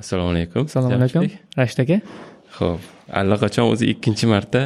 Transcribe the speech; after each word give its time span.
assalomu 0.00 0.30
alaykum. 0.34 0.64
Assalomu 0.68 0.94
alaykum. 0.98 1.30
Rashid 1.58 1.80
aka. 1.84 2.00
Ho'p 2.58 2.80
allaqachon 3.20 3.72
o'zi 3.72 3.84
ikkinchi 3.94 4.26
marta 4.34 4.60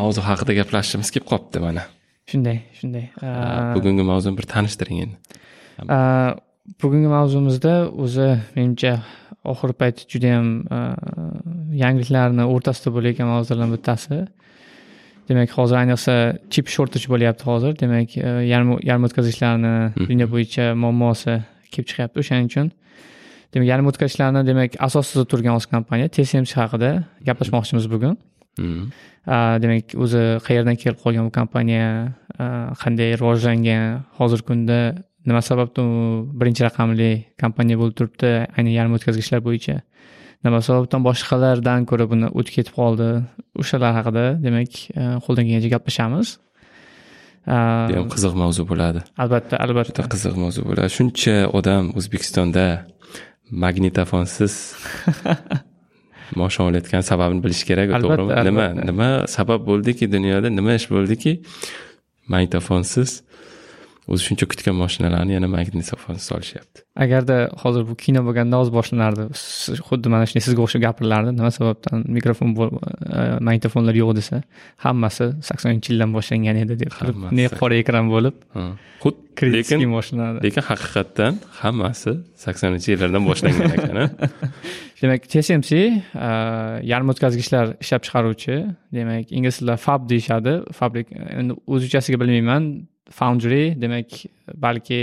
mavzu 0.00 0.20
haqida 0.28 0.52
gaplashishimiz 0.60 1.10
kelib 1.14 1.26
qolibdi 1.32 1.62
mana. 1.66 1.82
Shunday 2.30 2.58
shunday. 2.78 3.06
Bugungi 3.76 4.04
mavzuni 4.12 4.38
bir 4.40 4.46
tanishtiring 4.54 4.98
endi. 5.04 5.16
bugungi 6.82 7.08
mavzumizda 7.10 7.74
o'zi 8.04 8.28
menimcha 8.56 8.92
oxirgi 9.52 9.76
payt 9.82 10.02
judayam 10.12 10.48
yangiliklarni 11.82 12.44
o'rtasida 12.54 12.92
bo'layotgan 12.96 13.30
mavzulardan 13.34 13.72
bittasi. 13.76 14.18
Demak 15.28 15.54
hozir 15.58 15.76
ayniqsa 15.82 16.14
chip 16.52 16.66
shortage 16.74 17.06
bo'lyapti 17.12 17.46
hozir. 17.50 17.72
Demak 17.82 18.16
yarim 18.16 19.06
o'tkazgichlarni 19.08 19.74
dunyo 20.10 20.26
bo'yicha 20.34 20.74
muammosi 20.82 21.40
kelib 21.72 21.88
chiqyapti 21.90 22.22
o'shaning 22.22 22.50
uchun 22.52 22.70
demak 23.52 23.68
yarim 23.72 23.86
o'tkazgichlarni 23.90 24.42
demak 24.50 24.76
asosida 24.86 25.24
turgan 25.30 25.54
o'zi 25.58 25.68
kompaniya 25.74 26.08
tsmc 26.14 26.52
haqida 26.60 26.90
gaplashmoqchimiz 27.28 27.86
bugun. 27.94 28.14
Hmm. 28.58 28.90
demak 29.62 29.94
o'zi 30.04 30.22
qayerdan 30.46 30.76
kelib 30.80 30.98
qolgan 31.04 31.28
bu 31.28 31.32
kompaniya 31.38 31.86
qanday 32.82 33.10
rivojlangan 33.20 33.84
hozirgi 34.18 34.46
kunda 34.50 34.80
nima 35.28 35.42
sababdan 35.50 35.86
u 36.00 36.02
birinchi 36.40 36.62
raqamli 36.68 37.10
kompaniya 37.42 37.76
bo'lib 37.80 37.96
turibdi 37.98 38.30
aynan 38.56 38.72
yarim 38.78 38.92
o'tkazgichlar 38.96 39.40
bo'yicha. 39.48 39.76
Nima 40.44 40.60
sababdan 40.68 41.04
boshqalardan 41.08 41.84
ko'ra 41.90 42.06
buni 42.12 42.28
o'tib 42.38 42.54
ketib 42.58 42.74
qoldi 42.80 43.08
o'shalar 43.62 43.92
haqida 43.98 44.24
demak 44.46 44.70
qo'ldan 45.24 45.44
kelgancha 45.48 45.70
gaplashamiz. 45.76 46.28
Judayam 47.50 48.08
qiziq 48.14 48.34
mavzu 48.42 48.64
bo'ladi. 48.70 49.00
Albatta 49.22 49.60
albatta. 49.64 49.92
Juda 49.92 50.08
qiziq 50.14 50.34
mavzu 50.44 50.64
bo'ladi. 50.68 50.90
Shuncha 50.96 51.36
odam 51.58 51.92
o'zbekistonda 51.98 52.64
magnitofonsiz 53.50 54.74
moshina 56.40 56.66
olayotgan 56.68 57.00
sababini 57.00 57.42
bilish 57.44 57.64
kerak 57.68 57.94
to'g'rimi? 58.02 58.44
Nima 58.48 58.66
nima 58.90 59.08
sabab 59.28 59.66
bo'ldiki 59.66 60.12
dunyoda? 60.12 60.50
Nima 60.50 60.74
ish 60.80 60.88
bo'ldiki? 60.90 61.32
Magnitofonsiz 62.28 63.22
o'zi 64.12 64.22
shuncha 64.28 64.46
kutgan 64.52 64.76
mashinalarni 64.82 65.32
yana 65.36 65.48
magnitofonsiz 65.56 66.24
solishyapti 66.32 66.84
agarda 67.04 67.36
hozir 67.62 67.82
bu 67.90 67.94
kino 68.04 68.20
bo'lganda 68.28 68.60
hozir 68.60 68.74
boshlanardi 68.78 69.24
xuddi 69.88 70.12
mana 70.14 70.28
shunday 70.28 70.44
sizga 70.46 70.64
o'xshab 70.66 70.82
gapirilardi 70.86 71.30
nima 71.38 71.50
sababdan 71.58 72.04
mikrofon 72.16 72.48
e, 72.58 72.58
magnitofonlar 73.48 73.94
yo'q 74.02 74.12
desa 74.20 74.42
hammasi 74.86 75.26
saksoninchi 75.48 75.92
yildan 75.92 76.10
boshlangan 76.16 76.62
edi 76.64 76.78
deb 76.82 76.90
ne 77.40 77.48
qora 77.60 77.80
ekran 77.82 78.12
bo'lib 78.14 78.36
xuddi 79.04 79.52
lekin 79.56 79.78
lekin 80.46 80.62
haqiqatdan 80.70 81.42
hammasi 81.62 82.12
saksoninchi 82.44 82.88
yillardan 82.94 83.24
boshlangan 83.30 83.74
ekan 83.78 83.98
demak 85.02 85.28
tsmc 85.32 85.70
e, 85.72 86.30
yarim 86.92 87.08
o'tkazgichlar 87.12 87.74
ishlab 87.84 88.02
chiqaruvchi 88.06 88.56
demak 88.98 89.32
ingliz 89.36 89.58
tilida 89.58 89.76
fab 89.86 90.08
deyishadi. 90.12 90.52
Fabrik 90.78 91.12
endi 91.40 91.56
o'zbekchasiga 91.72 92.20
bilmayman 92.22 92.64
foundry 93.10 93.74
demak 93.82 94.22
balki 94.54 95.00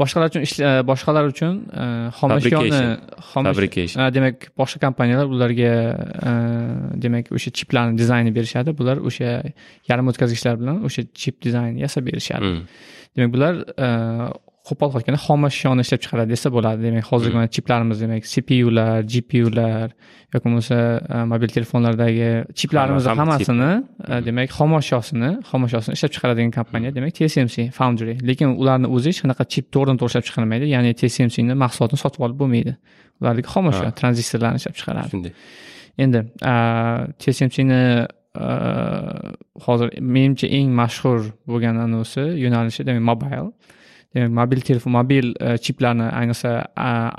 boshqalar 0.00 0.28
uchun 0.30 0.44
boshqalar 0.90 1.28
uchun 1.32 1.58
e, 1.82 1.84
xom 2.18 2.34
ashyoni 2.36 4.08
demak 4.16 4.48
boshqa 4.60 4.78
kompaniyalar 4.86 5.26
ularga 5.36 5.72
e, 6.28 6.32
demak 7.04 7.32
o'sha 7.36 7.50
chiplarni 7.58 7.98
dizaynini 8.02 8.34
berishadi. 8.38 8.76
Bular 8.78 9.02
o'sha 9.08 9.42
yarim 9.90 10.08
o'tkazgichlar 10.12 10.60
bilan 10.62 10.80
o'sha 10.88 11.06
chip 11.20 11.42
dizaynini 11.46 11.84
yasab 11.86 12.08
berishadi. 12.08 12.52
Hmm. 12.52 12.64
demak 13.16 13.30
bular 13.34 13.54
e, 13.86 13.88
qo'pol 14.68 14.90
qilib 14.94 15.18
xom 15.26 15.40
ashyoni 15.48 15.82
ishlab 15.84 16.00
chiqaradi 16.04 16.30
desa 16.34 16.48
bo'ladi. 16.56 16.80
Demak 16.86 17.06
hozirgi 17.10 17.36
mana 17.38 17.48
chiplarimiz 17.56 17.98
demak 18.04 18.22
cpular 18.32 19.00
gpular 19.12 19.88
yoki 20.32 20.44
bo'lmasa 20.46 20.78
mobil 21.32 21.50
telefonlardagi 21.56 22.30
chiplarimizni 22.58 23.14
hammasini 23.20 23.72
demak 24.28 24.48
xom 24.58 24.70
ashyosini 24.80 25.30
xom 25.50 25.60
ashyosini 25.66 25.92
ishlab 25.98 26.12
chiqaradigan 26.14 26.52
kompaniya 26.58 26.90
demak 26.96 27.12
tsmc 27.18 27.56
foundry. 27.78 28.14
Lekin 28.28 28.48
ularni 28.62 28.88
o'zi 28.94 29.06
hech 29.10 29.20
qanaqa 29.24 29.44
chip 29.52 29.66
to'g'ridan 29.74 29.96
to'g'ri 30.00 30.12
ishlab 30.12 30.26
chiqarmaydi 30.28 30.64
ya'ni 30.74 30.90
tsmcni 31.00 31.54
mahsulotini 31.64 31.98
sotib 32.04 32.20
olib 32.26 32.38
bo'lmaydi. 32.42 32.72
Ularniki 33.20 33.48
xom 33.54 33.64
ashyo 33.72 33.90
tranzistorlarni 34.00 34.58
ishlab 34.62 34.74
chiqaradi. 34.78 35.08
Shunday. 35.12 35.32
Endi 36.04 36.20
tsmcni 37.22 37.82
hozir 39.66 39.88
menimcha 40.16 40.46
eng 40.58 40.68
mashhur 40.80 41.18
bo'lgan 41.50 41.76
anavisi 41.84 42.24
yo'nalishi 42.44 42.82
demak 42.88 43.04
mobil 43.10 43.50
demak 44.14 44.32
mobil 44.40 44.60
telefon 44.60 44.92
mobil 44.92 45.32
e, 45.40 45.56
chiplarni 45.64 46.06
ayniqsa 46.20 46.50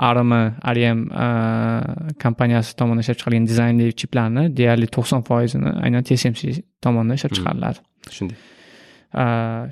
arm 0.10 0.32
rm 0.76 1.00
kompaniyasi 2.24 2.76
tomonidan 2.80 3.04
ishlab 3.06 3.18
chiqarilgan 3.20 3.48
dizaynli 3.52 3.88
chiplarni 4.02 4.44
deyarli 4.58 4.88
to'qson 4.96 5.22
foizini 5.30 5.72
aynan 5.86 6.04
tsmc 6.10 6.42
tomonidan 6.86 7.16
ishlab 7.20 7.32
hmm. 7.32 7.38
chiqariladi. 7.40 7.80
Shunday. 8.18 8.38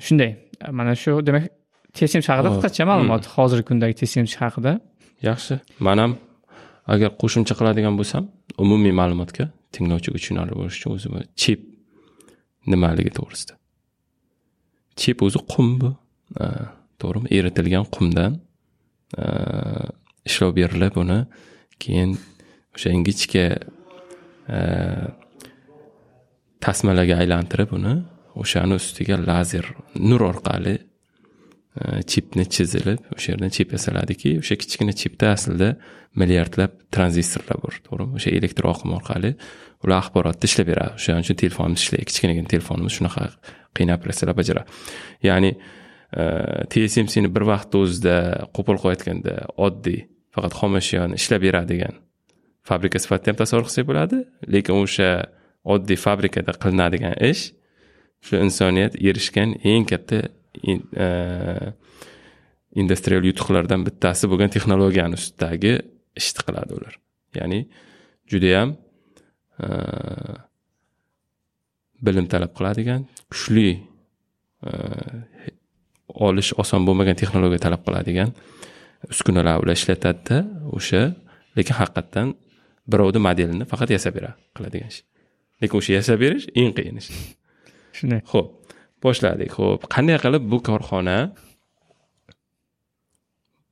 Shunday. 0.06 0.30
Mana 0.78 0.94
shu 1.02 1.18
demak 1.28 1.48
tsmc 1.96 2.26
haqida 2.32 2.48
oh, 2.50 2.54
qisqacha 2.56 2.88
ma'lumot 2.90 3.22
hmm. 3.24 3.34
hozirgi 3.36 3.64
kundagi 3.70 3.94
tsmc 4.00 4.32
haqida. 4.42 4.72
Yaxshi. 5.28 5.60
Man 5.86 5.98
ham 6.02 6.12
agar 6.94 7.10
qo'shimcha 7.22 7.54
qiladigan 7.58 7.94
bo'lsam 8.00 8.28
umumiy 8.64 8.94
ma'lumotga 9.00 9.44
tinglovchiga 9.74 10.18
tushunarli 10.18 10.54
bo'lishi 10.58 10.78
uchun 10.80 10.92
o'zi 10.96 11.26
chip 11.42 11.60
nimaligi 12.72 13.12
to'g'risida. 13.18 13.54
Chip 15.00 15.18
o'zi 15.26 15.40
qum 15.52 15.68
bu 15.80 15.88
to'g'rimi? 17.02 17.32
Eritilgan 17.38 17.86
qumdan 17.96 18.38
e, 19.22 19.24
ishlov 20.28 20.54
berilib 20.58 20.96
uni 21.02 21.18
keyin 21.82 22.14
o'sha 22.76 22.94
ingichka 22.96 23.44
e, 24.56 24.60
tasmalarga 26.64 27.18
aylantirib 27.22 27.74
uni 27.78 27.96
o'shani 28.42 28.78
ustiga 28.80 29.18
lazer 29.20 29.66
nur 30.10 30.24
orqali 30.30 30.76
e, 30.78 31.84
chipni 32.10 32.46
chizilib 32.54 33.10
o'sha 33.16 33.34
yerdan 33.34 33.52
chip 33.56 33.74
yasaladiki 33.76 34.38
o'sha 34.42 34.58
kichkina 34.62 34.94
chipda 35.02 35.34
aslida 35.36 35.74
milliardlab 36.20 36.72
tranzistorlar 36.94 37.60
bor 37.64 37.76
to'g'rimi? 37.86 38.16
O'sha 38.18 38.32
elektr 38.38 38.68
oqim 38.72 38.96
orqali 38.98 39.34
ular 39.84 39.98
axborotni 40.02 40.48
ishlab 40.50 40.68
beradi. 40.72 40.96
O'shaning 40.98 41.24
uchun 41.26 41.38
telefonimiz 41.42 41.84
ishlaydi 41.84 42.08
kichkinagina 42.10 42.48
telefonimiz 42.54 42.98
shunaqa 42.98 43.28
qiyin 43.76 43.94
operatsiyalar 43.96 44.36
bajaradi. 44.40 44.82
Ya'ni 45.28 45.50
Э, 46.12 46.66
tsmcni 46.68 47.30
bir 47.32 47.46
vaqtni 47.48 47.78
o'zida 47.86 48.16
qo'pol 48.56 48.76
qilayotganda 48.82 49.34
oddiy 49.66 50.02
faqat 50.36 50.52
xomashyoni 50.60 51.16
ishlab 51.16 51.40
beradigan 51.46 51.94
fabrika 52.68 53.00
sifatida 53.00 53.32
ham 53.32 53.38
tasavvur 53.40 53.64
qilsak 53.68 53.86
bo'ladi 53.90 54.18
lekin 54.54 54.76
o'sha 54.82 55.08
oddiy 55.74 55.98
fabrikada 56.04 56.52
qilinadigan 56.62 57.14
ish 57.30 57.44
shu 58.26 58.34
insoniyat 58.46 58.98
erishgan 59.08 59.56
eng 59.72 59.88
katta 59.92 60.18
e, 61.04 61.08
industrial 62.82 63.24
yutuqlardan 63.30 63.80
bittasi 63.88 64.28
bo'lgan 64.32 64.52
texnologiyani 64.54 65.16
ustidagi 65.20 65.74
ishni 66.20 66.40
qiladi 66.46 66.72
ular. 66.78 66.94
Ya'ni 67.40 67.60
judayam 68.32 68.76
e, 69.64 69.68
bilim 72.06 72.26
talab 72.32 72.52
qiladigan 72.58 73.08
kuchli 73.32 73.68
e, 74.68 74.70
olish 76.26 76.52
oson 76.62 76.86
bo'lmagan 76.86 77.16
texnologiya 77.20 77.60
talab 77.66 77.82
qiladigan 77.86 78.30
uskunalar 79.12 79.62
ular 79.62 79.76
ishlatadida 79.80 80.38
o'sha 80.76 81.02
lekin 81.56 81.74
haqiqatdan 81.80 82.34
birovni 82.92 83.20
modelini 83.28 83.64
faqat 83.72 83.94
yasab 83.96 84.12
bera 84.18 84.30
qiladigan 84.56 84.88
ish. 84.92 85.00
Lekin 85.62 85.76
o'sha 85.80 85.92
yasab 85.98 86.18
berish 86.24 86.46
eng 86.60 86.72
qiyin 86.76 87.00
ish. 87.00 87.10
Shunday. 87.98 88.20
Ho'p 88.32 88.48
boshladik. 89.04 89.50
Ho'p 89.58 89.88
qanday 89.94 90.18
qilib 90.24 90.46
bu 90.52 90.58
korxona 90.68 91.18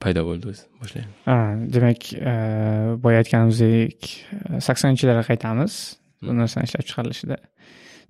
paydo 0.03 0.25
bo'ldi 0.29 0.51
o'zi? 0.53 0.65
Boshlaymiz. 0.81 1.15
Demak 1.75 2.03
boya 3.05 3.23
aytganimizdek 3.23 3.99
saksoninchi 4.67 5.05
yillarga 5.05 5.25
qaytamiz. 5.31 5.73
Bu 6.25 6.37
narsani 6.37 6.69
ishlab 6.69 6.85
chiqarilishida 6.89 7.37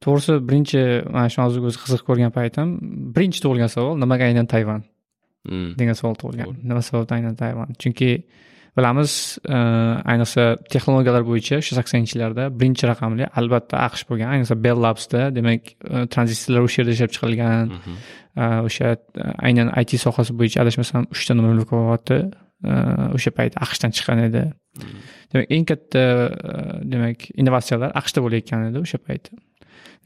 to'g'risi 0.04 0.38
birinchi 0.48 0.80
mana 1.14 1.28
shu 1.32 1.38
mavzuga 1.42 1.66
o'zi 1.70 1.78
qiziqib 1.84 2.06
ko'rgan 2.10 2.32
paytim 2.38 2.68
birinchi 3.16 3.38
tug'ilgan 3.44 3.70
savol 3.76 3.94
nimaga 4.02 4.28
aynan 4.30 4.46
tayvan? 4.54 4.80
Hmm. 5.48 5.72
degan 5.80 5.96
savol 6.00 6.16
tug'ilgan. 6.20 6.56
Nima 6.68 6.82
sababdan 6.84 7.20
aynan 7.20 7.36
tayvan? 7.42 7.68
Chunki 7.82 8.10
bilamiz 8.76 9.12
e, 9.48 9.56
ayniqsa 10.12 10.44
texnologiyalar 10.72 11.24
bo'yicha 11.30 11.58
shu 11.66 11.76
saksoninchi 11.78 12.14
yillarda 12.16 12.44
birinchi 12.60 12.88
raqamli 12.90 13.26
albatta 13.40 13.80
aqsh 13.88 14.04
bo'lgan 14.10 14.34
ayniqsa 14.34 14.56
bell 14.66 14.78
labsda 14.86 15.22
demak 15.38 15.72
e, 15.72 16.06
tranzistorlar 16.14 16.68
o'sha 16.68 16.82
yerda 16.82 16.94
ishlab 16.96 17.14
chiqarilgan 17.16 17.72
mhm. 17.76 17.98
e, 18.42 18.44
o'sha 18.68 18.94
aynan 19.48 19.72
it 19.82 19.96
sohasi 20.06 20.36
bo'yicha 20.40 20.62
adashmasam 20.64 21.10
uchta 21.14 21.38
mamlakati 21.40 22.20
o'sha 23.16 23.30
payt 23.38 23.52
aqshdan 23.64 23.90
chiqqan 23.96 24.18
edi. 24.28 24.42
Hmm. 24.80 24.98
demak 25.32 25.46
eng 25.56 25.64
katta 25.70 26.02
demak 26.92 27.18
innovatsiyalar 27.40 27.90
aqshda 28.00 28.20
bo'layotgan 28.24 28.68
edi 28.68 28.78
o'sha 28.84 28.98
payt 29.06 29.32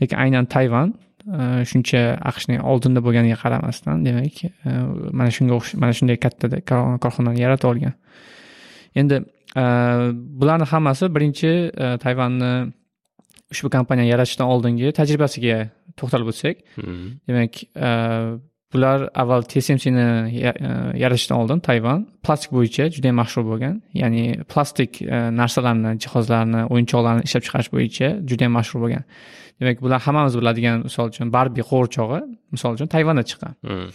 lekin 0.00 0.16
aynan 0.24 0.44
tayvan 0.54 0.88
e, 1.38 1.40
shuncha 1.70 2.00
aqshning 2.30 2.60
oldinda 2.70 3.00
bo'lganiga 3.06 3.36
qaramasdan 3.42 3.96
demak 4.06 4.36
e, 4.44 4.50
mana 5.18 5.30
shunga 5.36 5.54
mana 5.82 5.92
shunday 5.98 6.16
katta 6.24 6.46
korxonani 7.02 7.40
yaratib 7.44 7.68
olgan 7.72 7.94
endi 9.00 9.16
bularni 10.40 10.66
hammasi 10.72 11.04
birinchi 11.16 11.50
e, 11.84 11.86
tayvanni 12.04 12.52
ushbu 13.52 13.68
kompaniyani 13.76 14.10
yaratishdan 14.14 14.46
oldingi 14.54 14.88
tajribasiga 14.98 15.56
to'xtalib 15.98 16.28
o'tsak 16.32 16.56
Hmm. 16.76 17.06
demak 17.28 17.52
e, 17.86 17.90
bular 18.72 18.98
avval 19.22 19.42
tsmcni 19.50 20.06
ya- 20.44 20.56
e, 20.68 20.70
yaratishdan 21.02 21.36
oldin 21.42 21.58
tayvan 21.68 22.00
plastik 22.24 22.50
bo'yicha 22.56 22.84
juda 22.94 23.06
yam 23.10 23.16
mashhur 23.22 23.44
bo'lgan 23.50 23.74
ya'ni 24.02 24.24
plastik 24.52 24.92
e, 25.02 25.18
narsalarni 25.40 25.90
jihozlarni 26.04 26.60
o'yinchoqlarni 26.72 27.22
ishlab 27.28 27.42
chiqarish 27.46 27.70
bo'yicha 27.76 28.08
juda 28.28 28.42
yam 28.46 28.54
mashhur 28.58 28.78
bo'lgan 28.84 29.04
demak 29.60 29.82
bular 29.84 30.00
hammamiz 30.06 30.34
biladigan 30.40 30.84
misol 30.88 31.06
uchun 31.12 31.32
barbi 31.36 31.62
qo'g'irchog'i 31.70 32.20
misol 32.54 32.70
uchun 32.76 32.88
tayvanda 32.94 33.22
chiqqan 33.30 33.52
Hmm. 33.68 33.88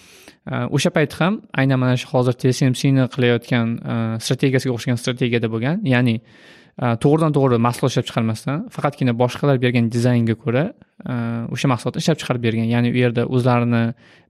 Э, 0.50 0.66
o'sha 0.76 0.90
payt 0.90 1.14
ham 1.20 1.42
aynan 1.60 1.80
mana 1.84 1.96
shu 2.02 2.08
hozir 2.14 2.34
tsmcni 2.42 3.04
qilayotgan 3.16 3.68
e, 3.92 3.96
strategiyasiga 4.26 4.72
o'xshagan 4.76 4.98
strategiyada 5.04 5.48
bo'lgan 5.54 5.84
ya'ni 5.94 6.16
to'g'ridan 6.80 7.34
to'g'ri 7.36 7.58
mahsulot 7.68 7.92
ishlab 7.92 8.06
chiqarmasdan 8.10 8.60
faqatgina 8.76 9.14
boshqalar 9.22 9.58
bergan 9.64 9.90
dizaynga 9.96 10.36
ko'ra 10.44 10.64
e, 10.70 11.16
o'sha 11.56 11.68
mahsulotni 11.74 12.04
ishlab 12.04 12.20
chiqarib 12.22 12.46
bergan. 12.48 12.70
Ya'ni 12.74 12.94
u 12.96 13.00
yerda 13.04 13.26
o'zlarini 13.36 13.84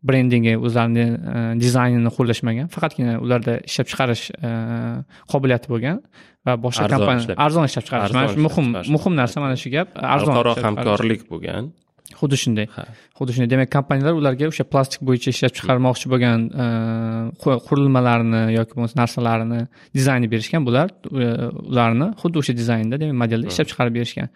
brendingi 0.09 0.55
o'zlarini 0.57 1.05
e, 1.33 1.43
dizaynini 1.63 2.13
qo'llashmagan 2.17 2.71
faqatgina 2.75 3.19
ularda 3.25 3.59
ishlab 3.69 3.91
chiqarish 3.91 4.23
e, 4.33 4.53
qobiliyati 5.33 5.73
bo'lgan 5.73 6.01
va 6.47 6.57
boshqa 6.65 6.89
kompaniya 6.95 7.37
arzon 7.45 7.69
ishlab 7.69 7.85
chiqarish. 7.89 8.17
Mana 8.17 8.33
shu 8.33 8.47
muhim 8.47 8.73
muhim 8.95 9.21
narsa 9.21 9.45
mana 9.45 9.61
shu 9.61 9.69
gap. 9.75 9.93
Arzon 10.15 10.33
xalqaro 10.33 10.57
hamkorlik 10.65 11.29
bo'lgan 11.33 11.69
xuddi 12.19 12.37
shunday. 12.43 12.67
Xuddi 13.17 13.31
shunday. 13.35 13.49
Demak 13.53 13.69
kompaniyalar 13.75 14.13
ularga 14.21 14.49
o'sha 14.51 14.65
plastik 14.71 15.01
bo'yicha 15.07 15.29
ishlab 15.35 15.53
chiqarmoqchi 15.57 16.11
bo'lgan 16.13 16.39
e, 16.63 16.65
qu- 17.41 17.59
qurilmalarni 17.67 18.41
yoki 18.57 18.73
bo'lmasa 18.75 18.95
narsalarni 19.01 19.61
dizaynni 19.97 20.27
berishgan 20.33 20.65
bular 20.67 20.87
e, 21.25 21.27
ularni 21.71 22.07
xuddi 22.21 22.41
o'sha 22.41 22.53
dizaynda 22.61 22.95
demak 23.01 23.17
modelda 23.23 23.47
ishlab 23.53 23.67
chiqarib 23.71 23.93
berishgan. 23.99 24.29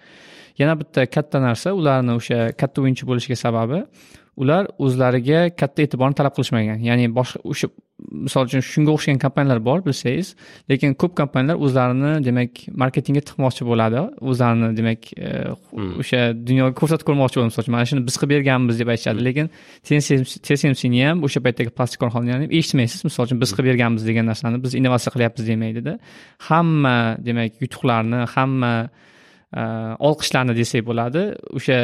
Yana 0.62 0.74
bitta 0.82 1.02
katta 1.16 1.38
narsa 1.48 1.74
ularni 1.80 2.14
o'sha 2.20 2.40
katta 2.62 2.78
o'yinchi 2.84 3.04
bo'lishiga 3.10 3.38
sababi 3.46 3.80
ular 4.42 4.68
o'zlariga 4.86 5.50
katta 5.62 5.86
e'tiborni 5.86 6.18
talab 6.20 6.34
qilishmagan. 6.38 6.80
Ya'ni 6.90 7.10
boshqa 7.18 7.42
o'sha 7.52 7.68
misol 8.26 8.48
uchun 8.48 8.64
shunga 8.66 8.92
o'xshagan 8.96 9.20
kompaniyalar 9.22 9.60
bor 9.68 9.84
bilsangiz 9.86 10.34
lekin 10.72 10.96
ko'p 11.02 11.14
kompaniyalar 11.20 11.62
o'zlarini 11.66 12.14
demak 12.28 12.64
marketingga 12.84 13.22
tiqmoqchi 13.30 13.68
bo'ladi 13.70 14.02
o'zlarini 14.32 14.70
demak 14.80 15.12
e, 15.14 15.30
o'sha 16.02 16.22
dunyoga 16.50 16.74
ko'rsatib 16.80 17.06
ko'rmoqchi 17.10 17.40
bo'ladi. 17.40 17.52
Misol 17.54 17.64
uchun 17.64 17.76
mana 17.78 17.90
shuni 17.92 18.06
biz 18.08 18.18
qilib 18.20 18.34
berganmiz 18.36 18.82
deb 18.82 18.92
aytishadi 18.96 19.26
lekin 19.30 19.52
tsmcni 19.86 21.06
ham 21.08 21.24
o'sha 21.28 21.44
paytdagi 21.46 21.76
plastik 21.78 22.02
korxonani 22.04 22.34
ham 22.36 22.58
eshitmaysiz. 22.60 23.06
Misol 23.10 23.30
uchun 23.30 23.42
biz 23.44 23.56
qilib 23.56 23.72
berganmiz 23.72 24.10
degan 24.10 24.30
narsani 24.32 24.64
biz 24.66 24.78
innovatsiya 24.80 25.16
qilyapmiz 25.16 25.50
demaydida. 25.52 25.98
Hamma 26.50 26.98
demak 27.30 27.62
yutuqlarni 27.64 28.26
hamma 28.36 28.74
olqishlarni 30.08 30.54
desak 30.58 30.86
bo'ladi 30.90 31.22
o'sha 31.58 31.78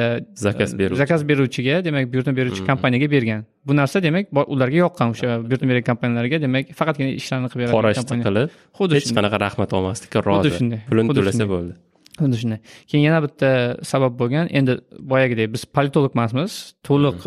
Zakaz 0.46 0.72
beruvchi. 0.80 1.00
zakaz 1.02 1.22
beruvchiga 1.30 1.76
demak 1.86 2.14
buyurtma 2.14 2.34
beruvchi 2.40 2.66
kompaniyaga 2.70 3.08
bergan 3.16 3.42
bu 3.68 3.76
narsa 3.82 4.04
demak 4.04 4.26
ularga 4.54 4.78
yoqqan 4.86 5.08
o'sha 5.14 5.28
buyurtma 5.50 5.70
bergan 5.72 5.86
kompaniyalarga 5.92 6.42
demak 6.46 6.74
faqatgina 6.80 7.12
ishlarni 7.22 7.50
qilib 7.54 7.70
qora 7.76 7.92
beradigan 7.92 8.06
ishni 8.06 8.26
qilib 8.28 8.50
xuddi 8.80 8.94
hech 8.98 9.12
qanaqa 9.18 9.38
rahmat 9.46 9.70
olmaslikka 9.78 10.20
Xuddi 10.20 10.30
rozi 10.30 10.50
shunday. 10.58 10.80
pulini 10.90 11.08
Xuddi 11.10 11.20
to'lasa 11.20 11.46
bo'ldi 11.54 11.74
xuddi 12.22 12.38
shunday 12.42 12.60
keyin 12.90 13.04
yana 13.08 13.20
bitta 13.26 13.50
sabab 13.92 14.14
bo'lgan 14.22 14.46
endi 14.60 14.74
boyagidek 15.12 15.54
biz 15.54 15.64
politolog 15.76 16.12
emasmiz 16.18 16.52
to'liq 16.88 17.18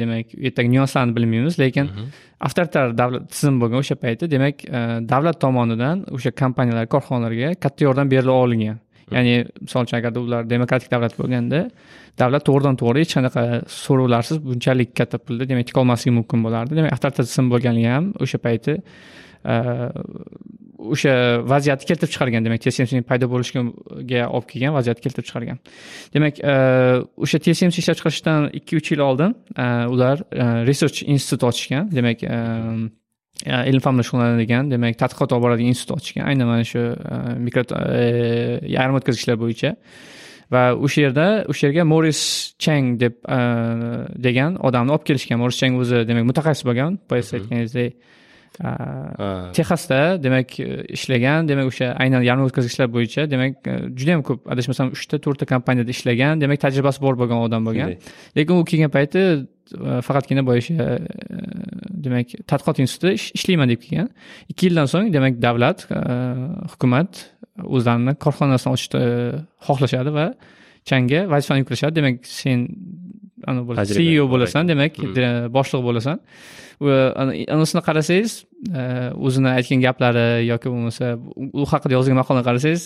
demak 0.00 0.26
u 0.38 0.42
yerdagi 0.46 0.68
nyuanslarni 0.76 1.12
bilmaymiz 1.16 1.58
lekin 1.64 1.86
avtoritar 2.46 2.86
davlat 3.00 3.28
tizim 3.34 3.58
bo'lgan 3.62 3.78
o'sha 3.84 3.96
paytda 4.04 4.30
demak 4.36 4.56
davlat 5.12 5.36
tomonidan 5.44 6.06
o'sha 6.16 6.30
kompaniyalar 6.42 6.86
korxonalarga 6.94 7.54
katta 7.64 7.80
yordam 7.88 8.06
berila 8.14 8.32
olingan 8.44 8.78
ya'ni 9.12 9.34
misol 9.60 9.86
uchun 9.86 9.98
agarda 10.00 10.20
ular 10.20 10.48
demokratik 10.54 10.90
davlat 10.94 11.14
bo'lganda 11.20 11.60
davlat 12.18 12.46
to'g'ridan 12.48 12.76
to'g'ri 12.82 13.04
hech 13.04 13.14
qanaqa 13.18 13.44
so'rovlarsiz 13.84 14.42
bunchalik 14.48 14.94
katta 15.00 15.18
pulni 15.26 15.48
demak 15.50 15.66
tikolmasligi 15.70 16.14
mumkin 16.18 16.44
bo'lardi. 16.46 16.76
Demak 16.78 16.92
avtoritar 16.96 17.24
tizim 17.30 17.50
bo'lganligi 17.52 17.90
ham 17.96 18.12
o'sha 18.24 18.38
payti 18.46 18.78
o'sha 20.94 21.14
vaziyatni 21.52 21.88
keltirib 21.90 22.12
chiqargan. 22.14 22.46
Demak 22.46 22.60
tsmc 22.64 23.04
paydo 23.10 23.28
bo'lishiga 23.34 23.62
olib 24.36 24.48
kelgan 24.52 24.74
vaziyatni 24.78 25.02
keltirib 25.06 25.28
chiqargan. 25.28 25.60
Demak 26.16 26.40
o'sha 27.24 27.38
tsmc 27.44 27.80
ishlab 27.82 27.98
chiqarishdan 28.00 28.50
ikki 28.58 28.80
uch 28.80 28.92
yil 28.92 29.04
oldin 29.08 29.36
ular 29.94 30.16
research 30.70 31.02
institut 31.14 31.48
ochishgan. 31.50 31.90
Demak 31.98 32.22
e, 32.24 32.36
ilm 33.44 33.80
fan 33.84 33.94
bilan 33.94 34.06
shug'ullanadigan 34.08 34.72
demak 34.72 34.98
tadqiqot 35.02 35.34
olib 35.34 35.44
boradigan 35.46 35.74
institut 35.74 35.96
ochishgan 35.98 36.28
aynan 36.30 36.48
mana 36.52 36.64
shu 36.72 36.82
e, 36.94 37.18
mikro 37.46 37.62
e, 37.78 38.02
yarim 38.76 38.98
o'tkazgichlar 39.00 39.38
bo'yicha. 39.44 39.74
Va 40.54 40.62
o'sha 40.86 41.06
yerda 41.06 41.26
o'sha 41.50 41.68
yerga 41.68 41.84
moris 41.92 42.20
chang 42.64 42.94
deb 43.04 43.14
e, 43.36 43.40
degan 44.26 44.58
odamni 44.68 44.96
olib 44.96 45.06
kelishgan. 45.08 45.40
Moris 45.44 45.60
chang 45.60 45.78
o'zi 45.82 46.04
demak 46.10 46.28
mutaxassis 46.30 46.68
bo'lgan. 46.68 46.98
Boyagi 47.10 47.36
aytganingizdek 47.38 47.92
e, 47.92 48.12
Ha. 48.62 49.50
texasda 49.52 50.22
demak 50.22 50.60
ishlagan. 50.96 51.48
Demak 51.48 51.66
o'sha 51.72 51.88
aynan 51.98 52.22
yarim 52.22 52.44
o'tkazgichlar 52.46 52.86
bo'yicha 52.96 53.26
demak 53.30 53.66
e, 53.66 53.74
juda 53.98 54.10
yam 54.14 54.22
ko'p 54.28 54.46
adashmasam 54.52 54.92
uchta 54.94 55.18
to'rtta 55.24 55.48
kompaniyada 55.52 55.90
ishlagan 55.90 56.40
demak 56.42 56.60
tajribasi 56.64 57.02
bor 57.02 57.18
bo'lgan 57.18 57.42
odam 57.46 57.66
bo'lgan. 57.66 57.96
Lekin 58.38 58.54
u 58.60 58.64
kelgan 58.70 58.92
payti 58.94 59.24
faqatgina 60.06 60.42
boya 60.46 60.60
o'sha 60.62 60.74
e, 60.74 60.98
demak 62.04 62.28
tadqiqot 62.50 62.78
institutida 62.84 63.12
ish- 63.18 63.32
ishlayman 63.38 63.68
deb 63.72 63.80
kelgan. 63.84 64.08
Ikki 64.50 64.62
yildan 64.68 64.86
so'ng 64.92 65.12
demak 65.16 65.34
davlat 65.46 65.86
e, 65.90 66.00
hukumat 66.72 67.10
o'zlarini 67.74 68.14
korxonasini 68.24 68.70
ochishni 68.76 69.02
xohlashadi 69.66 70.10
va 70.18 70.26
changga 70.88 71.20
vazifani 71.32 71.60
yuklashadi. 71.64 71.94
Demak 72.00 72.16
sen 72.40 72.58
ceo 73.96 74.24
bo'lasan 74.32 74.64
demak 74.72 74.92
Hmm. 74.98 75.14
boshliq 75.56 75.82
bo'lasan. 75.88 76.16
Va 76.84 76.96
ana- 77.22 77.36
anasini 77.54 77.82
qarasangiz 77.88 78.32
e, 78.42 78.53
o'zini 79.26 79.50
aytgan 79.58 79.80
gaplari 79.84 80.46
yoki 80.46 80.70
bo'lmasa 80.72 81.06
u 81.60 81.64
haqida 81.72 81.94
yozgan 81.98 82.16
maqolani 82.20 82.44
qarasangiz 82.48 82.82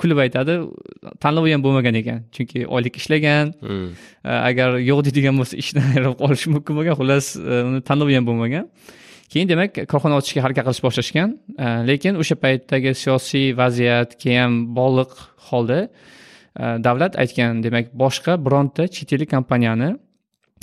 kulib 0.00 0.18
aytadi 0.24 0.58
tanlovi 1.24 1.54
ham 1.54 1.62
bo'lmagan 1.64 1.94
ekan 2.02 2.18
chunki 2.34 2.66
oylik 2.66 2.96
ishlagan. 3.00 3.54
Hmm. 3.60 3.88
agar 4.24 4.78
yo'q 4.90 5.00
deydigan 5.06 5.38
bo'lsa 5.40 5.56
ishdan 5.62 5.86
ayrilib 5.92 6.16
qolishi 6.22 6.52
mumkin 6.54 6.78
bo'lgan 6.78 6.98
xullas 7.00 7.26
e, 7.36 7.62
uni 7.68 7.80
tanlovi 7.88 8.14
ham 8.18 8.26
bo'lmagan. 8.30 8.68
Keyin 9.32 9.48
demak 9.48 9.72
korxona 9.90 10.20
ochishga 10.20 10.44
harakat 10.44 10.64
qilish 10.68 10.82
boshlashgan. 10.86 11.28
Lekin 11.90 12.20
o'sha 12.22 12.36
paytdagi 12.44 12.92
siyosiy 13.02 13.46
vaziyatga 13.60 14.32
ham 14.40 14.52
bog'liq 14.78 15.12
holda 15.48 15.80
e, 15.82 16.64
davlat 16.86 17.16
aytgan 17.22 17.62
demak 17.66 17.86
boshqa 18.04 18.36
bironta 18.46 18.88
chet 18.94 19.12
ellik 19.16 19.30
kompaniyani 19.36 19.94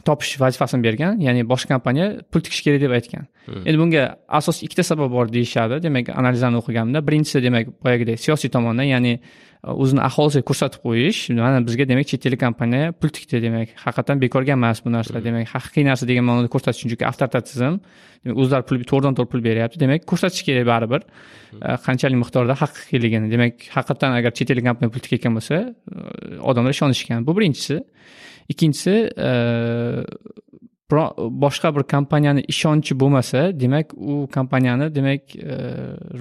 topish 0.06 0.40
vazifasini 0.42 0.84
bergan 0.84 1.20
ya'ni 1.22 1.44
boshqa 1.52 1.76
kompaniya 1.76 2.08
pul 2.32 2.42
tikish 2.46 2.62
kerak 2.66 2.82
deb 2.82 2.96
aytgan. 2.98 3.28
Endi 3.66 3.78
bunga 3.82 4.04
asosiy 4.40 4.68
ikkita 4.68 4.84
sabab 4.92 5.12
bor 5.12 5.32
deyishadi. 5.34 5.80
Demak 5.86 6.12
analizlarni 6.22 6.62
o'qiganimda 6.62 7.02
birinchisi 7.08 7.44
demak 7.44 7.72
boyagidek 7.86 8.20
siyosiy 8.26 8.52
tomondan 8.56 8.90
ya'ni 8.94 9.20
o'zini 9.64 10.00
aholisiga 10.00 10.46
ko'rsatib 10.50 10.84
qo'yish 10.88 11.20
mana 11.36 11.60
bizga 11.68 11.86
demak 11.88 12.08
chet 12.08 12.26
ellik 12.28 12.40
kompaniya 12.40 12.94
pul 13.00 13.12
tikdi 13.16 13.42
demak 13.44 13.74
haqiqatdan 13.86 14.22
bekorga 14.24 14.56
emas 14.56 14.80
bu 14.86 14.92
narsa 14.94 15.20
demak 15.24 15.52
haqiqiy 15.56 15.84
narsa 15.90 16.08
degan 16.08 16.24
ma'noda 16.30 16.48
ko'rsatish 16.54 16.80
uchun 16.80 16.96
chunki 16.96 17.06
demak 18.24 18.40
o'zlari 18.44 18.64
pul 18.70 18.78
to'g'ridan 18.92 19.14
to'g'ri 19.18 19.30
pul 19.34 19.44
beryapti 19.44 19.80
demak 19.80 20.06
ko'rsatish 20.12 20.44
kerak 20.48 20.66
baribir. 20.72 21.02
Qanchalik 21.86 22.20
miqdorda 22.24 22.56
haqiqiyligini 22.64 23.32
demak 23.34 23.54
haqiqatdan 23.76 24.16
agar 24.20 24.32
chet 24.38 24.52
ellik 24.52 24.66
kompaniya 24.70 24.92
pul 24.96 25.04
tikayotgan 25.06 25.34
bo'lsa 25.38 25.56
odamlar 26.52 26.72
ishonishgan. 26.78 27.28
Bu 27.28 27.36
birinchisi. 27.38 27.80
Ikkinchisi 28.52 28.96
boshqa 30.92 31.76
bir 31.76 31.84
kompaniyani 31.84 32.42
ishonchi 32.48 33.00
bo'lmasa 33.00 33.60
demak 33.60 33.94
u 33.94 34.28
kompaniyani 34.34 34.96
demak 34.96 35.36
e, 35.36 35.56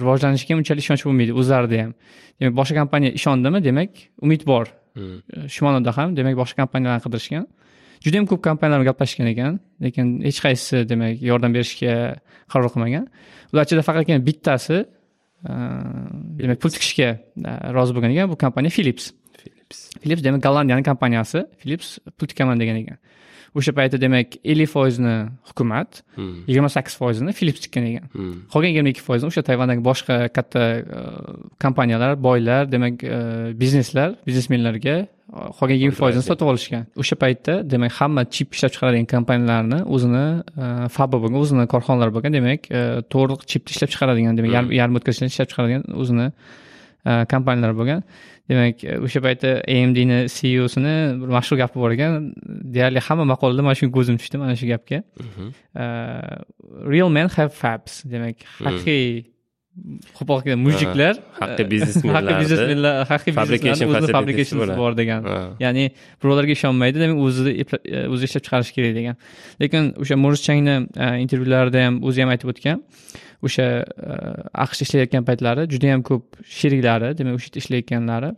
rivojlanishiga 0.01 0.57
unchalik 0.57 0.83
ishonch 0.83 1.05
bo'lmaydi. 1.05 1.33
O'zlarida 1.33 1.83
ham. 1.83 1.93
Demak 2.41 2.55
boshqa 2.59 2.75
kompaniya 2.81 3.11
ishondimi 3.11 3.63
demak 3.63 3.89
umid 4.21 4.45
bor. 4.45 4.67
Hmm. 4.93 5.17
E, 5.33 5.47
shu 5.53 5.65
ma'noda 5.65 5.97
ham 5.97 6.15
demak 6.17 6.37
boshqa 6.41 6.61
kompaniyalarni 6.63 7.03
qidirishgan 7.05 7.47
juda 8.03 8.15
yam 8.15 8.25
ko'p 8.31 8.41
kompaniyalar 8.47 8.79
bilan 8.81 8.91
gaplashgan 8.91 9.27
ekan 9.33 9.59
lekin 9.81 10.05
hech 10.27 10.39
qaysisi 10.45 10.89
demak 10.89 11.21
yordam 11.29 11.53
berishga 11.57 11.95
qaror 12.53 12.69
qilmagan. 12.73 13.05
Ular 13.53 13.63
ichida 13.65 13.81
faqatgina 13.89 14.25
bittasi 14.29 14.77
e, 15.49 15.53
demak 16.41 16.61
pul 16.61 16.69
tikishga 16.75 17.09
rozi 17.77 17.95
bo'lgan 17.95 18.11
ekan 18.15 18.29
bu 18.31 18.37
kompaniya 18.45 18.71
philips. 18.77 19.13
Philips. 19.41 19.79
philips 20.01 20.23
demak 20.23 20.43
gollandiyani 20.43 20.83
kompaniyasi 20.83 21.39
philips 21.61 21.97
pul 22.17 22.27
tikaman 22.27 22.59
degan 22.61 22.75
ekan 22.83 22.97
o'sha 23.57 23.71
paytda 23.77 23.97
demak 24.05 24.27
ellik 24.51 24.69
foizni 24.75 25.15
hukumat 25.49 26.01
Hmm. 26.15 26.33
yigirma 26.49 26.69
sakkiz 26.75 26.95
foizini 27.01 27.31
philips 27.37 27.61
tikkan 27.65 27.83
ekan 27.89 28.05
Hmm. 28.15 28.33
qolgan 28.53 28.69
yigirma 28.71 28.89
ikki 28.93 29.03
foizni 29.09 29.27
o'sha 29.31 29.41
tayvandagi 29.49 29.81
boshqa 29.89 30.15
katta 30.37 30.63
e, 30.97 31.01
kompaniyalar 31.63 32.11
boylar 32.27 32.63
demak 32.71 33.03
e, 33.03 33.17
bizneslar 33.61 34.09
biznesmenlarga 34.27 34.95
e, 34.99 35.07
qolgan 35.57 35.75
yigirma 35.77 35.97
foizini 36.01 36.23
sotib 36.29 36.47
olishgan. 36.51 36.83
O'sha 37.01 37.15
paytda 37.23 37.53
demak 37.73 37.91
hamma 37.99 38.21
chip 38.35 38.49
ishlab 38.55 38.71
chiqaradigan 38.75 39.07
kompaniyalarni 39.15 39.79
o'zini 39.95 40.25
fabi 40.97 41.17
bo'lgan 41.23 41.39
o'zini 41.43 41.65
korxonalari 41.73 42.11
bo'lgan 42.15 42.33
demak 42.39 42.61
to'liq 43.13 43.41
chipni 43.51 43.71
ishlab 43.75 43.89
chiqaradigan 43.93 44.33
demak 44.39 44.51
yarim 44.57 44.71
yarim 44.79 44.93
o'tkazgichlarni 44.99 45.33
ishlab 45.35 45.49
chiqaradigan 45.51 45.83
o'zini 46.01 46.27
kompaniyalar 47.33 47.73
bo'lgan 47.79 48.01
demak 48.49 48.83
e, 48.83 48.97
o'sha 49.05 49.21
paytda 49.25 49.51
amdni 49.77 50.19
ceosini 50.35 50.95
bir 51.21 51.33
mashhur 51.37 51.57
gapi 51.61 51.79
bor 51.83 51.91
ekan. 51.95 52.29
Deyarli 52.75 53.03
hamma 53.07 53.25
maqolada 53.33 53.65
mana 53.67 53.77
shunga 53.79 53.93
ko'zim 53.97 54.21
tushdi 54.21 54.41
mana 54.43 54.55
shu 54.59 54.69
gapga. 54.73 55.03
Mhm. 55.25 55.51
real 56.93 57.09
men 57.09 57.27
have 57.37 57.53
fabs. 57.61 58.03
Demak 58.13 58.37
haqiqiy 58.65 59.05
qo'pol 60.17 60.41
mujiklar 60.65 61.19
haqiqiy 61.39 61.69
biznesmenlarni. 61.73 62.31
Haqiqiy 62.31 62.43
biznesmenlar 62.43 62.99
haqiqiy 63.11 63.35
biznesmenlarni 63.37 64.11
o'zini 64.15 64.77
bor 64.81 64.97
degan. 64.99 65.29
Ya'ni 65.63 65.85
birovlarga 66.23 66.55
ishonmaydi 66.57 67.03
demak 67.03 67.23
epla- 67.63 67.81
e, 67.85 68.03
o'zi 68.13 68.29
ishlab 68.29 68.45
chiqarishi 68.47 68.75
kerak 68.77 68.93
degan. 68.99 69.15
Lekin 69.61 69.93
o'sha 70.01 70.19
moris 70.25 70.43
changni 70.47 70.75
e, 71.05 71.07
intervyularida 71.23 71.85
ham 71.85 72.01
o'zi 72.07 72.25
ham 72.25 72.35
aytib 72.35 72.53
o'tgan. 72.53 72.83
O'sha 73.47 73.67
e, 73.79 74.19
aqshda 74.65 74.87
ishlayotgan 74.87 75.27
paytlari 75.29 75.67
juda 75.73 75.93
yam 75.93 76.05
ko'p 76.09 76.43
sheriklari 76.59 77.15
demak 77.19 77.39
o'sha 77.39 77.49
yerda 77.49 77.65
ishlayotganlari 77.65 78.31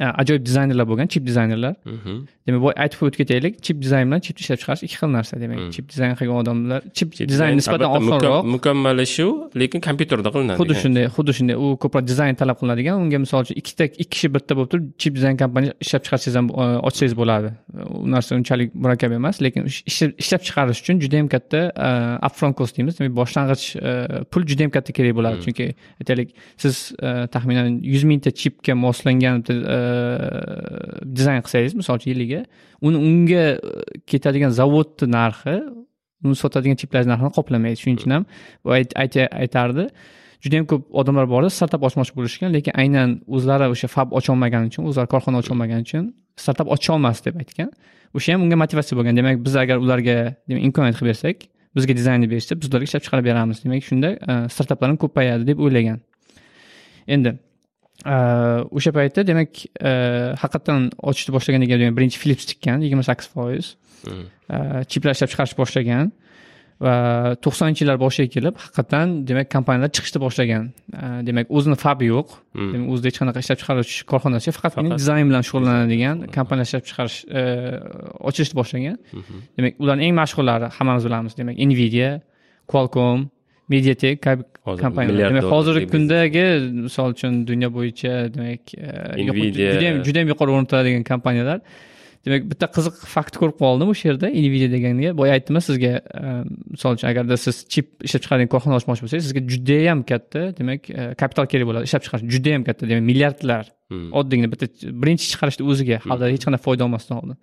ajoyib 0.00 0.44
dizaynerlar 0.46 0.86
bo'lgan 0.90 1.06
chip 1.06 1.26
dizaynerlar. 1.26 1.74
Mhm. 1.84 2.14
demak 2.46 2.78
aytib 2.84 3.00
o'tib 3.06 3.18
ketaylik 3.22 3.54
chip 3.66 3.76
dizayn 3.84 4.04
bilan 4.08 4.20
chipni 4.26 4.40
ishlab 4.44 4.58
chiqarish 4.62 4.82
ikki 4.86 4.96
xil 5.00 5.10
narsa 5.16 5.34
demak. 5.42 5.58
Hmm. 5.58 5.70
chip 5.74 5.84
dizayn 5.92 6.14
qilgan 6.20 6.38
odamlar 6.42 6.80
chip 6.96 7.08
dizayn 7.32 7.56
nisbatan 7.60 7.90
osonroq 7.98 8.42
mukammali 8.56 9.06
shu 9.14 9.26
lekin 9.62 9.80
kompyuterda 9.88 10.28
qilinadi 10.34 10.58
xuddi 10.60 10.74
shunday 10.82 11.04
xuddi 11.16 11.32
shunday 11.38 11.56
u 11.64 11.66
ko'proq 11.82 12.04
dizayn 12.10 12.34
talab 12.40 12.56
qilinadigan 12.60 12.94
unga 13.02 13.18
misol 13.24 13.40
uchun 13.44 13.56
ikkita 13.62 13.84
ikki 14.02 14.06
kishi 14.14 14.28
birga 14.34 14.54
bo'lib 14.58 14.70
turib 14.72 14.86
chip 15.02 15.12
dizayn 15.18 15.36
kompaniya 15.42 15.72
ishlab 15.84 16.02
chiqarsangiz 16.06 16.36
ham 16.40 16.46
e, 16.62 16.66
ochsangiz 16.88 17.14
bo'ladi. 17.20 17.48
U 18.02 18.06
narsa 18.14 18.30
unchalik 18.40 18.68
murakkab 18.84 19.12
emas 19.20 19.36
lekin 19.46 19.62
ish- 19.70 19.84
ish- 19.90 20.14
ishlab 20.22 20.42
chiqarish 20.48 20.80
uchun 20.82 20.96
juda 21.04 21.16
yam 21.20 21.28
katta 21.34 21.60
e, 21.86 21.88
upfront 22.28 22.54
cost 22.60 22.72
deymiz. 22.76 22.98
Demak 22.98 23.14
boshlang'ich 23.20 23.64
e, 23.88 24.24
pul 24.32 24.42
juda 24.50 24.62
yam 24.66 24.72
katta 24.76 24.90
kerak 24.98 25.14
bo'ladi. 25.18 25.36
Chunki 25.46 25.66
aytaylik 26.00 26.28
siz 26.62 26.74
taxminan 27.34 27.68
yuz 27.94 28.04
mingta 28.10 28.30
chipga 28.42 28.74
moslangan 28.86 29.34
bitta 29.40 29.54
dizayn 31.16 31.42
qilsangiz 31.46 31.74
misol 31.80 32.00
uchun 32.00 32.10
yiliga 32.14 32.40
uni 32.86 32.98
unga 33.08 33.44
e, 33.54 33.58
ketadigan 34.10 34.52
zavodni 34.60 35.06
narxi 35.18 35.56
uni 36.24 36.36
sotadigan 36.42 36.78
chiplar 36.80 37.06
narxini 37.12 37.32
qoplamaydi. 37.38 37.78
Shuning 37.82 37.98
uchun 38.00 38.12
ham 38.16 38.24
u 38.66 38.74
ayta- 38.74 39.30
aytardi. 39.42 39.86
Juda 40.42 40.54
yam 40.58 40.66
ko'p 40.70 40.82
odamlar 41.00 41.26
bor 41.30 41.46
startap 41.58 41.82
ochmoqchi 41.88 42.14
bo'lishgan 42.18 42.50
lekin 42.56 42.72
aynan 42.82 43.08
o'zlari 43.36 43.68
o'sha 43.74 43.88
fab 43.96 44.08
ocholmagani 44.18 44.72
uchun 44.72 44.88
o'zlari 44.90 45.08
korxona 45.14 45.38
ocholmagani 45.42 45.86
uchun 45.88 46.04
startap 46.42 46.68
ocholmas 46.74 47.18
deb 47.26 47.38
aytgan. 47.42 47.70
O'sha 48.16 48.34
ham 48.34 48.42
unga 48.44 48.56
motivatsiya 48.62 48.98
bo'lgan. 48.98 49.14
Demak 49.20 49.44
biz 49.46 49.54
agar 49.62 49.76
ularga 49.84 50.16
demak 50.48 50.62
imkoniyat 50.68 50.96
qilib 50.98 51.10
bersak 51.12 51.46
bizga 51.76 51.92
dizaynni 52.00 52.26
berishsa 52.32 52.58
biz 52.60 52.66
ularga 52.70 52.90
ishlab 52.90 53.02
chiqarib 53.06 53.24
beramiz. 53.30 53.62
Demak 53.64 53.86
shunda 53.90 54.08
e, 54.30 54.32
startaplar 54.54 54.96
ko'payadi 55.04 55.46
deb 55.50 55.58
o'ylagan. 55.64 55.98
Endi 57.14 57.30
o'sha 58.76 58.90
paytda 58.96 59.20
demak 59.30 59.50
e, 59.80 59.90
haqiqatdan 60.42 60.90
ochishni 61.08 61.32
boshlagandan 61.36 61.68
keyin 61.70 61.80
demak 61.84 61.96
birinchi 61.98 62.18
philips 62.22 62.44
tikkan 62.50 62.78
yigirma 62.84 63.04
sakkiz 63.10 63.28
foiz. 63.34 63.66
E, 64.54 64.56
chiplar 64.90 65.12
ishlab 65.16 65.30
chiqarishni 65.32 65.58
boshlagan 65.62 66.06
va 66.84 66.94
to'qsoninchi 67.44 67.84
yillar 67.84 67.98
boshiga 68.04 68.28
kelib 68.34 68.54
haqiqatdan 68.64 69.06
demak 69.28 69.46
kompaniyalar 69.54 69.90
chiqishni 69.96 70.18
boshlagan. 70.24 70.64
Demak 71.28 71.46
o'zini 71.56 71.76
fabi 71.84 72.06
yo'q. 72.14 72.28
Mhm. 72.54 72.72
demak 72.74 72.88
o'zida 72.92 73.06
hech 73.10 73.18
qanaqa 73.22 73.38
ishlab 73.44 73.58
chiqaruvchi 73.60 73.96
korxonasi 74.12 74.44
yo'q. 74.48 74.56
Faqat 74.58 74.72
Faqat- 74.78 74.98
dizayn 75.00 75.26
bilan 75.30 75.42
shug'ullanadigan 75.48 76.16
kompaniya 76.36 76.66
ishlab 76.68 76.84
chiqarish 76.88 77.18
e, 77.38 77.42
ochishni 78.28 78.54
boshlagan. 78.60 78.96
Demak 79.56 79.72
ularning 79.82 80.06
eng 80.08 80.16
mashhurlari 80.22 80.66
hammamiz 80.76 81.04
bilamiz 81.08 81.32
demak 81.40 81.56
nvidia 81.70 82.10
qualcomm 82.72 83.20
mediatek 83.74 84.22
kabi 84.26 84.42
kompaniyalar 84.84 85.30
demak 85.30 85.48
hozirgi 85.54 85.86
kundagi 85.94 86.44
misol 86.86 87.14
uchun 87.16 87.40
dunyo 87.50 87.68
bo'yicha 87.76 88.12
demak 88.34 88.74
e, 88.74 88.88
judayam 89.30 90.04
judayam 90.06 90.28
yuqori 90.32 90.54
o'rin 90.54 90.68
tutadigan 90.70 91.04
kompaniyalar. 91.12 91.60
Demak 92.26 92.44
bitta 92.52 92.68
qiziq 92.76 92.98
fakt 93.14 93.34
ko'rib 93.40 93.56
qoldim 93.62 93.88
o'sha 93.92 94.08
yerda 94.10 94.28
nvidia 94.30 94.68
deganiga. 94.74 95.10
Boya 95.20 95.34
aytdim 95.36 95.58
sizga 95.68 95.92
e, 95.98 96.34
misol 96.74 96.98
uchun 96.98 97.08
agarda 97.12 97.36
siz 97.44 97.64
chip 97.72 97.88
ishlab 98.06 98.22
chiqaradigan 98.24 98.50
korxona 98.54 98.78
ochmoqchi 98.80 99.04
bo'lsangiz 99.04 99.28
sizga 99.28 99.42
judayam 99.52 100.04
katta 100.10 100.42
demak 100.58 100.90
e, 100.90 101.08
kapital 101.22 101.50
kerak 101.52 101.66
bo'ladi 101.70 101.90
ishlab 101.90 102.06
chiqarish. 102.06 102.26
Judayam 102.34 102.62
katta 102.68 102.90
demak 102.90 103.08
milliardlar. 103.10 103.64
Mhm. 103.92 104.08
oddiygina 104.18 104.48
bitta 104.52 104.66
birinchi 105.02 105.26
chiqarishni 105.32 105.64
o'ziga 105.70 105.96
hali 106.08 106.32
hech 106.34 106.44
qanday 106.46 106.60
foyda 106.66 106.86
olmasdan 106.86 107.16
oldin 107.20 107.36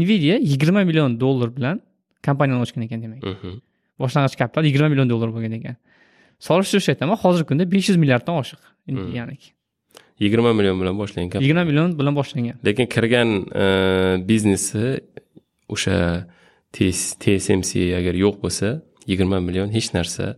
nvidia 0.00 0.36
yigirma 0.50 0.84
million 0.90 1.20
dollar 1.24 1.48
bilan 1.56 1.80
kompaniyani 2.26 2.62
ochgan 2.66 2.82
ekan 2.86 3.02
demak. 3.04 3.22
Mhm. 3.22 3.52
Boshlang'ich 4.00 4.36
kapital 4.40 4.64
yigirma 4.68 4.88
million 4.92 5.08
dollar 5.10 5.30
bo'lgan 5.34 5.58
ekan. 5.58 5.76
Solishtirishni 6.48 6.94
aytaman 6.94 7.20
hozirgi 7.24 7.48
kunda 7.50 7.64
besh 7.74 7.88
yuz 7.90 7.98
milliarddan 8.02 8.40
oshiq. 8.42 8.62
Nvidianiki 8.88 9.54
yigirma 10.20 10.52
million 10.54 10.78
bilan 10.80 10.98
boshlangan 10.98 11.42
yigirma 11.42 11.64
million 11.64 11.98
bilan 11.98 12.14
boshlangan. 12.18 12.56
Lekin 12.66 12.86
kirgan 12.94 13.28
e, 13.62 13.66
biznesi 14.28 15.00
o'sha 15.74 15.98
TS- 16.74 17.14
tsmc 17.22 17.70
agar 17.98 18.14
yo'q 18.24 18.36
bo'lsa 18.44 18.68
yigirma 19.10 19.40
million 19.46 19.68
hech 19.76 19.90
narsa 19.96 20.36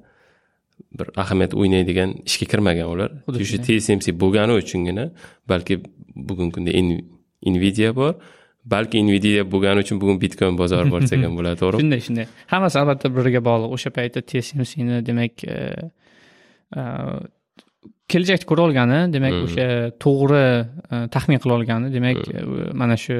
bir 0.98 1.08
ahamiyat 1.22 1.52
o'ynaydigan 1.60 2.16
ishga 2.28 2.46
kirmagan 2.52 2.88
ular. 2.94 3.10
Shu 3.50 3.60
tsmc 3.66 4.06
bo'lgani 4.22 4.56
uchungina 4.62 5.10
balki 5.48 5.80
bugungi 6.28 6.52
kunda 6.56 6.72
nvidia 7.52 7.92
bor 8.00 8.14
balki 8.74 8.98
nvidia 9.06 9.42
bo'lgani 9.52 9.84
uchun 9.84 10.00
bugun 10.02 10.18
bitcoin 10.24 10.56
bozori 10.58 10.90
bor 10.92 11.00
desak 11.04 11.22
ham 11.26 11.34
bo'ladi 11.38 11.60
to'g'rimi 11.62 11.82
shunday 11.84 12.00
shunday. 12.06 12.26
Hammasi 12.52 12.76
albatta 12.82 13.06
bir 13.12 13.20
biriga 13.22 13.40
bog'liq. 13.48 13.70
O'sha 13.76 13.90
paytda 13.98 14.20
tsmcni 14.30 14.96
demak 15.08 15.44
e, 15.54 15.56
e, 16.80 16.82
kelajakni 18.12 18.46
ko'ra 18.50 18.62
olgani 18.68 19.00
demak 19.16 19.34
Hmm. 19.36 19.46
o'sha 19.46 19.66
to'g'ri 20.04 20.44
e, 20.92 21.08
taxmin 21.14 21.38
qila 21.42 21.52
olgani 21.58 21.92
demak 21.96 22.18
e, 22.36 22.44
mana 22.82 22.96
shu 23.04 23.16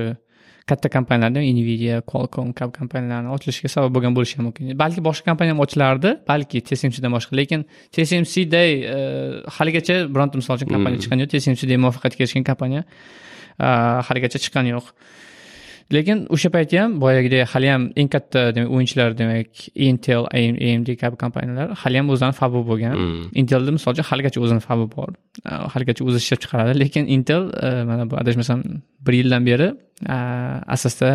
katta 0.70 0.88
kompaniyalardan 0.96 1.44
nvidia 1.56 1.96
qualcomm 2.10 2.48
kabi 2.58 2.72
kompaniyalarni 2.80 3.30
ochilishiga 3.36 3.68
sabab 3.74 3.90
bo'lgan 3.96 4.16
bo'lishi 4.18 4.34
ham 4.38 4.44
mumkin. 4.48 4.72
Balki 4.82 5.00
boshqa 5.08 5.24
kompaniya 5.30 5.54
ham 5.54 5.60
ochilardi 5.66 6.10
balki 6.30 6.58
tsmcdan 6.68 7.12
boshqa 7.16 7.38
lekin 7.40 7.60
tsmcday 7.94 8.70
haligacha 9.58 9.96
bironta 10.14 10.34
misol 10.40 10.58
uchun 10.58 10.68
kompaniya 10.74 10.98
Hmm. 10.98 11.04
chiqqani 11.04 11.20
yo'q. 11.24 11.30
Tsmcday 11.44 11.78
muvaffaqiyatga 11.84 12.20
erishgan 12.24 12.44
kompaniya 12.50 12.82
haligacha 14.08 14.38
chiqqani 14.44 14.74
yo'q 14.74 14.86
lekin 15.94 16.26
o'sha 16.34 16.50
paytda 16.54 16.82
ham 16.82 16.96
boyagidek 17.02 17.48
hali 17.52 17.68
ham 17.72 17.82
eng 18.00 18.08
katta 18.14 18.40
demak 18.56 18.70
o'yinchilar 18.74 19.10
demak 19.20 19.50
intel 19.88 20.26
amd 20.40 20.88
kabi 21.02 21.16
kompaniyalar 21.22 21.68
hali 21.82 21.96
ham 22.00 22.10
o'zlarini 22.14 22.36
fabi 22.40 22.62
bo'lgan. 22.70 22.94
Mm. 23.02 23.24
intelda 23.40 23.70
misol 23.76 23.94
uchun 23.94 24.06
haligacha 24.10 24.38
o'zini 24.44 24.62
fabi 24.68 24.86
bor. 24.96 25.10
Haligacha 25.74 26.02
o'zi 26.08 26.18
ishlab 26.22 26.40
chiqaradi. 26.44 26.72
Lekin 26.82 27.04
intel 27.16 27.42
mana 27.90 28.04
bu 28.10 28.14
adashmasam 28.22 28.58
bir 29.06 29.14
yildan 29.20 29.42
beri 29.48 29.68
asosda 30.76 31.10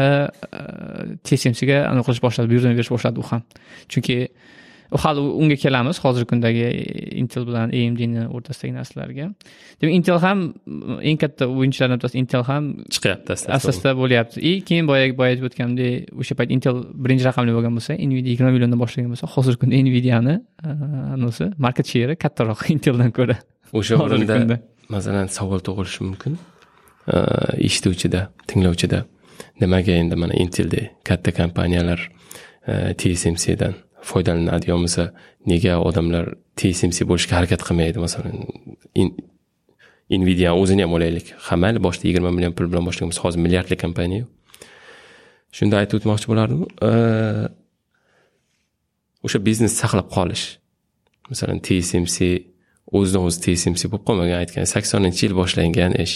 tsmcga 1.25 1.77
anaqa 1.91 2.07
qilish 2.07 2.23
boshladi 2.25 2.47
buyurtma 2.51 2.73
berish 2.79 2.91
boshladi 2.95 3.17
u 3.23 3.25
ham. 3.31 3.41
Chunki 3.91 4.17
hali 4.91 5.19
unga 5.19 5.55
kelamiz 5.55 5.99
hozirgi 6.03 6.27
kundagi 6.31 6.65
intel 7.21 7.45
bilan 7.47 7.71
amdni 7.71 8.25
o'rtasidagi 8.35 8.73
narsalarga. 8.75 9.27
Demak 9.81 9.93
intel 9.97 10.19
ham 10.25 10.39
eng 11.09 11.17
katta 11.23 11.47
o'yinchilardan 11.47 11.99
bittasi 11.99 12.19
intel 12.21 12.43
ham 12.49 12.63
chiqyapti 12.95 13.33
asta 13.35 13.53
asosda 13.57 13.95
bo'lyapti. 14.01 14.37
И 14.49 14.61
keyin 14.67 14.87
boya 14.91 15.05
boya 15.19 15.29
aytib 15.33 15.47
o'tganimdek 15.49 16.11
o'sha 16.21 16.35
payt 16.39 16.51
intel 16.55 16.83
birinchi 17.03 17.23
raqamli 17.29 17.55
bo'lgan 17.57 17.73
bo'lsa 17.77 17.95
nvidia 18.09 18.31
yigirma 18.33 18.51
milliondan 18.55 18.79
boshlagan 18.83 19.09
bo'lsa 19.13 19.31
hozirgi 19.35 19.59
kunda 19.63 19.81
nvidiani 19.87 20.35
anisi 21.15 21.45
market 21.65 21.87
sheri 21.93 22.15
kattaroq 22.23 22.67
inteldan 22.75 23.11
ko'ra. 23.17 23.37
O'sha 23.79 23.95
o'rinda 24.03 24.59
masalan 24.89 25.27
savol 25.37 25.59
tug'ilishi 25.67 26.03
mumkin. 26.09 26.37
Eshituvchida 27.67 28.27
tinglovchida. 28.47 29.05
Nimaga 29.61 29.93
endi 30.01 30.15
mana 30.15 30.33
inteldek 30.33 30.91
katta 31.05 31.31
kompaniyalar 31.31 31.99
e, 32.67 32.93
foydalanadi 34.09 34.69
yo 34.69 34.75
bo'lmasa 34.77 35.03
nega 35.51 35.73
odamlar 35.89 36.25
tsmc 36.59 36.97
bo'lishga 37.09 37.33
harakat 37.39 37.61
qilmaydi? 37.67 37.97
Masalan 38.05 38.35
nvidia 40.21 40.51
o'zini 40.61 40.81
ham 40.85 40.93
olaylik. 40.97 41.33
Ha 41.45 41.55
boshida 41.85 42.05
yigirma 42.09 42.31
million 42.35 42.53
pul 42.57 42.67
bilan 42.71 42.83
boshlagan 42.87 43.09
bo'lsa 43.11 43.21
hozir 43.25 43.39
milliardli 43.45 43.77
kompaniya 43.83 44.23
shunda 45.57 45.75
aytib 45.81 45.99
o'tmoqchi 45.99 46.27
bo'lardim 46.31 46.61
o'sha 49.25 49.39
biznes 49.47 49.73
saqlab 49.81 50.07
qolish. 50.17 50.45
Masalan 51.31 51.59
tsmc 51.67 52.17
o'zidan 52.97 53.27
o'zi 53.27 53.39
tsmc 53.45 53.81
bo'lib 53.91 54.05
qolmagan 54.07 54.37
aytgan 54.43 54.69
saksoninchi 54.73 55.21
yil 55.27 55.35
boshlangan 55.41 55.93
ish. 56.05 56.15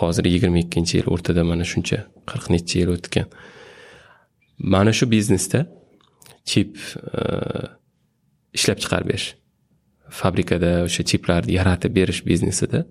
Hozir 0.00 0.24
yigirma 0.34 0.58
ikkinchi 0.64 0.94
yil 0.98 1.08
o'rtada 1.14 1.42
mana 1.50 1.64
shuncha 1.72 1.98
qirq 2.30 2.46
necha 2.54 2.76
yil 2.82 2.90
o'tgan. 2.96 3.26
Mana 4.74 4.92
shu 4.98 5.04
biznesda 5.14 5.60
chip 6.50 6.76
e, 7.12 7.22
ishlab 8.56 8.78
chiqarib 8.82 9.10
berish. 9.12 9.28
Fabrikada 10.20 10.72
o'sha 10.86 11.02
chiplarni 11.10 11.56
yaratib 11.58 11.94
berish 11.98 12.22
biznesida. 12.28 12.84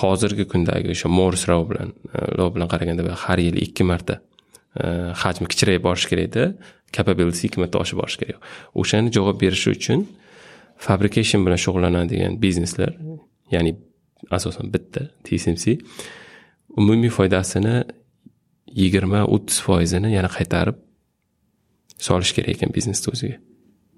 Hozirgi 0.00 0.46
kundagi 0.52 0.92
o'sha 0.94 1.10
mors 1.18 1.46
rov 1.50 1.66
bilan 1.70 1.92
e, 2.14 2.18
rov 2.38 2.54
bilan 2.54 2.70
qaraganda 2.72 3.16
har 3.24 3.38
yili 3.46 3.66
ikki 3.66 3.84
marta 3.90 4.20
e, 4.80 4.86
hajmi 5.22 5.50
kichrayib 5.52 5.82
borishi 5.88 6.12
kerakda 6.12 6.46
capability 6.96 7.48
ikki 7.48 7.62
marta 7.62 7.82
oshib 7.84 8.00
borishi 8.02 8.22
kerak. 8.22 8.40
O'shani 8.80 9.12
javob 9.16 9.40
berishi 9.42 9.74
uchun 9.76 10.06
fabrication 10.86 11.44
bilan 11.46 11.60
shug'ullanadigan 11.64 12.40
bizneslar 12.42 12.92
ya'ni 13.54 13.76
asosan 14.36 14.72
bitta 14.74 15.08
tsmc 15.24 15.64
umumiy 16.80 17.12
foydasini 17.18 17.76
yigirma 18.82 19.24
o'ttiz 19.34 19.60
foizini 19.66 20.12
yana 20.16 20.30
qaytarib 20.36 20.76
solish 21.98 22.32
kerak 22.36 22.56
ekan 22.56 22.72
biznesni 22.76 23.12
o'ziga 23.12 23.36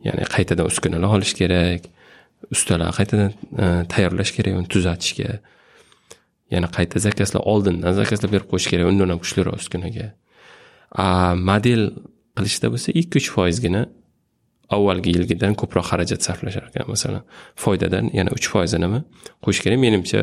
ya'ni 0.07 0.27
qaytadan 0.35 0.67
uskunalar 0.71 1.17
olish 1.17 1.35
kerak 1.41 1.89
ustalar 2.55 2.93
qaytadan 2.99 3.33
e, 3.63 3.65
tayyorlash 3.93 4.33
kerak 4.37 4.59
uni 4.61 4.69
tuzatishga. 4.75 5.39
Yana 6.55 6.69
qayta 6.77 7.01
zakazlar 7.07 7.43
oldindan 7.53 7.93
zakazlar 8.01 8.31
berib 8.35 8.49
qo'yish 8.53 8.69
kerak 8.73 8.89
undan 8.93 9.13
ham 9.13 9.21
kuchliroq 9.25 9.59
uskunaga. 9.63 10.13
A 11.05 11.35
model 11.51 11.83
qilishda 12.39 12.71
bo'lsa 12.73 12.95
ikki 13.01 13.21
uch 13.21 13.31
foizgina 13.35 13.83
avvalgi 14.77 15.15
yilgidan 15.17 15.57
ko'proq 15.61 15.87
xarajat 15.91 16.25
sarflashar 16.27 16.71
ekan. 16.71 16.89
Masalan 16.95 17.23
foydadan 17.65 18.13
yana 18.19 18.31
uch 18.37 18.47
foizinimi 18.53 19.03
qo'yish 19.45 19.61
kerak. 19.65 19.79
Menimcha 19.87 20.21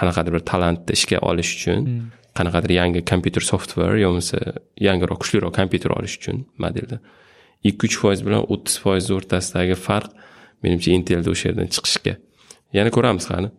qanaqadir 0.00 0.32
bir 0.36 0.42
talantni 0.52 0.92
ishga 0.98 1.18
olish 1.30 1.50
uchun. 1.56 1.80
Hmm. 1.86 2.06
Qanaqadir 2.38 2.72
yangi 2.80 3.04
kompyuter 3.10 3.44
software 3.52 4.00
yo 4.02 4.12
bo'lmasa 4.12 4.38
yangiroq 4.88 5.20
kuchliroq 5.22 5.54
kompyuter 5.60 5.94
olish 5.98 6.16
uchun 6.20 6.44
modelda. 6.64 7.00
Ikki 7.68 7.88
uch 7.88 7.96
foiz 8.02 8.24
bilan 8.26 8.42
o'ttiz 8.52 8.76
foizni 8.84 9.16
o'rtasidagi 9.18 9.76
farq 9.86 10.10
menimcha 10.62 10.94
intelda 10.98 11.32
o'sha 11.34 11.50
yerdan 11.50 11.72
chiqishga. 11.74 12.14
Yana 12.78 12.90
ko'ramiz 12.96 13.26
hali 13.32 13.50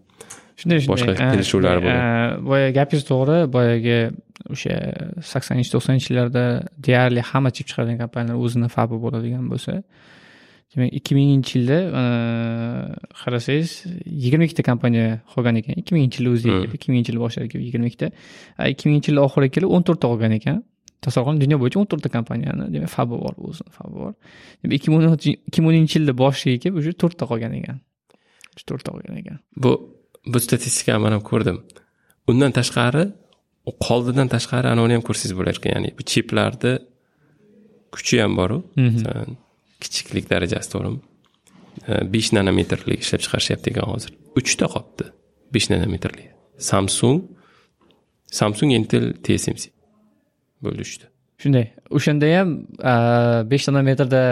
shunday 0.59 0.81
shunday. 0.83 0.91
Boshqa 0.93 1.31
kelishuvlar 1.31 1.81
bo'ladi. 1.85 2.45
boya 2.49 2.69
gapingiz 2.77 3.05
to'g'ri. 3.11 3.37
Boyagi 3.55 3.99
o'sha 4.53 4.75
saksoninchi 5.31 5.71
to'qsoninchi 5.75 6.11
yillarda 6.11 6.43
deyarli 6.87 7.21
hamma 7.31 7.51
chip 7.55 7.67
chiqaradigan 7.69 7.99
kompaniyalar 8.03 8.45
o'zini 8.45 8.69
fabi 8.75 9.01
bo'ladigan 9.05 9.45
bo'lsa 9.51 9.73
demak 10.73 10.93
ikki 10.99 11.15
minginchi 11.17 11.53
yilda 11.57 11.77
qarasangiz 13.21 13.71
yigirma 14.05 14.45
ikkita 14.47 14.63
kompaniya 14.69 15.05
qolgan 15.33 15.55
ekan. 15.61 15.73
Ikki 15.81 15.95
minginchi 15.95 16.21
yilda 16.21 16.33
o'ziga 16.35 16.57
kelib 16.63 16.75
ikki 16.77 16.91
minginchi 16.91 17.11
yil 17.13 17.21
boshlarida 17.23 17.51
kelib 17.53 17.65
yigirma 17.67 17.87
ikkita. 17.91 18.07
Ikki 18.73 18.83
minginchi 18.89 19.09
yilni 19.11 19.23
oxiriga 19.27 19.53
kelib 19.55 19.73
o'n 19.75 19.83
to'rtta 19.87 20.11
qolgan 20.11 20.35
ekan. 20.39 20.57
Tasavvur 21.05 21.29
qiling 21.29 21.41
dunyo 21.45 21.57
bo'yicha 21.63 21.79
o'n 21.81 21.89
to'rtta 21.91 22.09
kompaniyani 22.15 22.69
demak 22.75 22.91
fabi 22.97 23.15
bor 23.23 23.35
o'zini 23.49 23.71
fabi 23.77 23.95
bor. 24.03 24.13
Demak 24.61 24.75
ikki 24.79 24.93
ming 24.93 25.01
ikki 25.49 25.59
ming 25.61 25.71
o'ninchi 25.73 25.95
yilda 25.99 26.13
boshiga 26.23 26.61
kelib 26.63 26.81
уже 26.81 26.93
to'rtta 27.01 27.23
qolgan 27.31 27.57
ekan. 27.59 27.81
To'rtta 28.69 28.89
qolgan 28.93 29.15
ekan. 29.23 29.41
Bu 29.63 29.71
bu 30.31 30.37
statistikani 30.45 31.01
man 31.05 31.17
ham 31.17 31.23
ko'rdim. 31.31 31.57
Undan 32.29 32.51
tashqari 32.59 33.03
qoldidan 33.87 34.27
tashqari 34.35 34.67
anavini 34.73 34.93
ham 34.97 35.03
ko'rsangiz 35.07 35.33
bo'lar 35.39 35.55
ekan. 35.59 35.69
Ya'ni 35.75 35.89
bu 35.97 36.03
chiplarni 36.11 36.73
kuchi 37.95 38.15
ham 38.21 38.33
boru. 38.39 38.57
Mhm. 38.77 39.48
Kichiklik 39.83 40.25
darajasi 40.31 40.69
to'g'rimi 40.73 40.99
besh 42.13 42.29
nanometrli 42.37 42.95
ishlab 43.03 43.21
chiqarishyapti 43.25 43.71
ekan 43.73 43.87
hozir. 43.93 44.11
Uchta 44.39 44.67
qolibdi 44.73 45.05
besh 45.55 45.67
nanometrli 45.73 46.25
samsung 46.71 47.21
samsung 48.39 48.73
intel 48.77 49.05
tsmc 49.25 49.69
bo'ldi 50.63 50.81
uchta. 50.87 51.05
Shunday. 51.41 51.69
O'shanda 51.95 52.27
ham 52.35 52.49
besh 53.51 53.69
nanometrda 53.69 54.23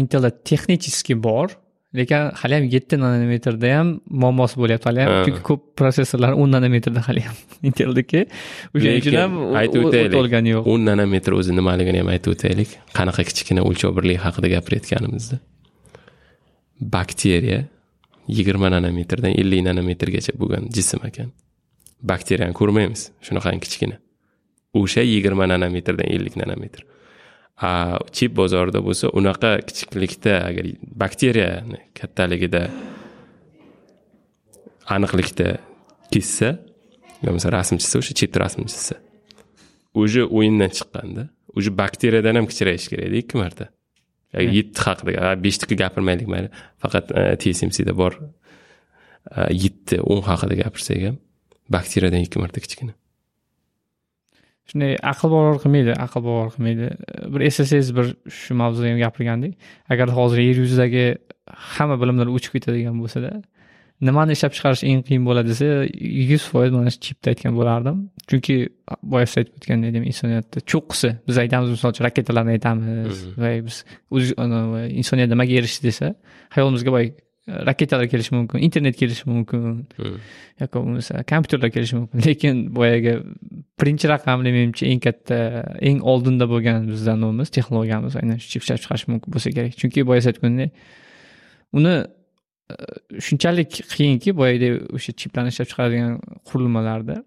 intelda 0.00 0.30
texnicheski 0.50 1.14
bor. 1.28 1.54
Lekin 1.98 2.30
hali 2.40 2.54
ham 2.58 2.66
yetti 2.74 2.98
nanometrda 3.02 3.68
ham 3.76 3.88
muammosi 4.22 4.58
bo'lyapti. 4.62 4.86
Hali 4.90 5.00
ham 5.04 5.12
chunki 5.26 5.42
ko'p 5.48 5.62
protsessorlar 5.78 6.32
o'n 6.42 6.50
nanometrda 6.56 7.02
hali 7.08 7.22
ham 7.28 7.36
inteldiki 7.68 8.22
o'shaning 8.74 9.00
uchun 9.02 9.18
ham 9.22 9.36
aytib 9.60 9.86
o'taylik 9.88 10.50
yo'q. 10.52 10.70
o'n 10.72 10.88
nanometr 10.90 11.36
o'zi 11.40 11.56
nimaligini 11.58 12.02
ham 12.02 12.10
aytib 12.14 12.34
o'taylik. 12.34 12.74
Qanaqa 12.98 13.26
kichkina 13.28 13.66
o'lchov 13.68 13.94
birligi 13.98 14.20
haqida 14.26 14.52
gapirayotganimizda. 14.54 15.36
Bakteriya 16.96 17.60
yigirma 18.38 18.72
nanometrdan 18.76 19.32
ellik 19.42 19.62
nanometrgacha 19.68 20.36
bo'lgan 20.42 20.68
jism 20.76 21.06
ekan. 21.10 21.30
Bakteriyani 22.10 22.54
ko'rmaymiz 22.60 23.08
shunaqangi 23.26 23.64
kichkina. 23.66 23.96
O'sha 24.80 25.02
yigirma 25.14 25.44
nanometrdan 25.54 26.08
ellik 26.16 26.36
nanometr 26.42 26.84
chip 28.16 28.36
bozorida 28.36 28.82
bo'lsa 28.84 29.08
unaqa 29.18 29.50
kichiklikda 29.68 30.34
agar 30.48 30.66
bakteriyani 31.02 31.78
kattaligida 31.98 32.62
aniqlikda 34.96 35.48
kessa 36.12 36.58
bo'lmasa 37.24 37.52
rasm 37.58 37.80
chizsa 37.82 38.02
o'sha 38.02 38.14
chipni 38.20 38.38
rasmini 38.44 38.72
chizsa 38.74 38.96
уже 39.96 40.22
o'yindan 40.36 40.70
chiqqanda 40.78 41.22
уже 41.56 41.70
bakteriyadan 41.78 42.34
ham 42.38 42.46
kichrayishi 42.50 42.88
kerakda 42.92 43.16
ikki 43.22 43.36
marta. 43.42 43.64
Yetti 44.56 44.80
haqida 44.86 45.32
beshniki 45.44 45.74
gapirmaylik 45.82 46.28
mayli 46.28 46.48
faqat 46.82 47.06
tsmcda 47.40 47.92
bor 47.96 48.12
yetti 49.64 49.96
o'n 50.12 50.20
haqida 50.28 50.54
gapirsak 50.62 51.00
ham 51.08 51.16
bakteriyadan 51.76 52.20
ikki 52.26 52.38
marta 52.42 52.60
kichkina 52.64 52.92
shunday 54.70 54.96
aql 55.12 55.28
bovar 55.34 55.58
qilmaydi 55.64 55.92
aql 56.06 56.22
bovar 56.28 56.48
qilmaydi 56.54 56.86
bir 57.32 57.40
eslasangiz 57.48 57.90
bir 57.98 58.06
shu 58.40 58.54
mavzuda 58.62 58.86
ham 58.90 58.98
gapirgandik 59.04 59.52
agar 59.92 60.08
hozir 60.18 60.38
yer 60.48 60.56
yuzidagi 60.64 61.04
hamma 61.76 61.96
bilimlar 62.02 62.32
o'chib 62.36 62.52
ketadigan 62.56 62.96
bo'lsada 63.02 63.30
nimani 64.00 64.32
ishlab 64.36 64.52
chiqarish 64.56 64.82
eng 64.90 65.02
qiyin 65.06 65.24
bo'ladi 65.28 65.52
desa 65.52 65.66
yuz 66.30 66.44
foiz 66.52 66.72
mana 66.76 66.90
shu 66.94 67.00
chipni 67.06 67.32
aytgan 67.32 67.54
bo'lardim. 67.58 67.96
Chunki 68.30 68.56
boya 69.12 69.26
siz 69.30 69.38
aytib 69.40 69.54
o'tgandek 69.58 69.94
demak 69.94 70.08
insoniyatni 70.12 70.64
cho'qqisi 70.72 71.12
biz 71.28 71.38
aytamiz 71.44 71.70
misol 71.74 71.94
uchun 71.94 72.04
raketalarni 72.08 72.56
aytamiz 72.56 73.22
va 73.42 73.52
biz 73.68 73.76
insoniyat 75.00 75.30
nimaga 75.34 75.56
erishdi 75.60 75.88
desa 75.88 76.12
hayolimizga 76.56 76.92
boya 76.96 77.08
raketalar 77.46 78.08
kelishi 78.08 78.34
mumkin 78.34 78.58
internet 78.58 78.96
kelishi 78.96 79.28
mumkin. 79.30 79.86
Yoki 80.60 80.72
bo'lmasa 80.74 81.22
kompyuterlar 81.30 81.70
kelishi 81.70 81.96
mumkin. 81.96 82.22
Lekin 82.26 82.74
boyagi 82.74 83.12
birinchi 83.80 84.10
raqamli 84.10 84.50
menimcha 84.56 84.86
eng 84.86 85.00
katta 85.00 85.38
eng 85.80 86.00
oldinda 86.02 86.48
bo'lgan 86.50 86.88
bizni 86.90 87.14
nimamiz 87.14 87.52
texnologiyamiz 87.56 88.18
aynan 88.22 88.42
shu 88.42 88.50
chip 88.54 88.66
ishlab 88.66 88.82
chiqarish 88.82 89.06
mumkin 89.12 89.36
bo'lsa 89.36 89.54
kerak. 89.56 89.78
Chunki 89.78 90.06
boya 90.10 90.24
siz 90.24 90.32
aytgandek 90.32 90.70
uni 91.78 91.94
e, 92.74 92.74
shunchalik 93.28 93.78
qiyinki 93.94 94.34
boyagidek 94.40 94.90
o'sha 94.98 95.14
chiplarni 95.22 95.54
ishlab 95.54 95.70
chiqaradigan 95.70 96.18
qurilmalarda 96.50 97.22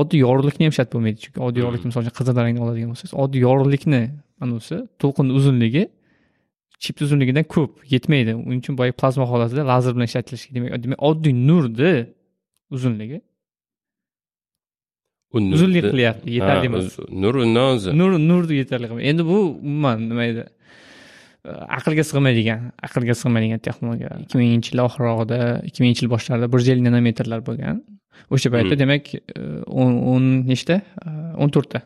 oddiy 0.00 0.26
yorug'likni 0.26 0.66
ham 0.68 0.74
shart 0.78 0.90
bo'lmaydi. 0.94 1.22
Chunki 1.24 1.38
oddiy 1.46 1.62
yorug'likni 1.64 1.92
misol 1.92 2.02
uchun 2.02 2.18
qizil 2.18 2.44
rangni 2.44 2.60
oladigan 2.66 2.90
bo'lsangiz 2.92 3.14
oddiy 3.24 3.46
yorug'likni 3.46 4.02
anavisi 4.42 4.82
to'lqin 5.02 5.36
uzunligi 5.38 5.86
chip 6.82 7.02
uzunligidan 7.04 7.44
ko'p 7.54 7.72
yetmaydi. 7.94 8.32
Uning 8.46 8.60
uchun 8.62 8.78
boya 8.80 8.92
plazma 9.00 9.26
holatida 9.32 9.62
lazer 9.72 9.92
bilan 9.96 10.08
ishlatilishi 10.10 10.54
demak 10.54 10.82
demak 10.84 11.02
oddiy 11.10 11.34
nurni 11.48 11.92
uzunligi. 12.76 13.18
Uzunlik 15.32 15.84
qilyapti 15.92 16.34
yetarli 16.38 16.66
emas. 16.70 16.98
nur 17.22 17.34
undan 17.44 17.76
o'zi 17.76 17.94
nur 18.00 18.18
nurni 18.30 18.58
yetarli 18.62 18.86
qilmaydi. 18.88 19.08
Endi 19.12 19.22
bu 19.30 19.38
umuman 19.66 20.02
nima 20.10 20.24
edi? 20.32 20.44
Aqlga 21.78 22.04
sig'maydigan 22.10 22.60
aqlga 22.86 23.14
sig'maydigan 23.22 23.62
texnologiya. 23.66 24.10
ikki 24.24 24.36
minginchi 24.42 24.74
yil 24.74 24.82
oxirrog'ida 24.86 25.38
ikki 25.68 25.80
minginchi 25.82 26.04
yil 26.04 26.12
boshlarida 26.14 26.50
bir 26.52 26.58
yuz 26.62 26.68
ellik 26.74 26.86
nanometrlar 26.88 27.40
bo'lgan. 27.48 27.80
O'sha 28.34 28.48
paytda 28.54 28.74
hmm. 28.74 28.82
demak 28.82 29.04
o'n 30.12 30.28
nechta? 30.50 30.76
O'n 31.42 31.54
to'rtta 31.54 31.80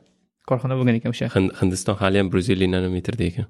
korxona 0.49 0.75
bo'lgan 0.81 0.99
ekan 1.01 1.15
o'sha. 1.15 1.31
Hindiston 1.61 1.97
hali 2.03 2.21
ham 2.21 2.33
bir 2.33 2.43
yuz 2.43 2.51
ellik 2.57 2.75
nanometrda 2.77 3.25
ekan 3.31 3.49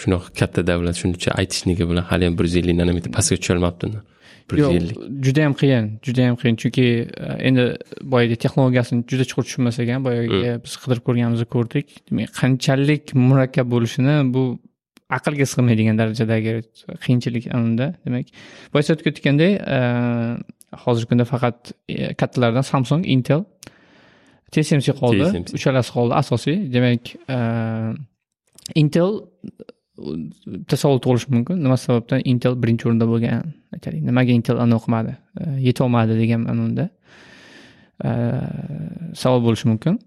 shunaqa 0.00 0.28
katta 0.40 0.66
davlat 0.66 0.96
shuncha 1.02 1.30
aytishniki 1.40 1.84
bilan 1.90 2.04
hali 2.10 2.24
ham 2.24 2.38
bir 2.38 2.44
yuz 2.44 2.56
ellik 2.56 2.76
nanometr 2.82 3.10
pastga 3.16 3.36
tusholmabdi 3.42 3.86
bir 4.50 4.58
yuz 4.58 4.68
ellik 4.68 4.96
judayam 5.26 5.54
qiyin 5.60 5.84
judayam 6.06 6.36
qiyin. 6.36 6.56
Chunki 6.56 6.86
e, 7.16 7.26
endi 7.48 7.64
boyagi 8.02 8.36
texnologiyasini 8.36 9.04
juda 9.10 9.24
chuqur 9.30 9.44
tushunmasak 9.48 9.88
ham 9.94 10.04
boyagi 10.08 10.40
biz 10.64 10.74
qidirib 10.82 11.04
ko'rganimizni 11.08 11.46
ko'rdik. 11.54 11.86
Demak 12.10 12.34
qanchalik 12.40 13.14
murakkab 13.28 13.70
bo'lishini 13.74 14.16
bu 14.34 14.42
aqlga 15.18 15.46
sig'maydigan 15.52 15.98
darajadagi 16.00 16.52
qiyinchilik 17.04 17.44
unda 17.60 17.86
demak 18.06 18.26
boya 18.74 18.82
aytib 18.92 19.04
ketgandek 19.08 19.52
e, 19.76 19.78
hozirgi 20.84 21.08
kunda 21.10 21.26
faqat 21.32 21.72
e, 21.88 22.14
kattalardan 22.20 22.66
samsung 22.72 23.02
intel 23.14 23.44
tsmc 24.52 24.88
qoldi. 25.02 25.44
Uchalasi 25.58 25.90
qoldi 25.96 26.14
asosiy. 26.22 26.56
Demak 26.76 27.14
intel 28.82 29.10
tasavvur 30.68 31.00
tug'ilishi 31.04 31.32
mumkin. 31.34 31.62
Nima 31.64 31.76
sababdan 31.76 32.22
intel 32.24 32.56
birinchi 32.62 32.88
o'rinda 32.88 33.08
bo'lgan? 33.10 33.52
Aytaylik 33.74 34.02
nimaga 34.06 34.32
intel 34.32 34.60
ani 34.64 34.76
o'qimadi? 34.78 35.16
E, 35.40 35.50
yetolmadi 35.66 36.16
degan 36.20 36.46
unda 36.52 36.88
e, 38.04 38.10
savol 39.22 39.44
bo'lishi 39.46 39.68
mumkin. 39.72 39.98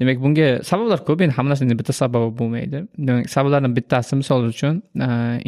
Demak 0.00 0.18
bunga 0.24 0.46
sabablar 0.70 1.00
ko'p 1.08 1.22
endi 1.24 1.34
hammasini 1.38 1.74
bitta 1.78 1.92
sababi 1.92 2.28
bo'lmaydi. 2.38 2.78
Demak 3.08 3.30
sabablardan 3.34 3.72
bittasi 3.78 4.16
misol 4.20 4.44
uchun 4.52 4.82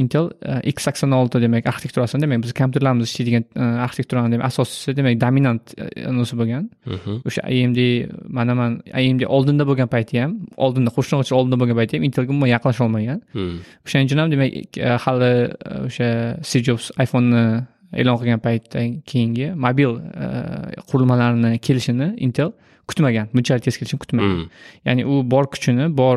intel 0.02 0.30
x 0.74 0.86
sakson 0.86 1.10
olti 1.20 1.42
demak 1.44 1.66
arxitekturasini 1.72 2.22
demak 2.24 2.42
biz 2.44 2.52
kompyuterlarimiz 2.60 3.04
ishlaydigan 3.10 3.44
arxitekturani 3.84 4.32
demak 4.32 4.46
asoschisi 4.50 4.96
demak 4.98 5.20
dominant 5.24 5.74
anisi 6.10 6.34
bo'lgan. 6.40 6.68
O'sha 7.28 7.42
amd 7.48 7.80
mana 8.38 8.54
man 8.60 8.78
amd 9.00 9.22
oldinda 9.36 9.64
bo'lgan 9.70 9.88
payti 9.94 10.20
ham 10.22 10.38
oldinda 10.56 10.90
qo'shni 10.96 11.34
oldinda 11.38 11.56
bo'lgan 11.60 11.76
payti 11.80 11.96
ham 11.96 12.04
intelga 12.08 12.30
umuman 12.34 12.50
yaqinlasha 12.56 12.84
olmagan. 12.86 13.18
O'shaning 13.86 14.06
uchun 14.08 14.18
ham 14.22 14.30
demak 14.34 14.80
hali 15.04 15.32
o'sha 15.88 16.08
steve 16.48 16.64
jobs 16.68 16.86
iphoneni 17.04 17.44
e'lon 18.00 18.16
qilgan 18.20 18.40
paytdan 18.46 18.88
keyingi 19.10 19.46
mobil 19.64 19.90
qurilmalarni 20.88 21.52
kelishini 21.66 22.08
intel 22.26 22.50
kutmagan 22.90 23.26
bunchalik 23.34 23.62
tez 23.66 23.76
kelishini 23.78 24.00
kutmagan 24.04 24.36
Mm. 24.38 24.46
ya'ni 24.86 25.02
u 25.12 25.14
bor 25.32 25.44
kuchini 25.52 25.84
bor 26.00 26.16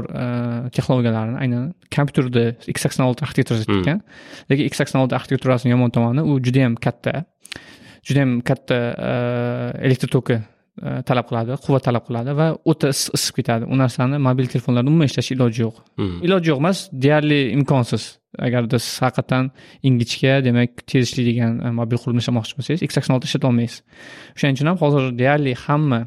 texnologiyalarini 0.76 1.38
aynan 1.44 1.64
kompyuterda 1.96 2.44
x 2.76 2.78
sakson 2.86 3.04
olti 3.10 3.22
arxitekturasida 3.26 3.68
Hmm. 3.72 3.82
tikkan 3.82 4.00
lekin 4.50 4.66
x 4.72 4.78
sakson 4.82 5.00
olti 5.04 5.14
arxitekturasini 5.20 5.72
yomon 5.76 5.90
tomoni 5.96 6.22
u 6.30 6.40
judayam 6.46 6.76
katta 6.86 7.14
judayam 8.08 8.32
katta 8.50 8.78
eh, 9.10 9.86
elektr 9.86 10.08
toki 10.16 10.38
eh, 10.38 11.02
talab 11.08 11.26
qiladi 11.30 11.58
quvvat 11.66 11.84
talab 11.88 12.04
qiladi 12.08 12.32
va 12.40 12.48
o'ta 12.72 12.90
isib 13.20 13.34
ketadi 13.40 13.64
u 13.72 13.76
narsani 13.84 14.18
mobil 14.28 14.48
telefonlarda 14.54 14.90
umuman 14.92 15.08
ishlashi 15.12 15.32
iloji 15.38 15.62
yo'q 15.66 15.76
Mm. 16.02 16.18
iloji 16.26 16.48
yo'q 16.52 16.60
emas 16.64 16.80
deyarli 17.04 17.40
imkonsiz 17.58 18.04
agarda 18.48 18.78
siz 18.86 18.96
haqiqatdan 19.04 19.52
ingichka 19.88 20.34
demak 20.48 20.72
tez 20.90 21.04
ishlaydigan 21.10 21.52
mobil 21.80 21.98
qurilma 22.02 22.22
ishlamoqchi 22.24 22.54
bo'lsangiz 22.58 22.82
x 22.88 22.92
sakson 22.98 23.14
olti 23.18 23.28
ishlata 23.30 23.48
olmaysiz 23.52 23.78
o'shaning 24.36 24.56
uchun 24.58 24.68
ham 24.72 24.78
hozir 24.84 25.04
deyarli 25.22 25.54
hamma 25.66 26.00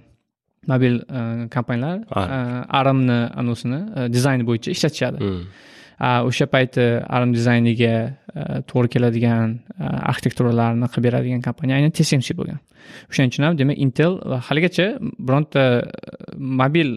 mobil 0.66 0.94
eh, 1.18 1.48
kompaniyalar 1.54 1.98
eh, 2.16 2.78
armni 2.80 3.20
anusini 3.42 3.80
eh, 3.96 4.08
dizayni 4.16 4.44
bo'yicha 4.48 4.70
ishlatishadi 4.76 5.18
Mm. 5.24 5.46
A, 6.00 6.24
o'sha 6.26 6.46
payti 6.50 6.84
arm 7.16 7.30
dizayniga 7.32 7.92
to'g'ri 8.70 8.88
keladigan 8.94 9.52
arxitekturalarni 10.10 10.88
qilib 10.92 11.04
beradigan 11.06 11.44
kompaniya 11.46 11.76
aynan 11.78 11.92
tsmc 11.96 12.34
bo'lgan. 12.38 12.58
O'shaning 13.10 13.30
uchun 13.32 13.46
ham 13.46 13.58
demak 13.60 13.78
intel 13.84 14.18
va 14.30 14.40
haligacha 14.48 14.86
bironta 15.28 15.62
mobil 16.62 16.90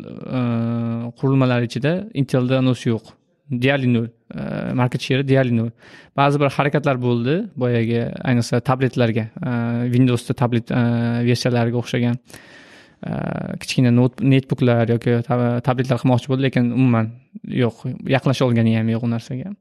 qurilmalar 1.20 1.62
ichida 1.70 1.94
intelda 2.22 2.58
anonsi 2.64 2.90
yo'q. 2.90 3.14
Deyarli 3.64 3.94
nol 3.94 4.08
market 4.82 5.02
sheri 5.08 5.28
deyarli 5.32 5.56
nol 5.60 5.70
ba'zi 6.18 6.42
bir 6.42 6.50
harakatlar 6.58 6.98
bo'ldi 7.08 7.36
boyagi 7.64 8.02
ayniqsa 8.30 8.64
tabletlarga 8.70 9.26
windowsda 9.94 10.34
tablet 10.42 10.72
versiyalariga 11.30 11.78
o'xshagan 11.84 12.18
kichkina 13.62 13.92
not- 14.00 14.22
netbooklar 14.34 14.90
yoki 14.96 15.12
tab- 15.30 15.62
tabletlar 15.68 15.98
qilmoqchi 16.02 16.28
bo'ldi 16.32 16.44
lekin 16.48 16.72
umuman 16.78 17.12
yo'q 17.64 17.76
yaqinlasha 18.16 18.44
olgani 18.48 18.74
ham 18.78 18.90
yo'q 18.96 19.04
u 19.08 19.10
narsaga. 19.16 19.54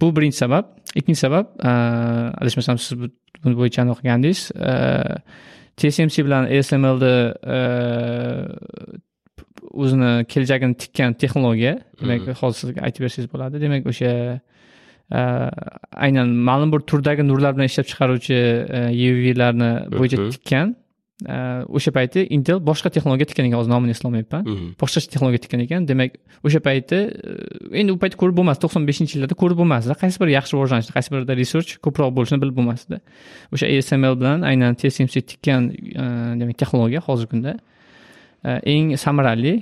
Bu 0.00 0.06
birinchi 0.16 0.38
sabab. 0.44 0.64
Ikkinchi 0.98 1.20
sabab 1.26 1.46
eh, 1.68 2.40
adashmasam 2.40 2.78
siz 2.78 2.92
bu- 3.00 3.12
buni 3.44 3.54
bo'yicha 3.60 3.82
o'qigandiz. 3.94 4.38
Tsmc 5.76 6.16
bilan 6.26 6.44
asmlni 6.58 7.14
o'zini 9.82 10.10
kelajagini 10.32 10.74
tikkan 10.82 11.14
texnologiya 11.20 11.74
demak 12.00 12.26
hozir 12.42 12.58
sizga 12.62 12.80
aytib 12.86 13.02
bersangiz 13.06 13.28
bo'ladi. 13.32 13.60
Demak 13.64 13.86
o'sha 13.92 14.12
aynan 16.06 16.28
ma'lum 16.48 16.72
bir 16.74 16.80
turdagi 16.90 17.22
nurlar 17.30 17.52
bilan 17.56 17.68
ishlab 17.70 17.86
chiqaruvchi 17.90 18.38
uvlarni 19.08 19.70
bo'yicha 19.98 20.18
Mhm. 20.20 20.30
tikkan 20.36 20.66
o'sha 21.28 21.92
payti 21.94 22.24
intel 22.36 22.58
boshqa 22.68 22.90
texnologiya 22.94 23.28
tikkan 23.30 23.46
ekan 23.48 23.58
hozir 23.60 23.70
nomini 23.70 23.94
eslolmayapman. 23.96 24.42
Mm. 24.46 24.68
boshqacha 24.80 25.08
texnologiya 25.12 25.42
tikkan 25.44 25.60
ekan 25.66 25.88
demak 25.90 26.16
o'sha 26.46 26.60
payti 26.60 26.98
e, 26.98 27.80
endi 27.80 27.94
u 27.94 27.98
payt 28.02 28.16
ko'rib 28.20 28.36
bo'lmasdi 28.38 28.62
to'qson 28.64 28.86
beshinchi 28.90 29.16
yillarda 29.16 29.36
ko'rib 29.42 29.58
bo'lmasdi 29.62 29.96
qaysi 30.02 30.22
bir 30.22 30.32
yaxshi 30.36 30.56
rivojlanishni 30.56 30.92
qaysi 30.96 31.14
birida 31.14 31.36
research 31.42 31.70
ko'proq 31.84 32.10
bo'lishini 32.16 32.42
bilib 32.42 32.56
bo'lmasdi. 32.58 33.00
O'sha 33.54 33.66
asml 33.78 34.14
bilan 34.20 34.46
aynan 34.50 34.78
tsmc 34.80 35.14
tikkan 35.30 35.70
e, 35.72 36.04
demak 36.40 36.56
texnologiya 36.62 37.00
hozirgi 37.08 37.30
kunda 37.32 37.56
e, 38.44 38.50
eng 38.74 38.96
samarali 39.04 39.54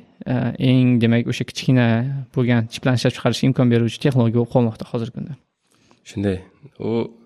eng 0.70 0.98
demak 1.02 1.30
o'sha 1.30 1.44
kichkina 1.50 1.86
bo'lgan 2.34 2.68
chiplarni 2.72 3.00
ishlab 3.00 3.16
chiqarishga 3.16 3.50
imkon 3.50 3.72
beruvchi 3.72 3.98
texnologiya 4.04 4.40
bo'lib 4.40 4.52
qolmoqda 4.54 4.84
hozirgi 4.92 5.14
kunda. 5.18 5.32
Shunday. 6.10 6.38
U 6.80 7.20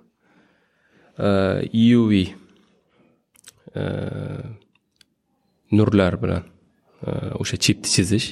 uv 1.18 2.43
nurlar 5.72 6.16
bilan 6.22 6.44
uh, 7.06 7.42
o'sha 7.42 7.58
chipni 7.64 7.90
chizish. 7.94 8.28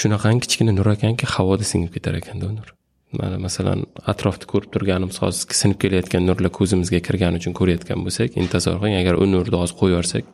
Shunaqangi 0.00 0.46
kichkina 0.46 0.72
nur 0.76 0.88
ekanki 0.94 1.28
havoda 1.34 1.64
singib 1.68 1.92
ketar 1.96 2.16
ekanda 2.20 2.48
u 2.50 2.54
nur. 2.58 2.68
Mana 3.12 3.36
masalan 3.36 3.84
atrofda 4.08 4.48
ko'rib 4.52 4.70
turganimiz 4.74 5.18
hozir 5.20 5.52
sinib 5.60 5.78
kelayotgan 5.82 6.24
nurlar 6.28 6.52
ko'zimizga 6.58 7.02
kirgani 7.08 7.42
uchun 7.42 7.56
ko'rayotgan 7.58 8.06
bo'lsak 8.06 8.38
tasavvur 8.54 8.80
qiling 8.84 8.96
agar 9.02 9.20
u 9.22 9.26
nurni 9.34 9.58
hozir 9.62 9.76
qo'yib 9.80 9.96
yuborsak 9.96 10.24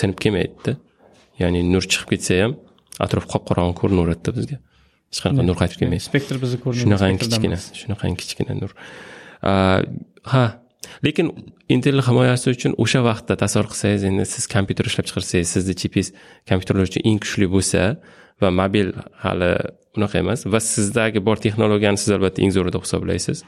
sinib 0.00 0.18
kelmaydida 0.22 0.76
ya'ni 1.42 1.64
nur 1.72 1.82
chiqib 1.90 2.14
ketsa 2.14 2.38
ham 2.42 2.54
atrof 3.06 3.26
qop 3.32 3.42
qorong'i 3.50 3.74
ko'rinaveradida 3.80 4.34
bizga. 4.38 4.56
Hech 5.10 5.20
qanaqa 5.24 5.48
nur 5.48 5.58
qaytib 5.60 5.82
kelmaydi. 5.82 6.04
Spektr 6.10 6.38
bizni 6.44 6.58
ko'rmaydi 6.62 6.84
shunaqangi 6.84 7.20
kichkina 7.24 7.58
shunaqangi 7.80 8.18
kichkina 8.22 8.54
nur. 8.62 8.72
Ha 10.32 10.42
lekin 11.06 11.26
intelni 11.74 12.02
himoyasi 12.08 12.54
uchun 12.56 12.72
o'sha 12.84 13.00
vaqtda 13.08 13.34
tasavvur 13.42 13.68
qilsangiz 13.72 14.02
endi 14.10 14.24
siz 14.34 14.44
kompyuter 14.54 14.90
ishlab 14.90 15.06
chiqarsangiz 15.08 15.48
sizni 15.56 15.74
chipingiz 15.80 16.08
kompyuterlar 16.50 16.84
uchun 16.90 17.02
eng 17.10 17.18
kuchli 17.24 17.46
bo'lsa 17.54 17.80
va 18.42 18.48
mobil 18.60 18.92
hali 19.24 19.52
unaqa 19.96 20.16
emas 20.24 20.40
va 20.54 20.60
sizdagi 20.74 21.18
bor 21.28 21.36
texnologiyani 21.44 21.98
siz 22.02 22.10
albatta 22.16 22.38
eng 22.44 22.52
zo'ri 22.56 22.70
deb 22.76 22.82
hisoblaysiz. 22.86 23.38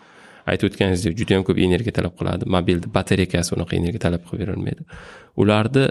Aytib 0.51 0.67
o'tganingizdek 0.71 1.15
juda 1.21 1.33
yam 1.37 1.43
ko'p 1.49 1.59
energiya 1.67 1.93
talab 1.99 2.15
qiladi. 2.19 2.45
Mobilni 2.57 2.89
batareykasi 2.97 3.51
unaqa 3.57 3.73
energiya 3.81 4.03
talab 4.07 4.23
qilib 4.27 4.41
berolmaydi 4.43 4.83
ularni 5.43 5.85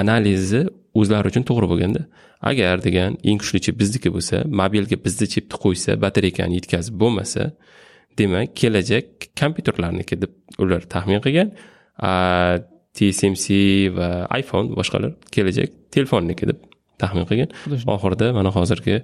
analizi 0.00 0.62
o'zlari 1.00 1.30
uchun 1.32 1.44
to'g'ri 1.48 1.66
bo'lganda 1.72 2.02
agar 2.50 2.76
degan 2.86 3.16
eng 3.28 3.38
kuchli 3.42 3.60
chip 3.64 3.76
bizniki 3.82 4.10
bo'lsa 4.16 4.36
mobilga 4.60 4.96
bizni 5.06 5.26
chipni 5.34 5.56
qo'ysa 5.64 5.90
batareykani 6.04 6.58
yetkazib 6.58 6.94
bo'lmasa 7.02 7.42
demak 8.20 8.54
kelajak 8.60 9.30
kompyuterlarniki 9.40 10.20
deb 10.22 10.62
ular 10.62 10.82
taxmin 10.94 11.20
qilgan 11.26 11.54
tsmc 12.96 13.46
va 13.96 14.08
iphone 14.40 14.76
boshqalar 14.78 15.12
kelajak 15.34 15.70
telefonniki 15.94 16.48
deb 16.50 16.58
taxmin 17.02 17.26
qilgan. 17.30 17.50
Oxirida 17.96 18.32
mana 18.36 18.50
hozirgi 18.56 19.00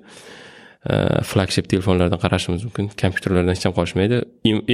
flagship 1.30 1.68
telefonlardan 1.72 2.20
qarashimiz 2.24 2.64
mumkin 2.66 2.88
kompyuterlardan 3.02 3.54
hech 3.54 3.64
ham 3.66 3.74
qolishmaydi 3.78 4.20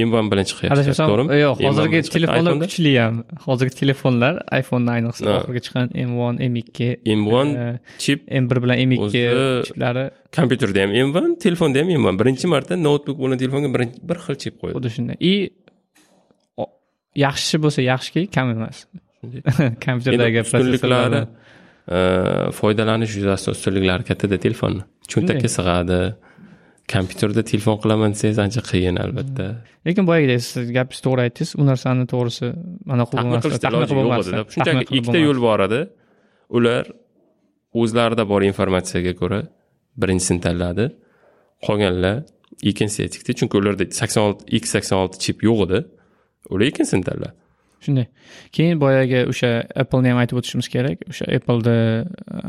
m 0.05 0.09
one 0.19 0.27
bilan 0.31 0.45
chiqyapti 0.49 0.73
adashmasam 0.75 1.07
to'g'rimi 1.11 1.39
yo'q 1.39 1.63
M1 1.63 1.69
hozirgi 1.69 2.01
telefonlar 2.15 2.59
kuchli 2.65 2.93
ham 3.03 3.15
hozirgi 3.47 3.75
telefonlar 3.81 4.33
iphone 4.59 4.93
ayniqsa 4.95 5.25
oxirgi 5.37 5.63
chiqqan 5.65 5.87
m 6.09 6.11
one 6.27 6.37
m 6.51 6.61
ikki 6.63 6.89
M1 7.17 7.55
eh, 7.63 7.73
chip 8.03 8.29
m 8.41 8.43
bir 8.51 8.61
bilan 8.65 8.83
m 8.89 8.99
ikki 8.99 9.23
chiplari 9.69 10.05
kompyuterda 10.37 10.85
ham 10.85 10.95
M1 11.07 11.33
telefonda 11.45 11.83
ham 11.83 11.89
M1 11.97 12.21
birinchi 12.21 12.53
marta 12.55 12.79
noutbuk 12.87 13.17
bilan 13.23 13.37
telefonga 13.43 13.73
bir 14.09 14.17
xil 14.25 14.41
chip 14.43 14.61
qo'ydi 14.61 14.75
xuddi 14.77 14.95
shunday 14.97 15.17
и 15.31 15.33
yaxshi 17.25 17.61
bo'lsa 17.65 17.81
yaxshiki 17.91 18.27
kam 18.35 18.53
emas 18.55 18.85
kompyuterdagi 19.85 20.45
ustunliklari 20.45 21.21
foydalanish 22.59 23.13
yuzasidan 23.19 23.57
ustunliklari 23.57 24.03
kattada 24.09 24.37
telefonni 24.45 24.83
cho'ntakka 25.11 25.49
sig'adi 25.57 25.99
kompyuterda 26.93 27.41
telefon 27.51 27.77
qilaman 27.83 28.11
desangiz 28.15 28.39
ancha 28.45 28.61
qiyin 28.71 28.95
albatta. 29.03 29.45
Lekin 29.87 30.07
boyagidek 30.09 30.41
siz 30.47 30.71
gapingiz 30.77 31.01
to'g'ri 31.05 31.21
aytdingiz. 31.25 31.51
U 31.61 31.63
narsani 31.69 32.05
to'g'risi 32.13 32.47
mana 32.89 33.03
shunchaki 34.53 34.83
ikkita 34.97 35.19
yo'l 35.27 35.39
bor 35.47 35.59
edi. 35.67 35.81
Ular 36.57 36.83
o'zlarida 37.81 38.23
bor 38.31 38.41
informatsiyaga 38.51 39.13
ko'ra 39.21 39.39
birinchisini 40.01 40.41
tanladi 40.47 40.85
qolganlar 41.67 42.15
ikkinchisiga 42.69 43.09
tikdi 43.15 43.31
chunki 43.39 43.55
ularda 43.61 43.85
sakson 43.99 44.23
olti 44.27 44.59
x 44.61 44.75
sakson 44.75 44.97
olti 45.03 45.17
chip 45.25 45.37
yo'q 45.47 45.59
edi. 45.67 45.79
Ular 46.53 46.65
ikkinchisini 46.71 47.05
tanladi 47.09 47.35
shunday. 47.85 48.07
Keyin 48.55 48.81
boyagi 48.83 49.23
o'sha 49.31 49.51
appleni 49.83 50.11
ham 50.11 50.21
aytib 50.23 50.39
o'tishimiz 50.41 50.67
kerak. 50.75 51.05
O'sha 51.11 51.29
appleda 51.37 51.75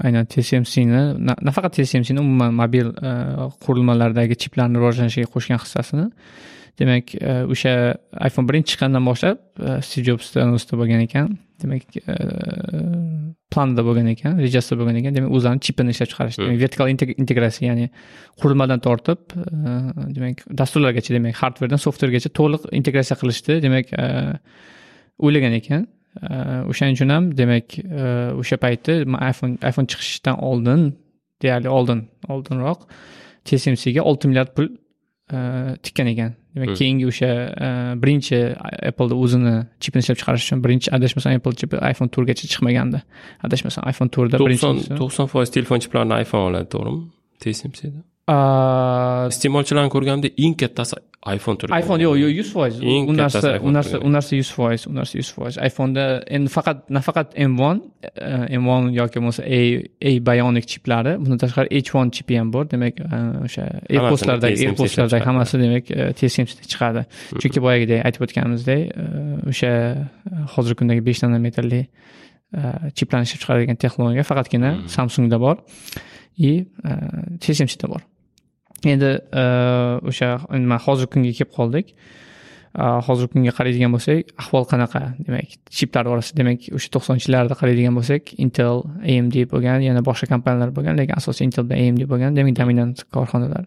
aynan 0.06 0.26
tsmcni 0.32 1.04
na- 1.28 1.38
nafaqat 1.48 1.78
tsmcni 1.78 2.20
umuman 2.24 2.54
mobil 2.62 2.90
e, 2.90 3.14
qurilmalardagi 3.64 4.38
chiplarni 4.42 4.80
rivojlanishiga 4.80 5.30
qo'shgan 5.34 5.62
hissasini. 5.64 6.10
Demak 6.80 7.14
e, 7.14 7.40
o'sha 7.54 7.74
iphone 8.28 8.48
birinchi 8.50 8.74
chiqqandan 8.74 9.04
boshlab 9.10 9.38
stiv 9.86 10.08
jobsda 10.10 10.46
anonsda 10.46 10.78
bo'lgan 10.80 11.04
ekan. 11.08 11.34
Demak 11.62 11.84
planda 13.54 13.84
bo'lgan 13.86 14.08
ekan 14.10 14.40
rejasida 14.42 14.78
bo'lgan 14.80 14.98
ekan. 15.00 15.14
Demak 15.16 15.30
o'zlarini 15.38 15.62
chipini 15.66 15.94
ishlab 15.94 16.10
chiqarish 16.12 16.38
demak 16.40 16.58
vertikal 16.64 16.90
integ- 16.90 17.14
integratsiya 17.22 17.70
ya'ni 17.70 17.86
qurilmadan 18.42 18.82
tortib 18.86 19.36
demak 20.16 20.42
dasturlargacha 20.60 21.14
demak 21.14 21.38
hardverdan 21.42 21.80
softvergacha 21.86 22.32
to'liq 22.40 22.66
integratsiya 22.80 23.16
qilishni 23.22 23.60
demak 23.66 23.94
o'ylagan 25.18 25.52
ekan. 25.60 25.86
Eh, 26.22 26.70
o'shaning 26.70 26.94
uchun 26.96 27.10
ham 27.10 27.24
demak 27.38 27.78
eh, 27.78 28.30
o'sha 28.40 28.56
payti 28.64 28.92
iphone 29.30 29.58
iphone 29.70 29.86
chiqishidan 29.90 30.36
oldin 30.48 30.82
deyarli 31.42 31.68
oldin 31.68 32.00
oldinroq 32.28 32.80
tsmcga 33.44 34.02
olti 34.10 34.28
milliard 34.30 34.54
pul 34.56 34.68
eh, 35.34 35.74
tikkan 35.84 36.06
ekan. 36.14 36.32
Demak 36.54 36.68
Hmm. 36.70 36.78
keyingi 36.80 37.06
o'sha 37.10 37.30
birinchi 38.02 38.38
appleda 38.90 39.14
o'zini 39.24 39.54
chipini 39.82 40.02
ishlab 40.04 40.18
chiqarish 40.20 40.44
uchun 40.46 40.62
birinchi 40.64 40.88
adashmasam 40.96 41.34
apple 41.38 41.54
chipi 41.60 41.76
iphone 41.90 42.10
to'rtgacha 42.14 42.46
chiqmagandi. 42.52 43.00
Adashmasam 43.46 43.82
iphone 43.92 44.10
to'rtda 44.14 44.38
to'qson 44.42 44.76
to'qson 45.00 45.26
foiz 45.32 45.50
telefon 45.56 45.78
chiplarini 45.84 46.14
iphone 46.24 46.44
oladi 46.50 46.68
to'g'rimi? 46.74 47.02
Tsmcda 47.42 48.00
iste'molchilarni 48.24 49.90
ko'rganimda 49.92 50.30
eng 50.44 50.54
kattasi 50.56 50.96
iphone 51.34 51.58
turgan 51.60 51.82
iphone 51.82 52.00
yo'q 52.04 52.16
yo'q 52.22 52.32
yuz 52.38 52.52
foiz 52.52 52.78
u 52.80 53.12
narsa 53.16 53.58
u 53.60 53.72
narsa 53.72 53.98
u 54.00 54.12
narsa 54.12 54.36
yuz 54.38 54.50
foiz 54.56 54.86
u 54.88 54.92
narsa 54.96 55.18
yuz 55.18 55.30
foiz 55.36 55.58
iphoneda 55.68 56.04
endi 56.36 56.52
faqat 56.52 56.88
nafaqat 56.96 57.36
m 57.36 57.58
one 57.60 57.80
m 58.60 58.68
one 58.76 58.94
yoki 58.96 59.20
bo'lmasa 59.20 59.44
a 59.44 59.60
a 60.08 60.12
bionic 60.28 60.68
chiplari 60.72 61.12
bundan 61.20 61.42
tashqari 61.42 61.68
h 61.84 61.92
one 62.00 62.10
chipi 62.16 62.38
ham 62.40 62.52
bor 62.54 62.64
demak 62.72 63.02
o'sha 63.48 63.64
airpodslardagi 63.92 64.70
ishlab 64.88 65.26
hammasi 65.28 65.60
demak 65.64 65.92
tsmcda 66.20 66.70
chiqadi 66.72 67.04
chunki 67.40 67.64
boyagidek 67.66 68.06
aytib 68.08 68.24
o'tganimizdek 68.28 68.82
o'sha 69.52 69.72
hozirgi 70.54 70.80
kundagi 70.80 71.04
besh 71.08 71.20
nanometrli 71.26 71.82
chiplarni 72.96 73.28
ishlab 73.28 73.40
chiqaradigan 73.44 73.80
texnologiya 73.84 74.24
faqatgina 74.32 74.74
samsungda 74.96 75.40
bor 75.46 75.56
и 76.48 76.52
tsmcda 77.40 77.86
bor 77.92 78.02
endi 78.82 79.10
e, 79.42 79.44
o'sha 80.10 80.28
nima 80.52 80.78
hozirgi 80.86 81.12
kunga 81.14 81.32
kelib 81.38 81.52
qoldik. 81.58 81.92
E, 81.94 82.84
hozirgi 83.06 83.32
kunga 83.34 83.54
qaraydigan 83.58 83.94
bo'lsak 83.94 84.32
ahvol 84.42 84.66
qanaqa? 84.72 85.02
Demak 85.26 85.56
chiplar 85.78 86.10
orasida 86.12 86.42
demak 86.42 86.68
o'sha 86.78 86.90
to'qsoninchi 86.96 87.28
yillarda 87.28 87.58
qaraydigan 87.60 87.94
bo'lsak 87.98 88.34
intel 88.44 88.84
amd 89.14 89.38
bo'lgan 89.52 89.86
yana 89.88 90.04
boshqa 90.08 90.30
kompaniyalar 90.32 90.74
bo'lgan 90.76 91.00
lekin 91.00 91.20
asosiy 91.20 91.48
intel 91.48 91.68
bilan 91.68 91.88
amd 91.88 92.06
bo'lgan 92.12 92.38
demak 92.38 92.58
dominant 92.60 93.06
korxonalar. 93.16 93.64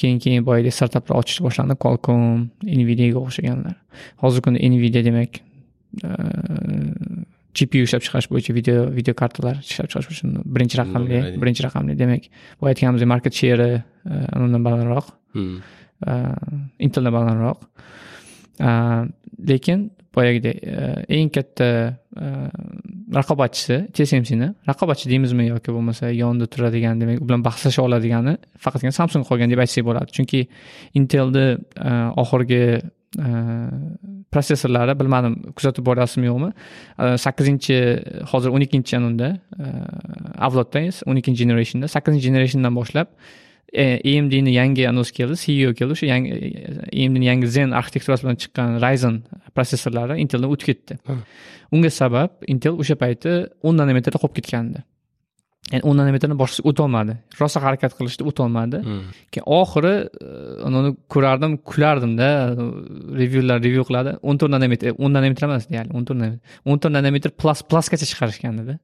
Keyin 0.00 0.18
keyin 0.20 0.44
boyagidek 0.44 0.74
startaplar 0.76 1.22
ochishni 1.22 1.46
boshlandi 1.46 1.78
qualcomm 1.84 2.50
nvidiaga 2.82 3.22
o'xshaganlar. 3.22 3.76
Hozirgi 4.22 4.44
kunda 4.46 4.68
nvidia 4.74 5.02
demak 5.08 5.40
e, 6.04 6.10
gpu 7.56 7.84
ishlab 7.86 8.04
chiqarish 8.06 8.28
bo'yicha 8.32 8.54
video 8.58 8.86
video 8.98 9.14
kartalar 9.22 9.60
ishlab 9.64 9.88
chiqarish 9.90 10.10
uchun 10.14 10.36
birinchi 10.54 10.80
raqamli 10.82 11.20
birinchi 11.42 11.66
raqamli 11.66 11.98
demak 12.02 12.28
boya 12.60 12.74
aytganimizdek 12.74 13.10
market 13.14 13.34
sheri 13.40 13.70
undan 14.44 14.62
balandroq. 14.66 15.12
Hmm. 15.36 15.60
uh, 16.06 16.84
inteldan 16.86 17.12
balandroq. 17.18 17.58
Uh, 18.60 19.04
lekin 19.50 19.90
boyagidek 20.16 20.62
eng 21.12 21.28
katta 21.28 21.68
raqobatchisi 23.18 23.76
tsmcni 23.92 24.48
raqobatchi 24.70 25.10
deymizmi 25.10 25.48
yoki 25.50 25.74
bo'lmasa 25.76 26.08
yonida 26.16 26.46
turadigan 26.54 27.00
demak 27.02 27.20
u 27.20 27.28
bilan 27.28 27.44
bahslasha 27.44 27.84
oladigani 27.84 28.36
faqatgina 28.64 28.94
samsung 29.00 29.26
qolgan 29.28 29.52
deb 29.52 29.60
aytsak 29.64 29.84
bo'ladi. 29.88 30.14
Chunki 30.16 30.40
intelni 31.00 31.46
oxirgi 32.22 32.62
protsessorlari 34.32 34.94
bilmadim 35.00 35.34
kuzatib 35.56 35.86
boryapsizmi 35.88 36.26
yo'qmi 36.28 36.50
sakkizinchi 37.24 37.76
hozir 38.32 38.50
o'n 38.56 38.66
ikkinchi 38.66 38.98
anunda 38.98 39.28
avlodda 40.48 40.82
o'n 41.06 41.22
ikkinchi 41.22 41.44
generationda 41.44 41.88
sakkizinchi 41.88 42.28
generationdan 42.28 42.74
boshlab 42.76 43.12
AMDni 43.76 44.52
yangi 44.54 44.86
anons 44.88 45.10
keldi 45.12 45.36
CEO 45.42 45.72
keldi 45.78 45.96
o'sha 45.96 46.06
yangi 46.06 46.30
AMDni 47.04 47.26
yangi 47.26 47.48
Zen 47.56 47.70
arxitekturasi 47.80 48.22
bilan 48.24 48.38
chiqqan 48.42 48.76
Ryzen 48.84 49.16
protsessorlari 49.54 50.20
Inteldan 50.22 50.52
o'tib 50.54 50.66
ketdi. 50.70 50.98
Unga 51.74 51.90
sabab 51.90 52.46
Intel 52.52 52.78
o'sha 52.82 52.96
payti 53.00 53.32
10 53.62 53.76
nanometrda 53.80 54.18
qolib 54.22 54.36
ketgandi. 54.38 54.84
Ya'ni 55.72 55.82
10 55.82 55.98
nanometrni 55.98 56.36
boshqasi 56.38 56.62
o'tolmadi. 56.70 57.16
Rosa 57.40 57.60
harakat 57.64 57.96
qilishdi, 57.98 58.22
o'tolmadi. 58.30 58.78
Hmm. 58.86 59.06
Keyin 59.34 59.46
oxiri 59.60 59.94
uni 60.68 60.92
ko'rardim, 61.12 61.56
kulardimda 61.70 62.28
revyular 63.20 63.58
revyu 63.64 63.82
qiladi. 63.88 64.16
14 64.22 64.52
nanometr, 64.54 64.92
10 64.94 65.16
nanometr 65.16 65.48
emas 65.48 65.66
deyarli, 65.70 65.90
14 66.02 66.20
nanometr. 66.20 66.60
14 66.74 66.94
nanometr 66.98 67.34
plus 67.42 67.64
plusgacha 67.70 68.06
chiqarishgan 68.12 68.60
edi. 68.62 68.76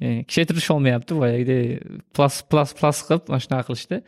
Ya'ni 0.00 0.22
kuchaytirish 0.24 0.70
olmayapti 0.72 1.12
boyagidek 1.20 1.82
plus 2.16 2.36
plus 2.50 2.70
plus 2.78 3.02
qilib 3.06 3.26
mana 3.28 3.42
shunaqa 3.44 3.66
qilishdi 3.68 3.98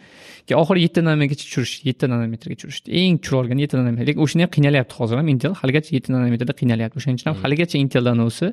keyin 0.46 0.60
oxiri 0.62 0.84
yetti 0.86 1.02
nanometrgacha 1.04 1.42
tushirishdi 1.42 1.90
yetti 1.90 2.08
nanometrga 2.12 2.56
tushirishdi 2.60 2.94
eng 3.00 3.18
tushira 3.20 3.40
olgan 3.42 3.60
yetti 3.60 3.76
nanometr 3.76 4.08
lekin 4.08 4.22
o'shani 4.24 4.46
ham 4.46 4.52
qiynalyapti 4.56 4.96
hozir 5.00 5.20
ham 5.20 5.28
intel 5.34 5.52
haligacha 5.60 5.92
yetti 5.96 6.14
nanometrda 6.16 6.54
qiynalyapti 6.60 6.96
o'shaning 7.00 7.18
uchun 7.20 7.28
ham 7.30 7.42
haligacha 7.44 7.76
inteldan 7.84 8.24
o'zi 8.24 8.48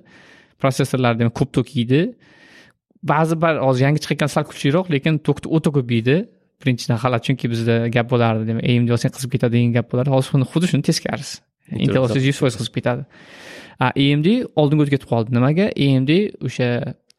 prosessorlar 0.61 1.13
demak 1.21 1.35
ko'p 1.39 1.55
tok 1.57 1.71
yeydi 1.77 2.01
ba'zi 3.03 3.35
bir 3.43 3.53
hozir 3.67 3.81
yangi 3.87 3.99
chiqayotgan 4.03 4.29
sal 4.35 4.43
kuchliroq 4.49 4.85
lekin 4.95 5.17
tokni 5.27 5.47
o'ta 5.55 5.69
ko'p 5.75 5.89
yeydi 5.95 6.15
birinchidan 6.61 6.97
hali 7.03 7.17
chunki 7.25 7.45
bizda 7.53 7.75
gap 7.95 8.07
bo'lardi 8.13 8.43
demak 8.49 8.63
amd 8.71 8.89
olsang 8.95 9.11
qizib 9.15 9.29
ketadi 9.35 9.53
degan 9.57 9.73
gap 9.77 9.87
bo'lardi. 9.91 10.09
Hozir 10.15 10.29
xuddi- 10.33 10.49
xuddi 10.53 10.67
shuni 10.71 10.83
teskarisi 10.89 11.35
intel 11.83 12.01
olsangiz 12.05 12.25
yuz 12.31 12.37
foiz 12.43 12.55
qizib 12.59 12.73
ketadi. 12.77 13.03
Amd 13.89 14.27
oldinga 14.59 14.81
o'tib 14.83 14.93
ketib 14.95 15.09
qoldi. 15.13 15.29
Nimaga? 15.37 15.65
Amd 15.87 16.09
o'sha 16.47 16.67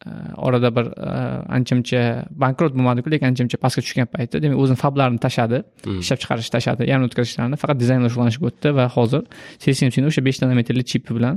a, 0.08 0.10
orada 0.46 0.68
bir 0.76 0.86
a, 1.10 1.12
ancha 1.56 1.72
muncha 1.78 2.00
bankrot 2.42 2.72
bo'lmadiku 2.76 3.08
lekin 3.12 3.26
ancha 3.30 3.42
muncha 3.44 3.58
pastga 3.64 3.80
tushgan 3.84 4.08
paytda 4.14 4.36
demak 4.44 4.58
o'zini 4.62 4.78
fablarini 4.84 5.20
tashladi 5.26 5.58
Hmm. 5.84 5.98
ishlab 6.04 6.18
chiqarish 6.22 6.48
tashladi 6.54 6.82
yarim 6.90 7.04
o'tkazishlarini 7.08 7.56
faqat 7.62 7.76
dizayn 7.82 7.98
bilan 8.00 8.12
shug'ullanishga 8.14 8.44
o'tdi 8.50 8.68
va 8.78 8.84
hozir 8.96 9.22
tsmcni 9.62 10.06
o'sha 10.10 10.20
besh 10.28 10.38
nanometrli 10.42 10.84
chipi 10.92 11.10
bilan 11.18 11.36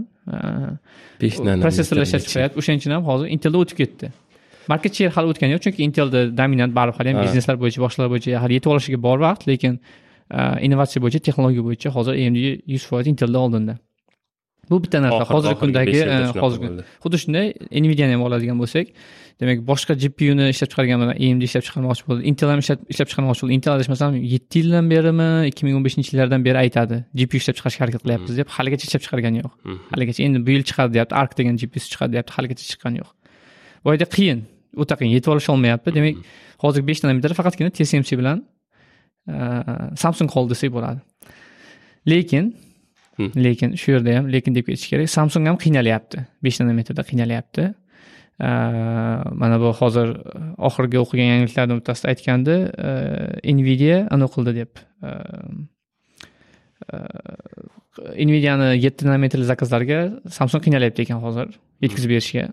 nanometr 1.47 1.63
prosessorlar 1.65 2.05
ishlab 2.09 2.23
chiqaryapti 2.27 2.57
o'shaning 2.61 2.79
uchun 2.83 2.93
ham 2.95 3.03
hozir 3.11 3.27
intelda 3.35 3.57
o'tib 3.63 3.77
ketdi 3.81 4.05
market 4.71 4.91
share 4.97 5.11
hali 5.15 5.27
o'tgani 5.31 5.51
yo'q 5.55 5.63
chunki 5.65 5.81
intelda 5.87 6.19
dominant 6.39 6.71
baribir 6.77 6.97
hali 6.99 7.09
ham 7.11 7.17
Ha. 7.19 7.23
bizneslar 7.27 7.55
bo'yicha 7.63 7.79
boshqalar 7.85 8.09
bo'yicha 8.13 8.39
hali 8.43 8.53
yetib 8.57 8.69
olishiga 8.73 8.99
bor 9.07 9.17
vaqt 9.27 9.43
lekin 9.51 9.73
a, 10.37 10.59
innovatsiya 10.65 10.99
bo'yicha 11.03 11.19
texnologiya 11.27 11.63
bo'yicha 11.67 11.89
hozir 11.97 12.13
amd 12.25 12.37
yuz 12.73 12.83
foiz 12.89 13.05
intelda 13.13 13.37
oldinda. 13.45 13.75
Bu 14.71 14.77
bitta 14.83 14.97
narsa. 15.03 15.23
Hozirgi 15.35 15.57
kundagi 15.63 15.93
shunaqa 15.99 16.39
hozirgi 16.45 16.67
xuddi 17.03 17.17
shunday 17.23 17.47
nvidiani 17.83 18.13
ham 18.15 18.21
oladigan 18.27 18.57
bo'lsak 18.61 18.85
demak 19.41 19.57
boshqa 19.71 19.93
gpuni 20.03 20.45
ishlab 20.53 20.69
chiqargan 20.71 20.97
bilan 21.01 21.15
amd 21.27 21.41
ishlab 21.47 21.63
chiqarmoqchi 21.67 22.03
bo'ldi. 22.09 22.21
Intel 22.31 22.49
ham 22.53 22.61
ishlab 22.63 23.07
chiqarmoqchi 23.11 23.41
bo'ldi. 23.43 23.53
Intel 23.57 23.71
adashmasam 23.77 24.11
yetti 24.35 24.55
yildan 24.61 24.85
berimi 24.93 25.29
ikki 25.49 25.61
ming 25.67 25.75
o'n 25.77 25.83
beshinchi 25.87 26.09
yillardan 26.13 26.41
beri 26.47 26.57
aytadi 26.63 26.97
gpu 27.19 27.35
ishlab 27.41 27.55
chiqarishga 27.59 27.81
harakat 27.85 28.01
qilyapmiz 28.05 28.37
deb. 28.39 28.47
Haligacha 28.57 28.85
ishlab 28.89 29.03
chiqargani 29.05 29.37
yo'q. 29.43 29.51
Hmm. 29.67 29.79
haligacha 29.93 30.21
endi 30.27 30.39
bu 30.47 30.51
yil 30.55 30.63
chiqadi 30.69 30.91
deyapti 30.95 31.15
ark 31.21 31.31
degan 31.39 31.55
gpsi 31.61 31.87
chiqadi 31.93 32.11
deyapti 32.15 32.31
haligacha 32.37 32.63
chiqqani 32.71 32.97
yo'q 33.01 33.09
bu 33.83 33.93
yerda 33.93 34.07
qiyin 34.15 34.39
o'ta 34.81 34.97
qiyin 34.99 35.13
yetib 35.17 35.31
olisholmayapti 35.35 35.95
demak 35.97 36.15
hozirgi 36.63 36.87
besh 36.89 37.01
nanometr 37.03 37.35
faqatgina 37.39 37.69
tsmc 37.77 38.09
bilan 38.19 38.43
a, 39.27 39.39
samsung 40.03 40.29
qoldi 40.35 40.55
desak 40.55 40.71
bo'ladi. 40.77 40.99
Lekin 42.11 42.53
Hmm. 43.13 43.29
lekin 43.37 43.75
shu 43.77 43.91
yerda 43.93 44.15
ham 44.17 44.25
lekin 44.33 44.55
deb 44.55 44.65
ketish 44.65 44.89
kerak 44.89 45.09
samsung 45.09 45.45
ham 45.45 45.57
qiynalyapti. 45.63 46.23
Besh 46.43 46.57
nanometrda 46.61 47.03
qiynalyapti. 47.09 47.67
A, 48.41 48.49
mana 49.41 49.59
bu 49.61 49.69
hozir 49.79 50.07
oxirgi 50.69 50.97
o'qigan 51.03 51.27
yangiliklardan 51.33 51.77
bittasida 51.79 52.07
aytgandi 52.13 52.55
nvidia 53.57 53.99
anavi 54.15 54.31
qildi 54.35 54.53
deb 54.59 54.71
nvidiani 58.29 58.71
yetti 58.85 59.05
nanometrli 59.07 59.45
zakazlarga 59.51 59.99
samsung 60.39 60.65
qiynalyapti 60.65 61.05
ekan 61.05 61.21
hozir 61.25 61.53
yetkazib 61.85 62.09
berishga 62.15 62.47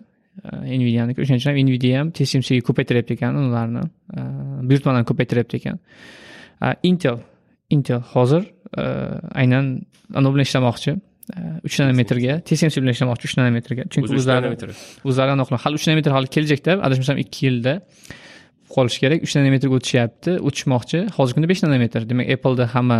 nvidianiki 0.81 1.21
o'shaning 1.23 1.41
uchun 1.41 1.51
ham 1.51 1.61
nvidia 1.67 1.99
ham 1.99 2.11
tsmcga 2.15 2.61
ko'paytiryapti 2.69 3.17
ekan 3.17 3.37
ularni 3.43 3.83
buyurtmalarni 4.69 5.07
ko'paytiryapti 5.11 5.61
ekan 5.61 5.77
intel 6.89 7.17
intel 7.75 8.01
hozir 8.13 8.43
a, 8.77 8.83
aynan 9.41 9.65
anavi 10.19 10.33
bilan 10.35 10.47
ishlamoqchi 10.49 10.95
uch 11.67 11.77
nanometrga 11.81 12.39
tsmc 12.47 12.75
bilan 12.81 12.95
ishlamoqchi 12.95 13.29
uch 13.29 13.35
nanometrga. 13.39 13.83
Chunki 13.93 14.17
o'zlari 14.19 14.51
o'zlari 15.09 15.31
anaqa 15.35 15.59
hali 15.63 15.79
uch 15.79 15.85
nanometr 15.89 16.11
hali 16.17 16.27
kelajakda 16.35 16.77
adashmasam 16.87 17.21
ikki 17.23 17.45
yilda 17.47 17.73
qolishi 18.75 18.99
kerak. 19.03 19.23
Uch 19.25 19.33
nanometrga 19.37 19.77
o'tishyapti 19.79 20.31
o'tishmoqchi. 20.47 20.99
Hozirgi 21.17 21.37
kunda 21.37 21.51
besh 21.51 21.63
nanometr 21.65 22.07
demak 22.11 22.27
appleda 22.35 22.67
hamma 22.75 22.99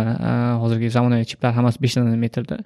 hozirgi 0.62 0.92
zamonaviy 0.96 1.28
chiplar 1.32 1.52
hammasi 1.58 1.78
besh 1.84 1.98
nanometrda 2.00 2.58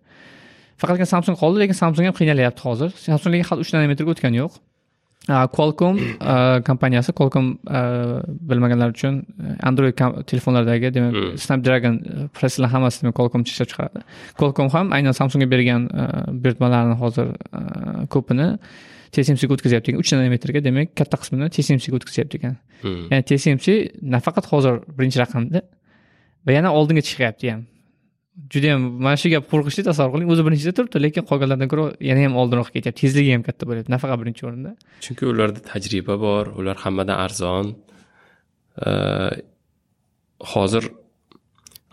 faqatgina 0.80 1.08
samsung 1.14 1.36
qoldi 1.42 1.58
lekin 1.64 1.76
samsung 1.82 2.04
ham 2.08 2.14
qiynalyapti 2.20 2.62
hozir. 2.68 2.90
Samsung 3.06 3.30
lekin 3.34 3.46
hali 3.50 3.60
uch 3.64 3.72
nanometrga 3.74 4.10
o'tgani 4.14 4.38
yo'q. 4.42 4.54
A, 6.20 6.60
kompaniyasi 6.68 7.10
qualcomm 7.18 7.46
a, 7.66 7.80
bilmaganlar 8.48 8.92
uchun 8.94 9.14
a, 9.42 9.56
android 9.68 9.96
telefonlardagi 10.30 10.92
demak 10.96 11.12
Hmm. 11.16 11.36
snapdragon 11.44 11.94
a, 11.98 12.28
prosessorlar 12.36 12.70
hammasi 12.74 13.02
demak 13.02 13.16
qualcomm 13.18 13.42
ishlab 13.50 13.68
chiqaradi 13.72 14.00
qualcomm 14.40 14.68
ham 14.74 14.92
aynan 14.96 15.14
samsungga 15.20 15.48
bergan 15.54 15.88
a, 16.02 16.04
buyurtmalarni 16.42 16.94
hozir 17.02 17.26
ko'pini 18.14 18.46
tsmcga 19.12 19.52
o'tkazyapti 19.56 19.88
ekan 19.90 20.00
uch 20.04 20.10
nanometrga 20.14 20.60
demak 20.68 20.94
katta 20.98 21.16
qismini 21.22 21.48
tsmcga 21.54 21.96
o'tkazyapti 21.98 22.34
ekan 22.40 22.54
Hmm. 22.84 23.08
ya'ni 23.10 23.24
tsmc 23.28 23.66
nafaqat 24.14 24.44
hozir 24.52 24.74
birinchi 24.96 25.18
raqamda 25.24 25.60
va 26.46 26.50
yana 26.56 26.70
oldinga 26.78 27.02
chiqyapti 27.08 27.46
ham 27.52 27.62
judayam 28.52 28.82
mana 29.04 29.16
shu 29.20 29.30
gap 29.34 29.44
qo'rqinchli 29.52 29.84
tasavvur 29.88 30.12
qiling. 30.16 30.28
O'zi 30.34 30.42
birinchida 30.46 30.72
turibdi 30.78 31.02
lekin 31.06 31.24
qolganlardan 31.30 31.68
ko'ra 31.72 31.84
yana 32.08 32.26
ham 32.26 32.34
oldinroq 32.42 32.68
ketyapti 32.74 33.00
tezligi 33.04 33.32
ham 33.36 33.42
katta 33.48 33.68
bo'lyapti. 33.68 33.92
Nafaqat 33.94 34.18
birinchi 34.22 34.42
o'rinda. 34.48 34.70
Chunki 35.04 35.24
ularda 35.32 35.60
tajriba 35.72 36.14
bor 36.26 36.52
ular 36.60 36.76
hammadan 36.84 37.16
arzon. 37.26 37.66
Hozir 40.52 40.84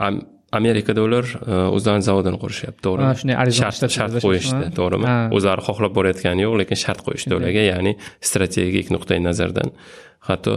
Am- 0.08 0.24
amerikada 0.60 1.02
ular 1.08 1.26
e, 1.52 1.52
o'zlarini 1.76 2.06
zavodini 2.10 2.40
qurishyapti 2.44 2.82
to'g'rimi? 2.86 3.14
Shunday 3.22 3.54
shart 3.60 3.94
shart 3.98 4.18
qo'yishdi 4.26 4.72
to'g'rimi? 4.80 5.14
O'zlari 5.38 5.64
xohlab 5.68 5.94
borayotgani 5.98 6.44
yo'q 6.46 6.58
lekin 6.62 6.78
shart 6.86 7.02
qo'yishdi 7.08 7.38
ularga 7.40 7.64
ya'ni 7.72 7.94
strategik 8.30 8.92
nuqtai 8.96 9.20
nazardan. 9.30 9.72
Hatto 10.28 10.54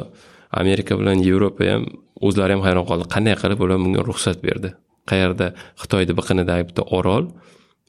amerika 0.62 0.98
bilan 1.00 1.22
yevropa 1.28 1.70
ham 1.72 1.86
o'zlari 2.26 2.56
ham 2.56 2.66
hayron 2.66 2.84
qoldi. 2.90 3.08
Qanday 3.14 3.38
qilib 3.42 3.64
ular 3.68 3.78
bunga 3.84 4.02
ruxsat 4.10 4.42
berdi 4.48 4.74
qayerda 5.10 5.46
xitoyni 5.82 6.12
biqinidagi 6.18 6.68
bitta 6.68 6.82
orol 6.98 7.24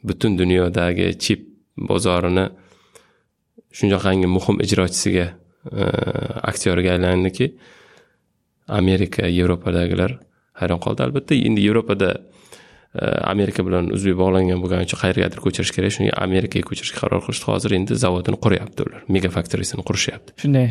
butun 0.08 0.38
dunyodagi 0.42 1.08
chip 1.24 1.42
bozorini 1.90 2.46
shunaqangi 3.78 4.28
muhim 4.36 4.62
ijrochisiga 4.66 5.26
e, 5.82 5.84
aktyorga 6.52 6.90
aylandiki 6.96 7.48
amerika 8.80 9.28
yevropadagilar 9.38 10.12
hayron 10.60 10.80
qoldi. 10.86 11.04
Albatta 11.08 11.36
endi 11.48 11.62
yevropada 11.68 12.10
amerika 12.96 13.64
bilan 13.66 13.90
uzviy 13.94 14.16
bog'langan 14.18 14.62
bo'lgani 14.64 14.88
uchun 14.88 15.00
qayergadir 15.02 15.42
ko'chirish 15.44 15.74
kerak 15.76 15.94
shunga 15.96 16.14
amerikaga 16.26 16.66
ko'chirishga 16.70 17.02
qaror 17.02 17.22
qilishdi 17.26 17.50
hozir 17.52 17.76
endi 17.78 17.98
zavodini 18.04 18.40
quryapti 18.46 18.86
ular 18.88 19.04
mega 19.16 19.30
faktorisini 19.38 19.86
qurishyapti 19.90 20.36
shunday 20.44 20.68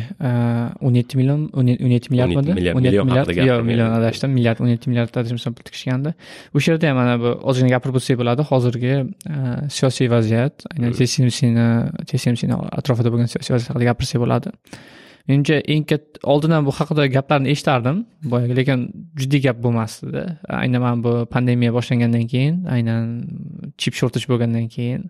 o'n 0.87 0.97
yetti 0.99 1.19
million 1.19 1.45
o'n 1.53 1.69
yetti 1.95 2.11
milliardmidi 2.13 2.55
o'n 2.73 2.89
yetti 2.89 3.05
milliard 3.11 3.31
yo'q 3.51 3.63
million 3.69 3.95
adashdim 3.99 4.33
milliard 4.37 4.63
o'n 4.65 4.73
yetti 4.73 4.91
milliard 4.91 5.21
adashmasam 5.21 5.55
pul 5.57 5.69
tikishgandi 5.69 6.15
o'sha 6.57 6.73
yerda 6.73 6.91
ham 6.91 7.01
mana 7.01 7.15
bu 7.23 7.37
ozgina 7.53 7.71
gapirib 7.75 8.01
o'tsak 8.01 8.19
bo'ladi 8.23 8.49
hozirgi 8.51 8.93
siyosiy 9.77 10.11
vaziyat 10.17 10.67
aynan 10.73 10.97
tsmcni 10.99 11.67
tsmcni 12.11 12.61
atrofida 12.81 13.13
bo'lgan 13.13 13.29
siyosiy 13.33 13.55
vaziyat 13.55 13.73
haqida 13.73 13.91
gapirsak 13.93 14.25
bo'ladi 14.25 14.55
menimcha 15.27 15.59
eng 15.73 15.83
katta 15.91 16.21
oldin 16.33 16.51
ham 16.55 16.65
bu 16.67 16.71
haqida 16.79 17.07
gaplarni 17.15 17.51
eshitardim. 17.53 17.97
Boyagi 18.31 18.55
lekin 18.59 18.79
jiddiy 19.21 19.41
gap 19.47 19.57
bo'lmasdida. 19.65 20.23
Aynan 20.61 20.81
mana 20.85 21.03
bu 21.05 21.13
pandemiya 21.33 21.71
boshlangandan 21.77 22.25
keyin 22.33 22.55
aynan 22.75 23.03
chip 23.77 23.93
shortaj 23.99 24.23
bo'lgandan 24.31 24.67
keyin 24.75 25.01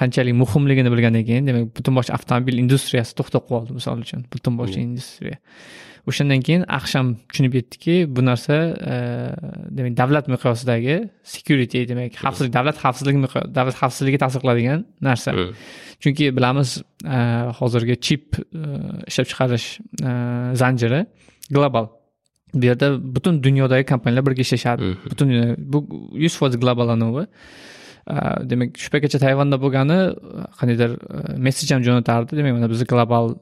qanchalik 0.00 0.34
muhimligini 0.42 0.90
bilgandan 0.94 1.24
keyin 1.28 1.48
demak 1.48 1.72
butun 1.76 1.98
boshli 1.98 2.14
avtomobil 2.18 2.60
industriyasi 2.64 3.12
to'xtab 3.18 3.44
qoldi 3.50 3.76
misol 3.78 4.04
uchun 4.06 4.24
butun 4.32 4.58
boshli 4.60 4.80
hmm. 4.80 4.88
industriya 4.90 5.36
o'shandan 6.08 6.40
keyin 6.46 6.64
aqsh 6.78 6.94
ham 6.98 7.08
tushunib 7.28 7.54
yetdiki 7.58 7.94
bu 8.16 8.24
narsa 8.28 8.56
e, 8.92 8.96
demak 9.76 9.96
davlat 10.00 10.28
miqyosidagi 10.34 10.96
security 11.34 11.84
demak 11.90 12.18
xavfsizlik 12.22 12.52
davlat 12.58 12.78
xavfsizligi 12.84 13.18
davlat 13.58 13.76
xavfsizligiga 13.80 14.20
ta'sir 14.24 14.40
qiladigan 14.44 14.86
narsa 15.08 15.34
chunki 16.02 16.30
bilamiz 16.36 16.70
e, 17.16 17.18
hozirgi 17.58 17.96
chip 18.06 18.40
e, 18.40 18.62
ishlab 19.10 19.26
chiqarish 19.32 19.68
zanjiri 20.62 21.04
global. 21.50 21.86
Bu 22.54 22.66
yerda 22.70 22.88
butun 23.16 23.42
dunyodagi 23.44 23.86
kompaniyalar 23.92 24.26
birga 24.26 24.42
ishlashadi. 24.46 24.96
Butun 25.10 25.30
bu 25.72 25.78
yuz 26.24 26.36
foiz 26.38 26.60
globallanovi 26.64 27.26
demak 28.50 28.76
shu 28.76 28.90
paytgacha 28.92 29.18
tayvanda 29.22 29.56
bo'lgani 29.64 29.98
qandaydir 30.58 30.90
messej 31.46 31.70
ham 31.74 31.82
jo'natardi 31.86 32.36
demak 32.38 32.52
mana 32.56 32.68
biz 32.72 32.84
global 32.92 33.32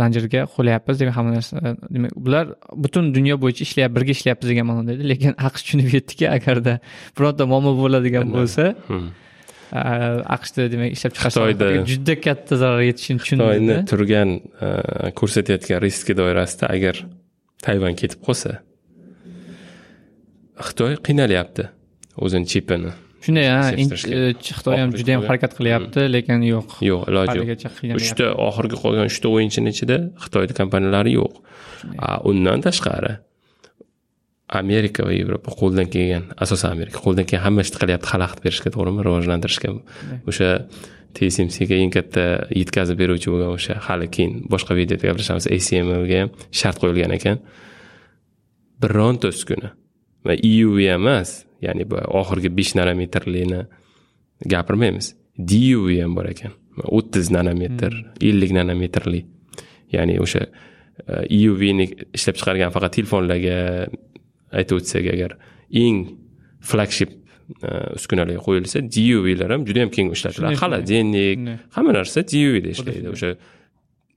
zanjirga 0.00 0.42
qo'lyapmiz 0.54 0.96
demak 1.00 1.14
hamma 1.18 1.36
narsa 1.36 1.76
demak 1.94 2.12
bular 2.26 2.44
butun 2.84 3.14
dunyo 3.16 3.38
bo'yicha 3.44 3.62
ishlayapti 3.68 3.96
birga 3.98 4.12
ishlayapmiz 4.18 4.48
degan 4.52 4.66
ma'noda 4.70 4.96
edi 4.96 5.08
lekin 5.12 5.32
aqsh 5.46 5.62
tushunib 5.64 5.88
yetdiki 5.96 6.26
agarda 6.36 6.74
bironta 7.16 7.46
muammo 7.52 7.72
bo'ladigan 7.82 8.26
bo'lsa 8.36 8.64
aqshda 10.36 10.68
demak 10.74 10.90
ishlab 10.96 11.12
chiqarish 11.14 11.38
xitoyda 11.38 11.66
juda 11.90 12.14
katta 12.26 12.54
zarar 12.62 12.82
yetishini 12.90 13.18
tushundim 13.22 13.46
xitoyni 13.46 13.76
turgan 13.90 14.30
ko'rsatayotgan 15.20 15.78
riski 15.86 16.12
doirasida 16.20 16.64
agar 16.76 16.96
tayvan 17.66 17.94
ketib 18.00 18.20
qolsa 18.26 18.50
xitoy 20.68 20.92
qiynalyapti 21.06 21.64
o'zini 22.24 22.46
chipini 22.52 22.92
shunday 23.24 23.46
xitoy 24.48 24.76
ham 24.80 24.90
juda 24.98 25.10
yam 25.16 25.22
harakat 25.28 25.52
qilyapti 25.58 26.08
lekin 26.14 26.44
yo'q. 26.48 26.68
Yo'q 26.90 27.02
iloji 27.10 27.38
yo'q. 27.40 27.96
Uchta 28.00 28.26
oxirgi 28.48 28.76
qolgan 28.82 29.08
uchta 29.12 29.32
o'yinchini 29.34 29.72
ichida 29.74 29.96
xitoyni 30.24 30.54
kompaniyalari 30.60 31.16
yo'q. 31.18 31.34
Undan 32.30 32.62
tashqari 32.66 33.16
amerika 34.60 35.04
va 35.04 35.12
yevropa 35.12 35.52
qo'ldan 35.60 35.90
kelgan 35.94 36.30
asosan 36.44 36.72
amerika 36.76 37.02
qo'ldan 37.04 37.26
kelgan 37.28 37.44
hamma 37.46 37.60
ishni 37.66 37.78
qilyapti 37.82 38.08
xalaqit 38.12 38.40
berishga 38.44 38.70
to'g'rimi 38.76 39.00
rivojlantirishga. 39.06 39.68
O'sha 40.30 40.50
tsmcga 41.16 41.76
eng 41.82 41.92
katta 41.96 42.24
yetkazib 42.60 42.96
beruvchi 43.02 43.28
bo'lgan 43.32 43.50
o'sha 43.56 43.74
hali 43.88 44.06
keyin 44.14 44.32
boshqa 44.52 44.72
videoda 44.78 45.04
gaplashamiz 45.10 45.50
acmga 45.56 46.22
ham 46.22 46.30
shart 46.60 46.76
qo'yilgan 46.82 47.12
ekan. 47.18 47.42
Bironta 48.82 49.32
uskuna. 49.34 49.74
Va 50.26 50.34
euv 50.38 50.78
emas 50.96 51.47
ya'ni 51.64 51.84
bu 51.90 52.00
oxirgi 52.20 52.50
besh 52.58 52.74
nanometrlikni 52.78 53.64
gapirmaymiz. 54.54 55.14
Duv 55.38 55.90
ham 56.00 56.16
bor 56.18 56.28
ekan. 56.30 56.54
O'ttiz 56.98 57.30
nanometr 57.34 57.94
ellik 58.22 58.54
nanometrli 58.54 59.24
ya'ni 59.92 60.18
o'sha 60.22 60.46
euvni 61.06 61.86
ishlab 62.16 62.38
chiqargan 62.40 62.74
faqat 62.74 62.96
telefonlarga 62.98 63.58
aytib 64.58 64.80
o'tsak 64.80 65.06
agar 65.14 65.36
eng 65.84 66.00
flagship 66.70 67.12
e, 67.62 67.70
uskunalarga 67.98 68.42
qo'yilsa 68.46 68.82
duvlar 68.96 69.54
ham 69.54 69.66
juda 69.68 69.84
yam 69.84 69.92
keng 69.94 70.10
ishlatiladi. 70.16 70.58
Холодильник 70.62 71.46
hamma 71.76 71.94
narsa 71.98 72.24
duvda 72.32 72.74
ishlaydi. 72.74 73.06
O'sha 73.14 73.34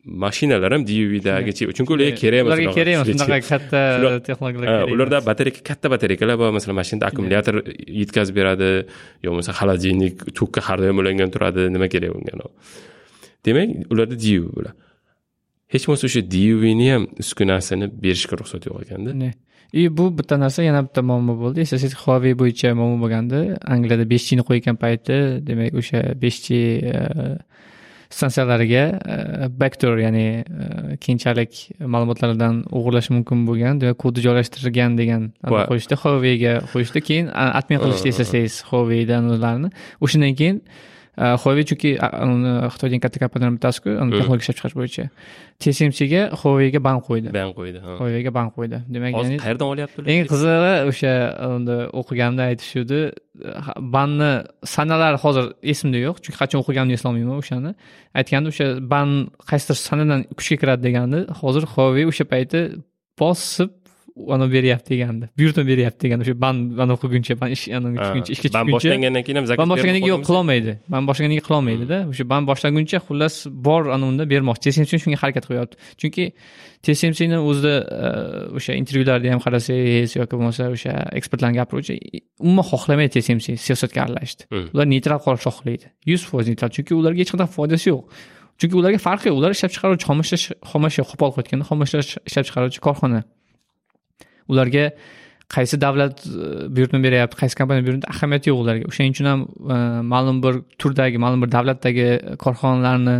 mashinalar 0.06 0.72
ham 0.74 0.84
duvdagi 0.92 1.52
chunki 1.78 1.92
ularga 1.96 2.16
kerak 2.22 2.40
emas 2.44 2.54
ularga 2.58 2.74
kerak 2.78 2.94
emas 2.98 3.08
unaqa 3.16 3.40
katta 3.52 3.82
texnologiyalar 4.28 4.94
ularda 4.94 5.18
batareyka 5.30 5.62
katta 5.70 5.88
batareykalar 5.94 6.36
bor. 6.42 6.50
Masalan 6.58 6.76
mashinada 6.82 7.06
akkumulyator 7.10 7.56
yetkazib 8.02 8.36
beradi. 8.40 8.70
Yo 9.24 9.28
bo'lmasa 9.32 9.52
холодильник 9.60 10.16
tokka 10.40 10.60
har 10.68 10.78
doim 10.84 10.98
ulangan 11.02 11.30
turadi. 11.36 11.70
Nima 11.76 11.88
kerak 11.94 12.12
unga 12.18 12.50
demak 13.46 13.70
ularda 13.92 14.16
duv 14.26 14.44
bular 14.56 14.74
hech 15.74 15.86
bo'lmasa 15.88 16.06
o'sha 16.10 16.22
duvni 16.36 16.88
ham 16.94 17.04
uskunasini 17.24 17.86
berishga 18.04 18.36
ruxsat 18.42 18.62
yo'q 18.68 18.82
ekanda. 18.86 19.14
И 19.74 19.98
bu 19.98 20.18
bitta 20.18 20.36
narsa 20.40 20.64
yana 20.64 20.82
bitta 20.88 21.02
muammo 21.02 21.34
bo'ldi. 21.44 21.60
Eslasangiz 21.66 21.96
huawei 22.04 22.34
bo'yicha 22.42 22.74
muammo 22.80 22.98
bo'lgandi 23.04 23.40
angliyada 23.74 24.06
besh 24.14 24.26
gni 24.30 24.44
qo'ygan 24.50 24.76
payti 24.84 25.18
demak 25.48 25.72
o'sha 25.80 26.00
besh 26.24 26.40
g 26.46 26.48
e, 26.92 26.98
stansiyalariga 28.12 28.84
e, 29.15 29.17
backdoor 29.62 29.97
ya'ni 30.04 30.26
e, 30.43 30.97
keyinchalik 31.04 31.58
ma'lumotlardan 31.93 32.62
o'g'irlash 32.78 33.12
mumkin 33.15 33.45
bo'lgan 33.47 33.82
demak 33.82 34.00
kodni 34.04 34.24
joylashtirgan 34.28 34.97
degan 35.00 35.28
qo'yishdi. 35.47 36.00
Huaweiga 36.04 36.54
qo'yishdi. 36.74 37.04
Keyin 37.10 37.34
admin 37.34 37.84
qilishdi 37.84 38.13
eslasangiz 38.13 38.62
huaweidan 38.69 39.30
o'zlarini. 39.36 39.71
O'shandan 40.06 40.38
keyin 40.41 40.63
huawei 41.22 41.66
chunki 41.70 41.92
uni 42.26 42.52
xitoyda 42.74 42.96
eng 42.98 43.04
katta 43.06 43.20
kompaniyalardan 43.22 43.58
bittasiku 43.58 43.90
texnologiya 43.94 44.42
ishlab 44.44 44.56
chiqarish 44.58 44.78
bo'yicha 44.80 45.06
tsmcga 45.62 46.22
huaweiga 46.42 46.80
ban 46.88 47.02
qo'ydi 47.08 47.34
ban 47.38 47.52
qo'ydi 47.58 47.80
huaweiga 47.86 48.32
ban 48.38 48.48
qo'ydi 48.56 48.78
demak 48.94 49.18
hozir 49.20 49.38
qayerdan 49.44 49.68
olyapti 49.74 49.98
ular 50.02 50.12
eng 50.14 50.24
qizig'i 50.32 50.74
o'sha 50.92 51.14
o'qiganimda 52.02 52.44
aytishuvdi 52.52 53.02
banni 53.96 54.32
sanalari 54.76 55.18
hozir 55.24 55.46
esimda 55.74 56.00
yo'q 56.08 56.18
chunki 56.24 56.38
qachon 56.42 56.64
o'qiganimni 56.64 56.98
eslolmayman 57.00 57.38
o'shani 57.44 57.72
aytgandi 58.20 58.48
o'sha 58.54 58.68
ban 58.94 59.10
qaysidir 59.50 59.78
sanadan 59.88 60.26
kuchga 60.38 60.58
kiradi 60.62 60.82
degandi 60.88 61.20
hozir 61.42 61.64
huawei 61.74 62.06
o'sha 62.12 62.26
payti 62.34 62.62
bosib 63.22 63.70
anavi 64.36 64.52
beryapti 64.58 64.89
degandi 64.93 65.30
buyurtma 65.38 65.63
beryapti 65.71 66.02
degandi 66.06 66.24
o'sha 66.26 66.36
ban 66.45 66.56
anavi 66.84 67.00
qilguncha 67.04 67.34
ban 67.41 67.50
ish 67.56 67.65
tushguncha 67.67 68.32
ishga 68.36 68.50
ban 68.58 68.71
boshlangandan 68.76 69.24
keyin 69.26 69.38
ham 69.39 69.45
zakaz 69.50 69.62
ban 69.62 69.69
boshlangandan 69.71 70.02
keyin 70.04 70.13
yo'q 70.13 70.26
qilolmaydi. 70.30 70.74
Ban 70.93 71.08
boshlangandan 71.10 71.36
keyin 71.38 71.47
qilolmaydida 71.47 71.97
o'sha 72.12 72.26
ban 72.34 72.47
boshlaguncha 72.50 72.97
xullas 73.08 73.36
bor 73.67 73.89
anavida 73.95 74.26
bermoqchi. 74.34 74.67
Tsmc 74.74 74.91
shunga 75.04 75.19
harakat 75.24 75.47
qilyapti. 75.50 75.76
Chunki 76.02 76.26
tsmcni 76.86 77.39
o'zida 77.50 77.74
e, 77.80 78.12
o'sha 78.58 78.76
intervyularda 78.82 79.34
ham 79.34 79.41
qarasangiz 79.45 80.17
yoki 80.19 80.34
bo'lmasa 80.38 80.69
o'sha 80.76 80.93
ekspertlarni 81.19 81.62
gapiruvchi 81.62 81.95
umuman 82.43 82.65
xohlamaydi 82.71 83.12
tsmc 83.17 83.58
siyosatga 83.65 84.06
aralashishni 84.06 84.43
ular 84.74 84.88
neytral 84.93 85.19
qolishni 85.26 85.52
xohlaydi. 85.58 85.91
Yuz 86.12 86.26
foiz 86.30 86.52
neytral. 86.52 86.71
Chunki 86.76 86.97
ularga 87.00 87.24
hech 87.24 87.34
qanday 87.34 87.52
foydasi 87.58 87.91
yo'q. 87.93 88.04
Chunki 88.60 88.76
ularga 88.82 89.00
farqi 89.08 89.30
yo'q. 89.30 89.38
Ular 89.41 89.56
ishlab 89.56 89.71
chiqaruvchi 89.76 90.06
xomashyo 90.10 90.38
ashyo 90.89 91.04
qo'pol 91.12 91.30
qilib 91.36 91.45
aytganda 91.45 91.69
xom 91.69 91.86
ashyo 91.86 92.02
ishlab 92.30 92.45
chiqaruvchi 92.50 92.84
korxona 92.88 93.21
ularga 94.49 94.91
qaysi 95.51 95.82
davlat 95.82 96.25
e, 96.25 96.49
buyurtma 96.75 96.99
beryapti 97.04 97.39
qaysi 97.41 97.56
kompaniya 97.60 97.85
buyurtma 97.85 98.10
ahamiyati 98.15 98.52
yo'q 98.52 98.60
ularga. 98.63 98.89
O'shaning 98.92 99.15
uchun 99.15 99.29
ham 99.31 99.42
e, 99.75 99.77
ma'lum 100.13 100.44
bir 100.44 100.62
turdagi 100.81 101.17
ma'lum 101.23 101.44
bir 101.44 101.52
davlatdagi 101.58 102.08
korxonalarni 102.44 103.17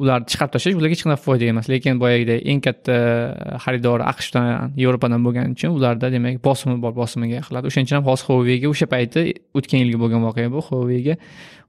ularni 0.00 0.26
chiqarib 0.32 0.52
tashlash 0.54 0.78
ularga 0.80 0.96
hech 0.96 1.04
qanday 1.04 1.20
foyda 1.26 1.50
emas. 1.52 1.68
Lekin 1.72 2.00
boyagidek 2.02 2.48
eng 2.52 2.60
katta 2.66 2.96
e, 2.96 3.60
xaridori 3.64 4.06
aqshdan 4.12 4.76
yevropadan 4.82 5.24
bo'lgani 5.26 5.56
uchun 5.56 5.76
ularda 5.78 6.12
demak 6.16 6.42
bosimi 6.48 6.76
bor 6.84 6.94
bosimiga 7.02 7.44
qiladi. 7.48 7.70
O'shaning 7.70 7.88
uchun 7.88 7.98
ham 8.00 8.06
hozir 8.10 8.26
huaweiga 8.30 8.74
o'sha 8.74 8.86
payti 8.94 9.26
o'tgan 9.58 9.84
yilgi 9.84 9.98
bo'lgan 10.02 10.26
voqea 10.28 10.52
bu. 10.56 10.66
Huaweiga 10.70 11.16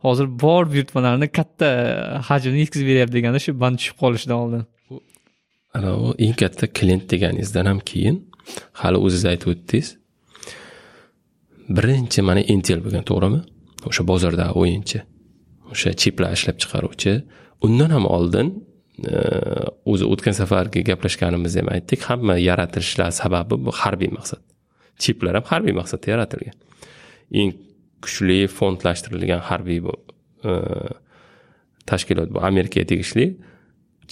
hozir 0.06 0.28
bor 0.44 0.64
buyurtmalarni 0.74 1.28
katta 1.40 1.70
hajmda 2.30 2.58
yetkazib 2.64 2.88
beryapti 2.92 3.18
deganda 3.20 3.40
shu 3.46 3.60
band 3.64 3.82
tushib 3.82 3.98
qolishidan 4.04 4.38
oldin. 4.44 4.64
Anavi 5.78 6.16
eng 6.26 6.36
katta 6.42 6.68
klient 6.78 7.06
deganingizdan 7.12 7.66
ham 7.72 7.80
keyin 7.92 8.18
hali 8.82 8.98
o'zingiz 9.06 9.26
aytib 9.32 9.54
o'tdingiz. 9.54 9.90
Birinchi 11.78 12.22
mana 12.30 12.42
intel 12.54 12.80
bo'lgan 12.86 13.06
to'g'rimi? 13.10 13.42
O'sha 13.90 14.04
bozordagi 14.12 14.54
o'yinchi. 14.62 15.00
O'sha 15.72 15.94
chiplar 16.02 16.34
ishlab 16.38 16.58
chiqaruvchi. 16.62 17.14
Undan 17.66 17.90
ham 17.96 18.06
oldin 18.16 18.48
e, 19.12 19.18
o'zi 19.92 20.06
o'tgan 20.14 20.36
safargi 20.42 20.84
gaplashganimizda 20.90 21.64
ham 21.64 21.70
aytdik 21.76 22.08
hamma 22.10 22.36
yaratilishlar 22.50 23.12
sababi 23.22 23.56
bu 23.66 23.72
harbiy 23.82 24.12
maqsad. 24.18 24.42
Chiplar 25.04 25.34
ham 25.40 25.46
harbiy 25.52 25.76
maqsadda 25.80 26.14
yaratilgan. 26.14 26.58
Eng 27.42 27.52
kuchli 28.04 28.40
fondlashtirilgan 28.58 29.42
harbiy 29.50 29.80
bu 29.86 29.94
e, 30.50 30.52
tashkilot 31.90 32.30
bu 32.34 32.44
amerikaga 32.50 32.86
tegishli 32.92 33.26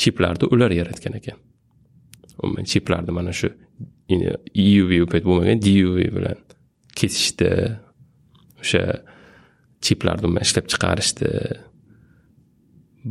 chiplarni 0.01 0.45
ular 0.53 0.71
yaratgan 0.79 1.19
ekan. 1.19 1.37
Umuman 2.43 2.65
chiplarni 2.71 3.11
mana 3.19 3.33
shu 3.41 3.49
euv 4.09 4.89
u 5.03 5.07
payt 5.11 5.25
bo'lmagan 5.29 5.59
duv 5.67 5.97
bilan 6.17 6.39
kesishdi 6.99 7.51
o'sha 8.61 8.83
chiplarni 9.85 10.25
umuman 10.27 10.43
ishlab 10.47 10.65
chiqarishdi. 10.71 11.29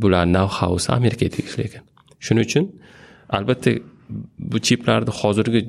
Bular 0.01 0.25
nav 0.37 0.49
hausi 0.59 0.89
amerikaga 0.97 1.31
tegishli 1.37 1.63
ekan 1.69 1.83
shuning 2.25 2.45
uchun 2.49 2.65
albatta 3.37 3.71
bu 4.51 4.57
chiplarni 4.67 5.11
hozirgi 5.21 5.61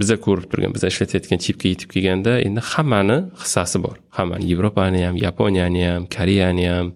biza 0.00 0.16
ko'rib 0.24 0.46
turgan 0.50 0.72
biza 0.76 0.86
ishlatayotgan 0.92 1.40
chipga 1.46 1.66
yetib 1.72 1.88
kelganda 1.94 2.32
endi 2.46 2.60
hammani 2.72 3.18
hissasi 3.42 3.78
bor. 3.84 3.96
Hammani 4.18 4.44
yevropani 4.50 5.00
ham 5.06 5.16
yaponiyani 5.26 5.82
ham 5.90 6.02
koreyani 6.16 6.66
ham 6.72 6.86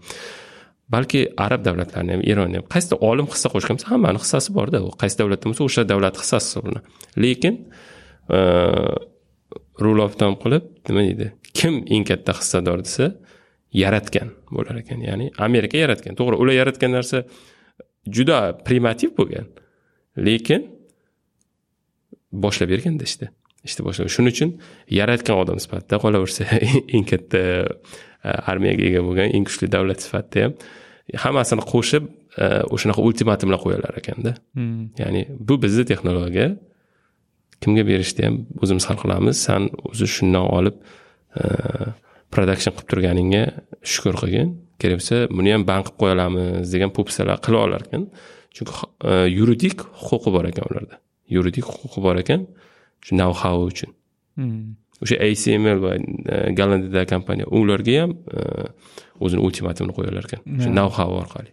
balki 0.94 1.20
arab 1.46 1.64
davlatlarini 1.66 2.12
ham 2.16 2.22
eronni 2.32 2.60
ham 2.60 2.66
qaysi 2.74 2.98
olim 3.10 3.26
hissa 3.32 3.48
qo'shgan 3.54 3.78
bo'lsa 3.78 3.88
hammani 3.92 4.18
hissasi 4.24 4.50
borda. 4.58 4.78
U 4.88 4.90
qaysi 5.02 5.16
davlatda 5.20 5.46
bo'lsa 5.50 5.62
o'sha 5.68 5.82
davlat 5.92 6.14
hissasi 6.22 6.46
hisoblanadi 6.48 6.80
lekin 7.24 7.54
e, 8.36 8.40
rule 9.84 10.02
of 10.06 10.18
tom 10.20 10.34
qilib 10.42 10.64
nima 10.88 11.02
deydi 11.08 11.26
kim 11.58 11.74
eng 11.94 12.04
katta 12.10 12.32
hissador 12.40 12.78
desa 12.86 13.06
yaratgan 13.82 14.28
bo'lar 14.54 14.82
ekan. 14.82 15.00
Ya'ni 15.08 15.26
amerika 15.48 15.76
yaratgan. 15.84 16.16
To'g'ri 16.18 16.36
ular 16.42 16.54
yaratgan 16.60 16.92
narsa 16.98 17.24
juda 18.16 18.38
primitiv 18.66 19.14
bo'lgan. 19.18 19.46
Lekin 20.26 20.68
boshlab 22.44 22.68
berganda 22.72 23.04
ishni 23.10 23.28
ishni 23.68 23.82
boshlab. 23.86 24.10
Shuning 24.14 24.34
uchun 24.34 24.50
yaratgan 25.00 25.36
odam 25.42 25.58
sifatida 25.64 26.00
qolaversa 26.04 26.48
eng 26.96 27.06
katta 27.12 27.42
armiyaga 28.24 28.84
ega 28.90 29.02
bo'lgan 29.06 29.32
eng 29.36 29.44
kuchli 29.48 29.68
davlat 29.74 30.00
sifatida. 30.04 30.52
Ham 31.12 31.22
hammasini 31.24 31.64
qo'shib 31.72 32.04
e, 32.42 32.46
o'shanaqa 32.74 33.00
ultimatumlar 33.06 33.58
qo'yalar 33.64 33.98
ekanda 34.00 34.34
hmm. 34.56 34.82
ya'ni 35.00 35.22
bu 35.48 35.54
bizni 35.64 35.84
texnologiya 35.90 36.48
kimga 37.62 37.82
berishni 37.90 38.22
ham 38.26 38.36
o'zimiz 38.62 38.84
hal 38.88 38.98
qilamiz. 39.02 39.36
San 39.46 39.68
o'zi 39.90 40.06
shundan 40.16 40.46
olib 40.58 40.76
e, 41.40 41.42
production 42.32 42.72
qilib 42.76 42.88
turganingga 42.92 43.42
shukur 43.92 44.14
qilgin. 44.22 44.54
Kerak 44.80 45.00
bo'lsa 45.00 45.16
buni 45.38 45.50
ham 45.54 45.66
ban 45.70 45.80
qilib 45.86 45.98
qo'ya 46.00 46.14
olamiz 46.18 46.74
degan 46.74 46.90
po'pisalar 46.96 47.42
qila 47.46 47.58
olar 47.66 47.82
ekan 47.88 48.06
chunki 48.56 48.72
yuridik 49.38 49.78
huquqi 50.06 50.30
bor 50.36 50.44
ekan 50.52 50.64
ularda. 50.70 50.94
Yuridik 51.34 51.66
huquqi 51.72 52.00
bor 52.06 52.16
ekan 52.22 52.46
shu 53.04 53.12
know 53.18 53.32
how 53.42 53.56
uchun. 53.70 53.90
Hmm. 54.38 54.76
O'sha 55.04 55.16
acml 55.28 55.82
va 55.84 55.96
e, 55.96 56.36
gollandiyadagi 56.58 57.10
kompaniya 57.14 57.48
ularga 57.60 57.96
ham 58.02 58.14
e, 58.38 58.68
o'zini 59.24 59.42
ultimatumini 59.46 59.96
qo'yarlar 59.98 60.28
ekan 60.28 60.46
shu 60.62 60.70
know 60.76 60.88
how 60.98 61.10
orqali. 61.22 61.52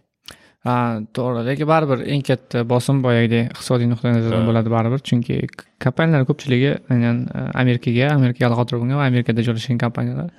Ha 0.68 0.76
to'g'ri. 1.16 1.42
Lekin 1.48 1.68
baribir 1.72 2.04
eng 2.14 2.24
katta 2.30 2.64
bosim 2.72 3.02
boyagidek 3.06 3.52
iqtisodiy 3.54 3.88
nuqtai 3.92 4.14
nazardan 4.16 4.48
bo'ladi 4.48 4.72
baribir. 4.76 5.02
Chunki 5.10 5.36
kompaniyalar 5.84 6.26
ko'pchiligi 6.30 6.72
aynan 6.94 7.26
e, 7.28 7.44
amerikaga 7.62 8.14
amerikaga 8.16 8.50
aloqador 8.50 8.82
bo'lgan 8.82 9.00
va 9.02 9.06
amerikada 9.12 9.46
joylashgan 9.46 9.80
kompaniyalar. 9.84 10.32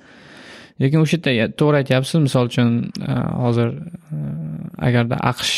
Lekin 0.82 1.04
o'sha 1.04 1.18
yerda 1.38 1.56
to'g'ri 1.60 1.82
aytyapsiz 1.82 2.22
misol 2.26 2.52
uchun 2.52 2.70
hozir 3.44 3.74
agarda 4.88 5.18
aqsh 5.32 5.56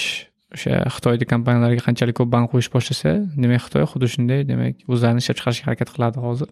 o'sha 0.55 0.81
xitoyni 0.95 1.27
kompaniyalarga 1.33 1.83
qanchalik 1.87 2.17
ko'p 2.21 2.31
bank 2.35 2.53
qo'yish 2.53 2.71
boshlasa 2.75 3.15
demak 3.43 3.63
xitoy 3.67 3.87
xuddi 3.93 4.11
shunday 4.15 4.41
demak 4.51 4.83
o'zlarini 4.93 5.23
ishlab 5.23 5.39
chiqarishga 5.41 5.69
harakat 5.69 5.93
qiladi 5.95 6.25
hozir 6.27 6.49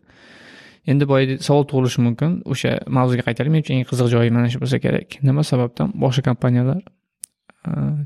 endi 0.87 1.07
boya 1.09 1.39
savol 1.47 1.65
tug'ilishi 1.71 2.03
mumkin. 2.07 2.41
O'sha 2.53 2.79
mavzuga 2.99 3.27
qaytaylik 3.29 3.55
men 3.55 3.65
uchun 3.65 3.79
eng 3.79 3.89
qiziq 3.91 4.11
joyi 4.15 4.35
mana 4.35 4.51
shu 4.53 4.61
bo'lsa 4.63 4.81
kerak. 4.83 5.19
Nima 5.29 5.45
sababdan? 5.47 5.95
Boshqa 6.05 6.27
kompaniyalar 6.31 6.83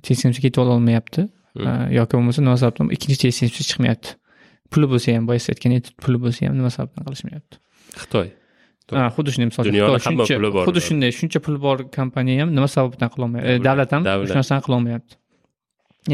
tsmc 0.04 0.40
ketib 0.44 0.62
ololmayapti 0.64 1.26
hmm. 1.26 1.92
yoki 1.98 2.18
bo'lmasa 2.18 2.44
nima 2.44 2.56
sababdan? 2.62 2.92
Ikkinchi 2.96 3.20
tsmc 3.22 3.60
chiqmayapti. 3.70 4.16
Puli 4.72 4.90
bo'lsa 4.92 5.16
ham 5.16 5.28
boya 5.28 5.40
siz 5.42 5.54
aytgan 5.54 5.76
puli 6.04 6.20
bo'lsa 6.24 6.50
ham 6.50 6.58
nima 6.60 6.72
sababdan 6.76 7.08
qilishmayapti? 7.08 7.62
Xitoy. 8.02 8.32
Ha 8.92 9.08
xuddi 9.16 9.34
shunday 9.34 9.48
misol. 9.50 9.66
Dunyoda 9.70 9.98
hamma 10.04 10.26
puli 10.30 10.50
bor 10.56 10.68
xuddi 10.68 10.82
shunday 10.88 11.14
shuncha 11.18 11.42
puli 11.46 11.58
bor 11.66 11.86
kompaniya 11.98 12.44
ham 12.44 12.52
nima 12.56 12.68
sababdan 12.76 13.10
qilolmayapti 13.14 13.56
e, 13.56 13.64
davlat 13.68 13.94
ham 13.96 14.04
shu 14.04 14.36
narsani 14.38 14.62
qilolmayapti 14.66 15.16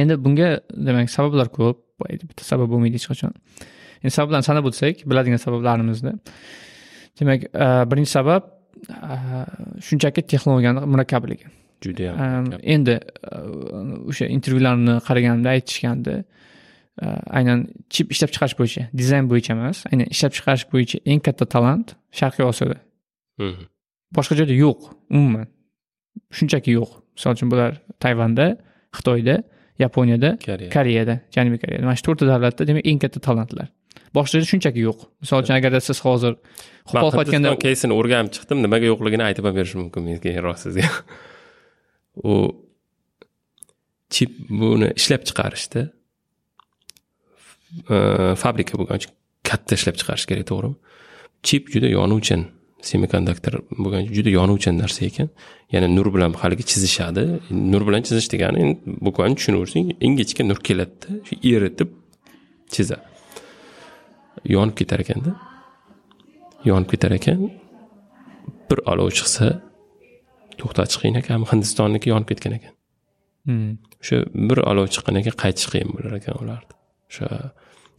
endi 0.02 0.16
bunga 0.24 0.48
demak 0.88 1.10
sabablar 1.18 1.50
ko'p. 1.58 1.78
Bitta 2.02 2.42
sabab 2.42 2.70
bo'lmaydi 2.72 2.98
hech 2.98 3.08
qachon 3.12 3.34
endi 4.02 4.14
sabablarni 4.18 4.46
sanab 4.50 4.68
o'tsak 4.70 5.04
biladigan 5.10 5.40
sabablarimizni. 5.46 6.12
Demak 7.20 7.44
e, 7.44 7.66
birinchi 7.90 8.10
sabab 8.10 8.42
e, 8.88 9.16
shunchaki 9.86 10.22
texnologiyani 10.32 10.86
murakkabligi 10.92 11.50
judayam 11.84 12.52
endi 12.74 12.94
e, 12.98 13.40
o'sha 14.10 14.28
intervyularni 14.36 14.98
qaraganimda 15.08 15.56
aytishgandi 15.56 16.16
aynan 17.38 17.66
chip 17.90 18.12
ishlab 18.14 18.32
chiqarish 18.34 18.56
bo'yicha 18.60 18.82
dizayn 19.00 19.28
bo'yicha 19.32 19.54
emas 19.56 19.84
aynan 19.90 20.10
ishlab 20.14 20.32
chiqarish 20.38 20.66
bo'yicha 20.72 20.98
eng 21.12 21.20
katta 21.26 21.48
talant 21.54 21.94
sharqiy 22.20 22.46
osiyoda. 22.52 22.78
Boshqa 24.16 24.36
joyda 24.40 24.56
yo'q 24.64 24.90
umuman. 25.16 25.46
Shunchaki 26.36 26.76
yo'q. 26.78 26.90
Misol 27.16 27.36
uchun 27.36 27.52
bular 27.52 27.78
tayvanda 28.04 28.46
xitoyda 28.96 29.36
yaponiyada 29.84 30.30
koreyada. 30.76 31.14
Janubiy 31.36 31.60
koreyada. 31.62 31.84
Mana 31.88 31.96
shu 32.00 32.04
to'rtta 32.08 32.28
davlatda 32.32 32.68
demak 32.68 32.84
eng 32.90 33.00
katta 33.04 33.20
talantlar 33.28 33.68
boshqa 34.16 34.38
joyda 34.38 34.48
shunchaki 34.52 34.84
yo'q. 34.88 35.06
Misol 35.22 35.42
uchun 35.44 35.56
agarda 35.58 35.80
siz 35.88 35.98
hozir 36.06 36.36
qo'pol 36.90 37.18
aytganda 37.22 37.54
keysini 37.64 37.96
o'rganib 37.98 38.32
chiqdim 38.36 38.62
nimaga 38.64 38.90
yo'qligini 38.90 39.26
aytib 39.28 39.48
ham 39.48 39.56
berishim 39.58 39.82
mumkin 39.84 40.06
men 40.06 40.20
keyinroq 40.24 40.58
sizga 40.64 40.88
u 42.30 42.34
chip 44.14 44.32
buni 44.62 44.88
ishlab 45.00 45.22
chiqarishda 45.28 45.82
fabrika 48.42 48.80
bo'lgani 48.80 49.02
uchun 49.02 49.14
katta 49.48 49.78
ishlab 49.78 50.00
chiqarish 50.00 50.26
kerak 50.30 50.48
to'g'rimi? 50.50 50.76
Chip 51.46 51.70
juda 51.74 51.88
yonuvchan 51.98 52.44
semikonduktor 52.90 53.54
bo'lgan 53.84 54.10
juda 54.16 54.30
yonuvchan 54.38 54.78
narsa 54.82 55.06
ekan. 55.10 55.30
Yana 55.74 55.88
nur 55.96 56.08
bilan 56.14 56.34
haligi 56.42 56.66
chizishadi. 56.72 57.24
Nur 57.72 57.82
bilan 57.88 58.02
chizish 58.08 58.28
degani 58.34 58.62
bukvально 59.06 59.36
tushunaversing 59.38 59.96
ingichka 60.06 60.42
nur 60.50 60.58
keladida 60.68 61.08
eritib 61.54 61.90
chizadi 62.74 63.11
yonib 64.54 64.76
ketar 64.80 65.00
ekanda. 65.04 65.34
Yonib 66.64 66.88
ketar 66.92 67.12
ekan. 67.18 67.50
Bir 68.70 68.78
olov 68.92 69.10
chiqsa 69.18 69.48
to'xtatish 70.60 71.02
qiyin 71.02 71.18
ekan 71.22 71.48
hindistonniki 71.52 72.12
yonib 72.12 72.28
ketgan 72.32 72.58
ekan. 72.58 72.74
Hmm. 73.46 73.70
o'sha 74.02 74.22
bir 74.48 74.58
olov 74.70 74.86
chiqqandan 74.94 75.24
keyin 75.26 75.38
qaytish 75.42 75.66
qiyin 75.72 75.88
bo'lar 75.94 76.12
ekan 76.20 76.36
ularni 76.42 76.74
o'sha 77.10 77.26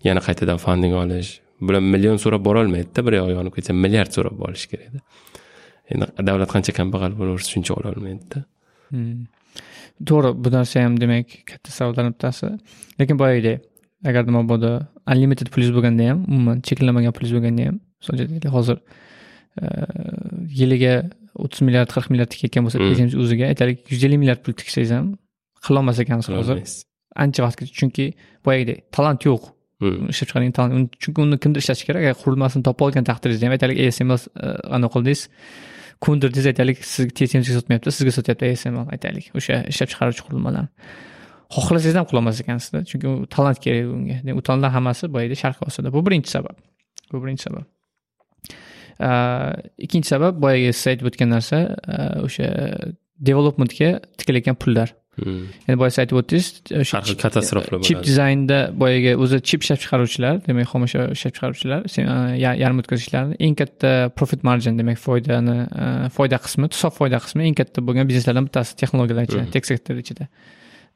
yana 0.08 0.22
qaytadan 0.28 0.60
fanding 0.66 0.94
olish 1.02 1.32
bular 1.68 1.82
million 1.94 2.18
so'rab 2.24 2.46
borolmaydida 2.48 3.04
bir 3.08 3.18
oyog'i 3.18 3.36
yonib 3.40 3.54
ketsa 3.58 3.76
milliard 3.84 4.12
so'rab 4.18 4.40
olish 4.48 4.66
kerakda 4.72 5.00
endi 5.92 6.08
davlat 6.30 6.50
qancha 6.56 6.72
kambag'al 6.80 7.18
bo'laversa 7.20 7.50
shuncha 7.56 7.74
ololmaydida. 7.80 8.40
Hmm. 8.94 9.20
to'g'ri 10.10 10.32
bu 10.44 10.50
narsa 10.56 10.86
ham 10.86 10.96
demak 11.04 11.28
katta 11.52 11.76
savollarni 11.80 12.16
bittasi 12.16 12.48
lekin 13.00 13.20
boyagidek 13.24 13.58
agarda 14.10 14.32
mabodo 14.38 14.72
unlimited 15.12 15.47
pulingiz 15.54 15.74
bo'lganda 15.78 16.10
ham 16.10 16.20
umuman 16.32 16.62
cheklanmagan 16.68 17.14
pulingiz 17.16 17.36
bo'lganda 17.38 17.68
ham 17.70 17.80
misol 17.99 18.14
uchun 18.26 18.54
hozir 18.58 18.78
yiliga 20.60 20.93
o'ttiz 21.43 21.62
milliard 21.68 21.89
qirq 21.95 22.10
milliard 22.14 22.32
tikayotgan 22.34 22.66
bo'lsa 22.66 22.80
hmm. 22.80 23.20
o'ziga 23.24 23.49
aytaylik 23.51 23.91
yuz 23.93 24.06
ellik 24.08 24.20
milliard 24.24 24.41
pul 24.45 24.56
tiksangiz 24.62 24.93
ham 24.97 25.14
qilolmas 25.66 25.99
ekansiz 26.04 26.36
hozir. 26.39 26.62
Ancha 27.24 27.43
vaqtgacha 27.45 27.74
chunki 27.80 28.06
boyagidek 28.45 28.80
talant 28.95 29.26
yo'q. 29.30 29.51
Ishlab 30.14 30.28
chiqaring 30.30 30.54
chunki 31.04 31.20
uni 31.26 31.38
kimdir 31.43 31.64
ishlatishi 31.64 31.88
kerak 31.89 32.04
agar 32.06 32.16
qurilmasini 32.24 32.64
topib 32.68 32.86
olgan 32.88 33.08
taqdiringizda 33.10 33.47
ham 33.47 33.56
aytaylik 33.58 33.80
asml 33.88 34.20
anaqa 34.78 34.93
qildingiz 34.95 35.22
ko'ndirdingiz 36.06 36.47
aytaylik 36.51 36.86
sizga 36.93 37.14
tsmc 37.18 37.58
sotmayapti 37.58 37.93
sizga 37.97 38.14
sotyapti 38.18 38.51
asml 38.56 38.86
aytaylik 38.95 39.26
o'sha 39.39 39.60
ishlab 39.72 39.91
chiqaruvchi 39.93 40.26
qurilmalar 40.28 40.66
xohlasangiz 41.56 41.95
ham 41.99 42.08
qilolmas 42.10 42.41
ekansizda. 42.43 42.84
Chunki 42.89 43.08
u 43.12 43.28
talant 43.36 43.60
kerak 43.66 43.91
unga 43.97 44.38
u 44.39 44.41
talantlar 44.47 44.72
hammasi 44.78 45.10
boyagi 45.16 45.39
sharqiy 45.43 45.70
osiyoda 45.70 45.93
bu 45.95 46.06
birinchi 46.08 46.30
sabab. 46.36 46.58
Bu 47.12 47.24
birinchi 47.24 47.43
sabab. 47.47 47.66
Ikkinchi 49.86 50.08
sabab 50.14 50.41
boyagi 50.45 50.74
siz 50.74 50.91
aytib 50.93 51.10
o'tgan 51.12 51.34
narsa 51.36 51.64
o'sha 52.26 52.49
developmentga 53.30 53.89
tikilayotgan 54.20 54.60
pullar. 54.66 54.95
Hmm. 55.14 55.45
endi 55.68 55.78
boya 55.78 55.93
siz 55.93 55.99
aytib 56.01 56.18
o'tdingiz 56.18 56.47
o'sha 56.80 56.99
katastroflar 57.22 57.84
chip 57.86 57.99
dizaynda 58.01 58.58
boyagi 58.84 59.12
o'zi 59.24 59.38
chip 59.49 59.62
ishlab 59.62 59.80
chiqaruvchilar 59.84 60.39
demak 60.47 60.72
xomashyo 60.72 61.04
ishlab 61.14 61.36
chiqaruvchilar 61.36 61.84
yarim 62.62 62.82
o'tkazgichlarni 62.82 63.38
eng 63.47 63.58
katta 63.60 63.91
profit 64.18 64.41
margin 64.49 64.80
demak 64.82 64.97
foydani 65.04 65.58
foyda 66.18 66.39
qismi 66.45 66.72
sof 66.80 66.97
foyda 66.97 67.20
qismi 67.26 67.45
eng 67.49 67.60
katta 67.62 67.86
bo'lgan 67.89 68.10
bizneslardan 68.10 68.49
bittasi 68.49 68.80
texnologiyalar 68.82 69.30
ichida 69.30 69.43
hmm. 69.43 69.54
tek 69.58 69.70
sektor 69.70 70.01
ichida 70.04 70.28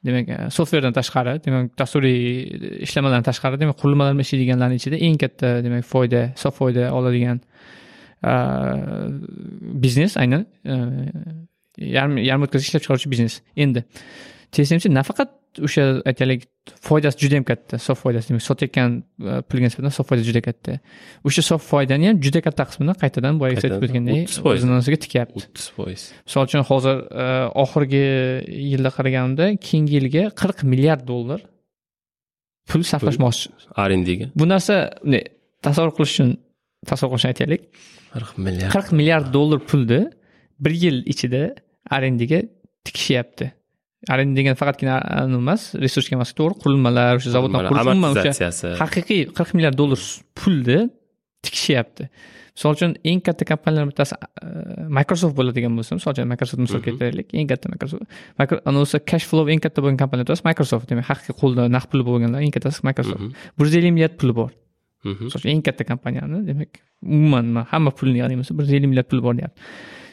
demak 0.04 0.28
e, 0.28 0.50
softverdan 0.50 0.94
tashqari 0.96 1.38
demak 1.44 1.72
dasturiy 1.78 2.20
e, 2.42 2.70
ishlamalardan 2.86 3.26
tashqari 3.30 3.60
demak 3.60 3.78
qurilmalar 3.82 4.14
bilan 4.14 4.26
ishlaydiganlarni 4.26 4.78
ichida 4.80 5.00
eng 5.08 5.18
katta 5.22 5.58
demak 5.64 5.86
foyda 5.92 6.22
sof 6.42 6.58
foyda 6.60 6.92
oladigan 6.98 7.40
e, 8.30 8.34
biznes 9.84 10.16
aynan 10.22 10.46
yarim 11.78 12.46
o'tkazish 12.46 12.70
ishlab 12.70 12.84
chiqaruvchi 12.84 13.10
biznes. 13.14 13.40
Endi 13.56 13.84
tsmc 14.52 14.90
nafaqat 14.98 15.37
o'sha 15.66 15.84
aytaylik 16.10 16.46
foydasi 16.84 17.18
juda 17.22 17.38
yam 17.38 17.46
katta 17.48 17.78
sof 17.82 18.00
foydasi 18.04 18.30
demak 18.30 18.44
sotayotgan 18.44 18.96
e, 19.00 19.40
pulga 19.48 19.68
nisbatan 19.68 19.94
sof 19.94 20.08
foyda 20.10 20.24
juda 20.28 20.42
katta. 20.44 20.78
O'sha 21.28 21.44
sof 21.46 21.64
foydani 21.70 22.10
ham 22.10 22.20
juda 22.24 22.42
katta 22.46 22.66
qismini 22.70 22.94
qaytadan 23.02 23.40
boyagi 23.42 23.60
aytib 23.62 23.86
o'tgandek 23.86 24.36
o'zini 24.52 24.98
tikyapti. 25.04 25.42
O'ttiz 25.42 25.68
foiz. 25.76 26.04
Misol 26.26 26.48
uchun 26.48 26.66
hozir 26.70 26.96
e, 27.24 27.28
oxirgi 27.64 28.04
yilda 28.72 28.92
qaraganimda 28.96 29.50
keyingi 29.68 29.98
yilga 29.98 30.24
qirq 30.40 30.64
milliard 30.72 31.06
dollar 31.12 31.40
pul 32.70 32.84
sarflashmoqchi. 32.90 33.54
Rndga 33.90 34.30
bu 34.38 34.48
narsa 34.54 34.76
tasavvur 35.66 35.94
qilish 35.98 36.14
uchun 36.16 36.34
tasavvur 36.90 37.16
qilishni 37.16 37.32
aytaylik. 37.34 37.68
Qirq 38.14 38.32
milliard. 38.46 38.72
Qirq 38.74 38.94
milliard 39.00 39.32
dollar 39.36 39.62
pulni 39.70 40.02
bir 40.64 40.72
yil 40.84 41.04
ichida 41.12 41.42
rndga 42.02 42.42
tikishyapti 42.84 43.52
arenda 44.06 44.38
degan 44.38 44.54
faqatgina 44.60 44.96
emas 45.26 45.72
resursga 45.84 46.14
emas 46.18 46.30
to'g'ri 46.38 46.60
qurilmalar 46.62 47.18
o'sha 47.18 47.34
zavoddan 47.34 47.66
qurish 47.70 47.92
umuman 47.94 48.14
o'sha 48.14 48.74
haqiqiy 48.82 49.22
qirq 49.36 49.54
milliard 49.56 49.78
dollar 49.80 50.00
pulni 50.38 50.80
tikishyapti. 51.42 52.06
Misol 52.58 52.74
uchun 52.74 52.94
eng 53.10 53.20
katta 53.26 53.46
kompaniyalardan 53.46 53.90
bittasi 53.92 54.14
microsoft 54.98 55.34
bo'ladigan 55.38 55.74
bo'lsa 55.78 55.98
misol 55.98 56.14
uchun 56.14 56.30
microsoft 56.32 56.62
misol 56.64 56.82
keltiraylik 56.86 57.34
eng 57.40 57.50
katta 57.50 57.70
microsoft. 57.74 58.06
Anavi 58.70 59.00
cash 59.10 59.26
flow 59.30 59.50
eng 59.54 59.62
katta 59.66 59.82
bo'lgan 59.82 59.98
kompaniya 60.02 60.26
bittasi 60.26 60.46
microsoft 60.46 60.90
demak 60.90 61.06
haqiqiy 61.10 61.38
qo'lda 61.42 61.68
naqd 61.74 61.92
puli 61.92 62.06
bo'lganlar 62.08 62.42
eng 62.46 62.54
kattasi 62.54 62.86
microsoft. 62.88 63.30
Bir 63.58 63.70
yuz 63.70 63.78
ellik 63.78 63.94
milliard 63.96 64.18
puli 64.20 64.34
bor. 64.40 64.50
Misol 65.06 65.38
uchun 65.40 65.54
eng 65.54 65.62
katta 65.68 65.86
kompaniyani 65.90 66.42
demak 66.50 66.82
umuman 67.02 67.64
hamma 67.72 67.94
pulni 67.98 68.18
yig'adigan 68.18 68.42
bo'lsa 68.42 68.58
bir 68.58 68.66
yuz 68.66 68.74
ellik 68.78 68.90
milliard 68.94 69.10
puli 69.10 69.26
bor 69.26 69.38
deyapti. 69.38 69.70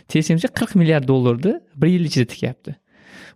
Tsmc 0.10 0.54
qirq 0.60 0.78
milliard 0.82 1.06
dollarni 1.10 1.58
bir 1.82 1.90
yil 1.96 2.06
ichida 2.10 2.30
tikyapti 2.34 2.78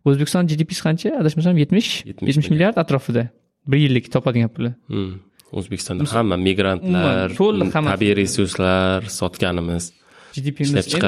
o'zbekiston 0.08 0.50
gdpsi 0.52 0.86
qancha? 0.88 1.14
Adashmasam 1.22 1.58
yetmish 1.64 1.92
yetmish 2.08 2.50
milliard 2.54 2.78
atrofida. 2.84 3.30
Bir 3.68 3.80
yillik 3.86 4.12
topadigan 4.14 4.52
puli 4.56 4.74
hmm. 4.92 5.16
o'zbekistonda 5.60 6.10
hamma 6.14 6.38
migrantlar 6.48 7.36
to'liq 7.40 7.74
hamma 7.76 7.96
tabiiy 7.96 8.16
resurslar 8.22 9.10
sotganimiz 9.20 9.92
endi 10.38 10.54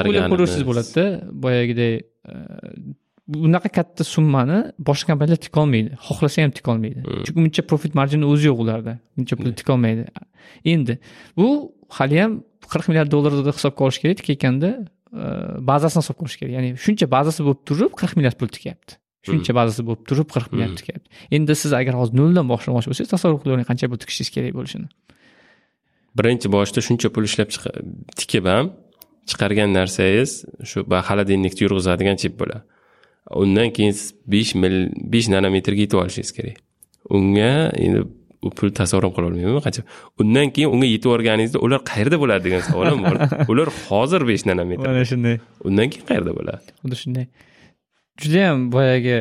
o'ylab 0.04 0.34
ko'rsangiz 0.34 0.66
bo'ladida 0.70 1.06
boyagidek 1.44 2.04
e, 2.32 2.34
bunaqa 3.28 3.68
katta 3.78 4.04
summani 4.04 4.58
boshqa 4.88 5.12
kompaniyalar 5.12 5.40
tikolmaydi. 5.46 5.90
Xohlasa 6.06 6.42
ham 6.42 6.52
tikolmaydi. 6.58 7.00
Hmm. 7.06 7.22
chunki 7.26 7.38
buncha 7.44 7.62
profit 7.70 7.94
marjini 7.98 8.26
o'zi 8.32 8.50
yo'q 8.50 8.64
ularda. 8.64 8.98
Buncha 9.16 9.36
pul 9.40 9.52
tikolmaydi. 9.60 10.06
Endi 10.74 10.98
bu 11.38 11.48
haliyam 11.98 12.40
qirq 12.72 12.88
milliard 12.90 13.10
dollarni 13.14 13.54
hisobga 13.58 13.84
olish 13.86 14.00
kerak 14.02 14.16
tikayotganda 14.20 14.70
bazasini 15.70 16.02
hisobga 16.02 16.24
olish 16.24 16.36
kerak. 16.40 16.52
Ya'ni 16.56 16.74
shuncha 16.84 17.06
bazasi 17.16 17.44
bo'lib 17.46 17.62
turib 17.68 17.92
qirq 18.00 18.16
milliard 18.18 18.38
pul 18.40 18.50
tikyapti. 18.56 18.96
Shuncha 19.28 19.54
bazasi 19.58 19.84
bo'lib 19.86 20.06
turib 20.08 20.28
qirq 20.34 20.52
milliard 20.52 20.76
tikyapti. 20.80 21.08
Endi 21.36 21.56
siz 21.62 21.72
agar 21.80 21.98
hozir 22.00 22.16
noldan 22.20 22.48
boshlamoqchi 22.52 22.90
bo'lsangiz 22.90 23.12
tasavvur 23.14 23.42
qilavering 23.42 23.68
qancha 23.70 23.90
pul 23.92 24.00
tikishingiz 24.02 24.30
kerak 24.36 24.56
bo'lishini. 24.58 24.88
Birinchi 26.18 26.48
boshida 26.56 26.80
shuncha 26.88 27.12
pul 27.14 27.28
ishlab 27.28 27.52
tikib 28.18 28.48
ham 28.52 28.72
chiqargan 29.30 29.70
narsangiz 29.78 30.30
shu 30.70 30.84
холодильникni 31.08 31.66
yurg'izadigan 31.66 32.16
chip 32.22 32.34
bo'ladi. 32.40 32.64
Undan 33.42 33.70
keyin 33.76 33.94
siz 33.98 34.08
besh 34.34 34.54
mil 34.62 34.76
besh 35.12 35.28
nanometrga 35.34 35.84
yetib 35.84 35.98
olishingiz 36.02 36.32
kerak. 36.38 36.56
Unga 37.16 37.52
endi 37.84 38.02
pul 38.58 38.70
tasavvur 38.80 39.04
ham 39.06 39.14
qilolmayman 39.16 39.62
qancha 39.66 39.82
undan 40.22 40.50
keyin 40.54 40.68
unga 40.74 40.86
yetib 40.94 41.08
yuborganingizda 41.10 41.58
ular 41.66 41.80
qayerda 41.90 42.16
bo'ladi 42.22 42.42
degan 42.46 42.62
savol 42.68 42.86
ham 42.92 43.00
bor 43.08 43.16
ular 43.52 43.68
hozir 43.88 44.20
besh 44.30 44.44
nanometr 44.50 44.86
mana 44.90 45.04
shunday 45.12 45.36
undan 45.68 45.86
keyin 45.92 46.06
qayerda 46.10 46.32
bo'ladi 46.38 46.76
xuddi 46.82 46.96
shunday 47.02 47.26
judayam 48.22 48.58
boyagi 48.76 49.16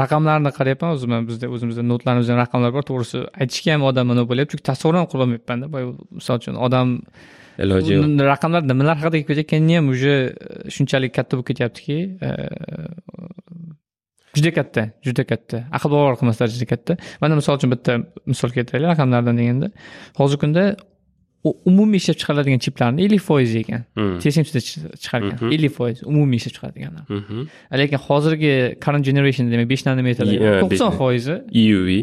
raqamlarni 0.00 0.50
qarayapman 0.58 0.90
o'zim 0.96 1.10
ham 1.16 1.24
bizda 1.30 1.46
o'zimizda 1.54 1.82
notlarimizda 1.92 2.34
raqamlar 2.42 2.70
bor 2.76 2.84
to'g'risi 2.90 3.18
aytishga 3.42 3.70
ham 3.74 3.82
odam 3.90 4.04
nima 4.12 4.24
bo'lyapti 4.30 4.52
chunki 4.52 4.66
tasavvur 4.70 4.98
ham 5.00 5.06
qilolmayapmanda 5.12 5.66
boya 5.74 5.86
misol 6.18 6.36
uchun 6.42 6.54
odam 6.66 6.88
iloji 7.64 7.92
yo'q 7.96 8.26
raqamlar 8.32 8.62
nimalar 8.70 8.96
haqida 9.02 9.22
ketayotganini 9.22 9.74
ham 9.78 9.86
уже 9.94 10.14
shunchalik 10.74 11.12
katta 11.18 11.32
bo'lib 11.36 11.48
ketyaptiki 11.50 11.96
juda 14.36 14.52
katta 14.58 14.82
juda 15.06 15.24
katta. 15.30 15.64
Aql 15.76 15.92
bovar 15.94 16.18
qilmas 16.20 16.42
darajada 16.42 16.68
katta. 16.72 16.98
Mana 17.22 17.38
misol 17.40 17.58
uchun 17.58 17.72
bitta 17.74 17.98
misol 18.32 18.52
keltiraylik 18.56 18.92
raqamlardan 18.94 19.40
deganda. 19.40 19.70
Hozirgi 20.20 20.42
kunda 20.44 20.64
umumiy 21.70 22.00
ishlab 22.00 22.18
chiqariladigan 22.20 22.60
chiplarni 22.64 23.04
ellik 23.06 23.22
foizi 23.22 23.60
ekan 23.62 23.84
hmm. 23.98 24.18
tsmcda 24.22 24.60
chiqargan. 25.04 25.36
Hmm. 25.40 25.52
ellik 25.56 25.72
foiz 25.78 26.02
umumiy 26.10 26.40
ishlab 26.40 26.54
chiqaradiganlar 26.56 27.04
hmm. 27.10 27.46
lekin 27.82 28.02
hozirgi 28.06 28.52
current 28.84 29.04
generation 29.08 29.50
demak 29.52 29.68
besh 29.72 29.86
nanometr 29.88 30.26
to'qson 30.64 30.96
foizi 31.00 31.36
euv 31.62 31.88
e 31.94 32.00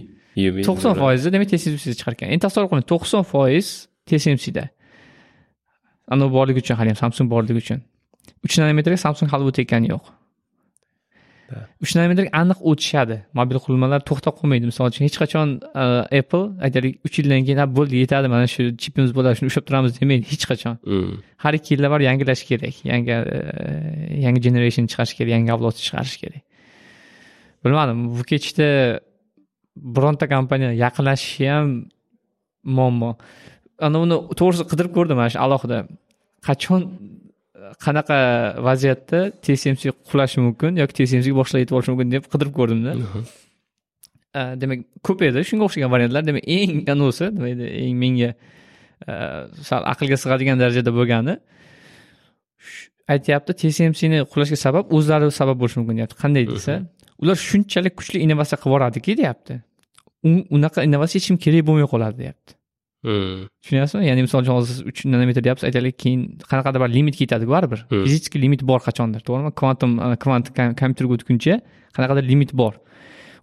to'qson 0.70 1.00
foizi 1.02 1.34
demak 1.36 1.52
tsmcda 1.52 1.96
chiqargan. 2.00 2.34
Endi 2.34 2.44
tasavvur 2.48 2.72
qiling 2.72 2.88
to'qson 2.94 3.28
foiz 3.34 3.72
tsmcda 4.10 4.68
anavi 6.14 6.32
borligi 6.38 6.64
uchun 6.64 6.80
haliyam 6.82 7.00
samsung 7.04 7.32
borligi 7.34 7.60
uchun. 7.64 7.80
Uch 8.46 8.60
nanometrga 8.62 9.00
samsung 9.08 9.32
hali 9.34 9.52
o'tayotgani 9.52 9.94
yo'q 9.94 10.06
nanometrga 11.98 12.32
aniq 12.42 12.60
o'tishadi. 12.70 13.18
Mobil 13.40 13.58
qurilmalar 13.64 14.00
to'xtab 14.10 14.34
qolmaydi. 14.40 14.70
Misol 14.72 14.90
uchun 14.92 15.04
hech 15.08 15.18
qachon 15.24 15.48
uh, 15.84 16.20
apple 16.20 16.46
aytaylik 16.66 16.94
uch 17.08 17.16
yildan 17.20 17.46
keyin 17.48 17.62
bo'ldi 17.78 18.02
yetadi 18.04 18.28
mana 18.34 18.48
shu 18.54 18.64
chipimiz 18.84 19.12
bo'ladi 19.18 19.40
shuni 19.40 19.52
ushlab 19.52 19.66
turamiz 19.70 19.92
demaydi 20.00 20.26
hech 20.34 20.46
qachon. 20.52 20.76
Hmm. 20.90 21.16
har 21.44 21.54
ikki 21.60 21.70
yilda 21.74 21.88
bir 21.94 22.02
yangilash 22.10 22.44
kerak. 22.50 22.76
Yangi 22.92 23.16
uh, 23.16 24.24
yangi 24.26 24.40
generation 24.48 24.84
chiqarish 24.92 25.16
kerak 25.18 25.32
yangi 25.36 25.52
avlod 25.56 25.76
chiqarish 25.86 26.18
kerak. 26.24 26.44
Bilmadim 27.64 28.00
bu 28.18 28.24
ketishda 28.32 28.68
bironta 29.96 30.26
kompaniya 30.36 30.72
yaqinlashishi 30.86 31.50
ham 31.54 31.68
muammo. 32.78 33.12
Ana 33.86 33.98
uni 34.06 34.18
to'g'risi 34.40 34.64
qidirib 34.72 34.94
ko'rdim 34.98 35.18
mana 35.22 35.30
shu 35.34 35.40
alohida. 35.46 35.80
Qachon 36.48 36.82
qanaqa 37.86 38.18
vaziyatda 38.68 39.20
tsmc 39.44 39.82
qulashi 40.10 40.40
mumkin 40.46 40.72
yoki 40.82 40.94
tsmc 40.98 41.28
boshqa 41.40 41.58
yetib 41.64 41.76
olishi 41.78 41.92
mumkin 41.94 42.12
deb 42.16 42.24
qidirib 42.32 42.54
ko'rdimda 42.60 42.92
demak 44.62 44.80
ko'p 45.08 45.22
edi 45.30 45.44
shunga 45.50 45.68
o'xshagan 45.68 45.92
variantlar. 45.94 46.24
Demak 46.30 46.44
eng 46.58 46.72
anavisi 46.94 47.26
nima 47.36 47.50
edi 47.56 47.66
eng 47.84 47.96
menga 48.04 48.30
sal 49.70 49.84
aqlga 49.94 50.18
sig'adigan 50.24 50.58
darajada 50.62 50.92
bo'lgani. 51.00 51.36
Aytyapti 53.14 53.52
tsmcni 53.60 54.24
qulashga 54.32 54.58
sabab 54.66 54.86
o'zlari 54.98 55.30
sabab 55.42 55.58
bo'lishi 55.62 55.78
mumkin 55.82 55.96
deyapti. 56.00 56.18
Qanday 56.24 56.44
desa 56.54 56.74
ular 57.22 57.38
shunchalik 57.50 57.94
kuchli 58.00 58.18
innovatsiya 58.26 58.58
qilib 58.62 58.74
yuboradiki 58.74 59.18
deyapti. 59.22 59.54
Unaqa 60.56 60.80
innovatsiya 60.88 61.20
hech 61.20 61.28
kim 61.30 61.38
kerak 61.46 61.64
bo'lmay 61.70 61.88
qoladi 61.94 62.16
deyapti. 62.24 62.52
Tushunyapsizmi 63.04 64.06
ya'ni 64.08 64.22
misol 64.26 64.44
uchun 64.44 64.56
hozir 64.56 64.88
uch 64.88 65.04
nometr 65.06 65.44
deyapsiz 65.44 65.68
aytaylik 65.70 65.98
keyin 66.04 66.22
qanaqadir 66.52 66.80
bir 66.84 66.94
limitga 66.94 67.24
yetadi 67.26 67.50
baribir. 67.50 67.86
Fizический 67.90 68.40
limit 68.42 68.64
bor 68.64 68.80
qachondir 68.80 69.22
to'g'rimi? 69.28 69.52
Kvantum 69.62 69.92
kvant 70.24 70.52
kompyuterga 70.56 71.14
o'tguncha 71.18 71.60
qanaqadir 71.98 72.28
limit 72.32 72.54
bor. 72.62 72.74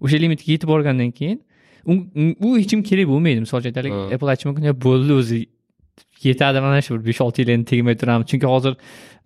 O'sha 0.00 0.20
limitga 0.24 0.52
yetib 0.54 0.68
borgandan 0.72 1.12
keyin 1.18 1.38
u 1.86 2.56
hech 2.56 2.68
kim 2.72 2.82
kerak 2.82 3.08
bo'lmaydi. 3.12 3.44
Misol 3.44 3.60
uchun 3.60 3.72
aytaylik 3.72 4.14
apple 4.14 4.32
aytishi 4.32 4.48
mumkin 4.48 4.72
bo'ldi 4.86 5.16
o'zi. 5.20 5.40
Yetadi 6.24 6.60
mana 6.64 6.80
shu 6.84 6.96
bir 6.96 7.04
besh 7.08 7.20
olti 7.26 7.42
yil 7.42 7.52
endi 7.56 7.68
tegmay 7.72 7.96
turamiz. 8.00 8.26
Chunki 8.32 8.46
hozir 8.54 8.76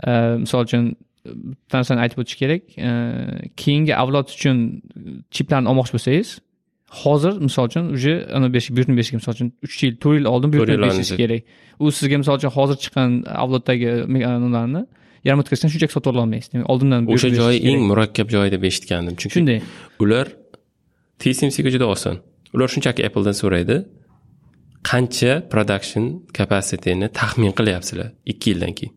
e, 0.09 0.11
misol 0.45 0.67
uchun 0.67 0.95
bitta 1.25 1.81
narsani 1.81 2.03
aytib 2.05 2.19
o'tish 2.23 2.39
kerak 2.43 2.75
e, 2.79 2.91
keyingi 3.63 3.95
avlod 4.03 4.35
uchun 4.37 4.59
chiplarni 5.35 5.71
olmoqchi 5.73 5.97
bo'lsangiz 5.97 6.35
hozir 6.91 7.33
misol 7.47 7.65
uchun 7.69 7.85
уже 7.97 8.27
anavi 8.37 8.53
berish 8.53 8.71
buyurtma 8.77 8.95
berishga 8.99 9.17
misol 9.21 9.33
uchun 9.37 9.49
uch 9.67 9.77
yil 9.85 9.95
to'rt 10.03 10.17
yil 10.19 10.27
oldin 10.35 10.49
buyurtma 10.53 10.77
berishingiz 10.83 11.17
kerak. 11.23 11.43
U 11.83 11.85
sizga 11.99 12.17
misol 12.23 12.35
uchun 12.39 12.51
hozir 12.57 12.77
chiqqan 12.83 13.11
avloddagi 13.43 13.91
nimalarni 14.15 14.83
yarim 15.27 15.41
o'tkazdan 15.43 15.69
shunchaki 15.73 15.93
sotib 15.97 16.11
ololmaysiz. 16.13 16.49
Demak 16.53 16.71
oldindan 16.73 17.01
o'sha 17.15 17.29
joyi 17.41 17.59
eng 17.71 17.81
murakkab 17.91 18.29
joyi 18.35 18.49
deb 18.55 18.63
eshitgandim. 18.71 19.15
Chunki 19.21 19.35
shunday. 19.37 19.59
ular 20.05 20.27
tsmcga 21.21 21.71
juda 21.75 21.87
oson. 21.95 22.17
Ular 22.55 22.69
shunchaki 22.75 23.01
appledan 23.09 23.37
so'raydi 23.43 23.77
qancha 24.91 25.33
production 25.53 26.05
capacityni 26.39 27.07
taxmin 27.21 27.53
qilyapsizlar 27.59 28.09
ikki 28.33 28.47
yildan 28.53 28.73
keyin. 28.79 28.93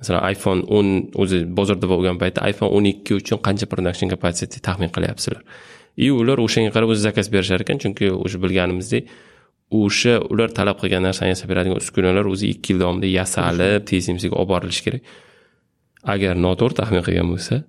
Masalan 0.00 0.22
iphone 0.34 0.62
o'n 0.76 0.88
o'zi 1.22 1.38
bozorda 1.58 1.86
bo'lgan 1.92 2.16
paytda 2.22 2.40
iphone 2.50 2.70
o'n 2.76 2.84
ikki 2.92 3.12
uchun 3.20 3.38
qancha 3.46 3.66
production 3.72 4.08
capacity 4.14 4.58
taxmin 4.66 4.90
qilyapsizlar 4.96 5.42
и 5.96 6.10
ular 6.10 6.38
o'shanga 6.46 6.70
qarab 6.74 6.90
o'zi 6.94 7.02
zakaz 7.08 7.30
berishar 7.34 7.60
ekan 7.64 7.78
chunki 7.82 8.10
o'sha 8.24 8.38
bilganimizdek 8.44 9.04
o'sha 9.70 10.14
ular 10.32 10.48
talab 10.58 10.78
qilgan 10.82 11.02
narsani 11.08 11.32
yasab 11.34 11.48
beradigan 11.52 11.78
uskunalar 11.82 12.26
o'zi 12.32 12.50
ikki 12.54 12.72
yil 12.72 12.80
davomida 12.82 13.08
yasalib 13.18 13.86
tsmcga 13.88 14.34
olib 14.40 14.50
borilishi 14.52 14.82
kerak. 14.86 15.02
Agar 16.14 16.34
noto'g'ri 16.46 16.74
taxmin 16.80 17.04
qilgan 17.06 17.30
bo'lsa 17.32 17.60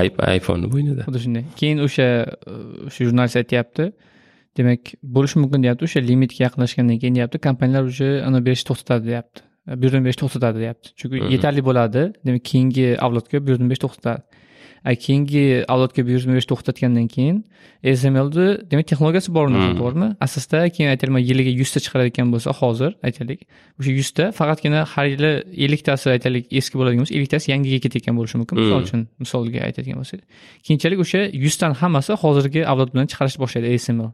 ayb 0.00 0.18
iphone 0.36 0.70
bo'ynida. 0.72 1.06
Xuddi 1.08 1.22
shunday. 1.24 1.44
Keyin 1.60 1.78
o'sha 1.86 2.08
e, 2.50 2.56
o'sha 2.88 3.00
jurnalist 3.06 3.40
aytyapti 3.42 3.88
demak 4.58 4.92
bo'lishi 5.16 5.40
mumkin 5.42 5.64
deyapti 5.64 5.88
o'sha 5.88 6.04
limitga 6.10 6.44
yaqinlashgandan 6.46 7.00
keyin 7.02 7.16
deyapti 7.18 7.42
kompaniyalar 7.48 7.84
уже 7.92 8.10
uni 8.28 8.40
berishni 8.46 8.66
to'xtatadi 8.70 9.04
deyapti. 9.10 9.46
Buyurtma 9.80 10.02
berishni 10.06 10.22
to'xtatadi 10.24 10.58
deyapti. 10.64 10.94
Chunki 11.00 11.16
yetarli 11.34 11.62
bo'ladi. 11.68 12.02
Demak 12.26 12.44
keyingi 12.50 12.86
avlodga 13.06 13.36
buyurtma 13.46 13.66
berish 13.72 13.84
to'xtatadi 13.86 14.22
keyingi 14.84 15.64
avlodga 15.68 16.02
buyurtma 16.06 16.32
berishni 16.34 16.50
to'xtatgandan 16.52 17.06
keyin 17.14 17.36
smlni 18.00 18.46
demak 18.70 18.86
texnologiyasi 18.90 19.34
bor 19.34 19.46
uni 19.46 19.74
to'g'rimi? 19.78 20.08
Asosda 20.26 20.68
keyin 20.74 20.90
aytaylik 20.92 21.28
yiliga 21.30 21.52
yuzta 21.60 21.78
chiqaradigan 21.84 22.32
bo'lsa 22.34 22.50
hozir 22.60 22.90
aytaylik 23.06 23.44
o'sha 23.80 23.92
yuzta 23.98 24.24
faqatgina 24.38 24.84
har 24.92 25.06
yili 25.12 25.32
elliktasi 25.66 26.10
aytaylik 26.14 26.50
eski 26.60 26.78
bo'ladigan 26.78 27.04
bo'lsa 27.04 27.14
elliktasi 27.18 27.52
yangiga 27.52 27.78
ketayotgan 27.84 28.18
bo'lishi 28.18 28.40
mumkin. 28.40 28.58
Misol 28.62 28.82
uchun 28.86 29.06
misolga 29.22 29.60
aytadigan 29.68 30.02
bo'lsak. 30.02 30.20
Keyinchalik 30.66 30.98
o'sha 31.04 31.20
yuztani 31.44 31.78
hammasi 31.82 32.18
hozirgi 32.22 32.66
avlod 32.72 32.90
bilan 32.94 33.06
chiqarishni 33.12 33.40
boshlaydi 33.44 33.76
asml 33.76 34.10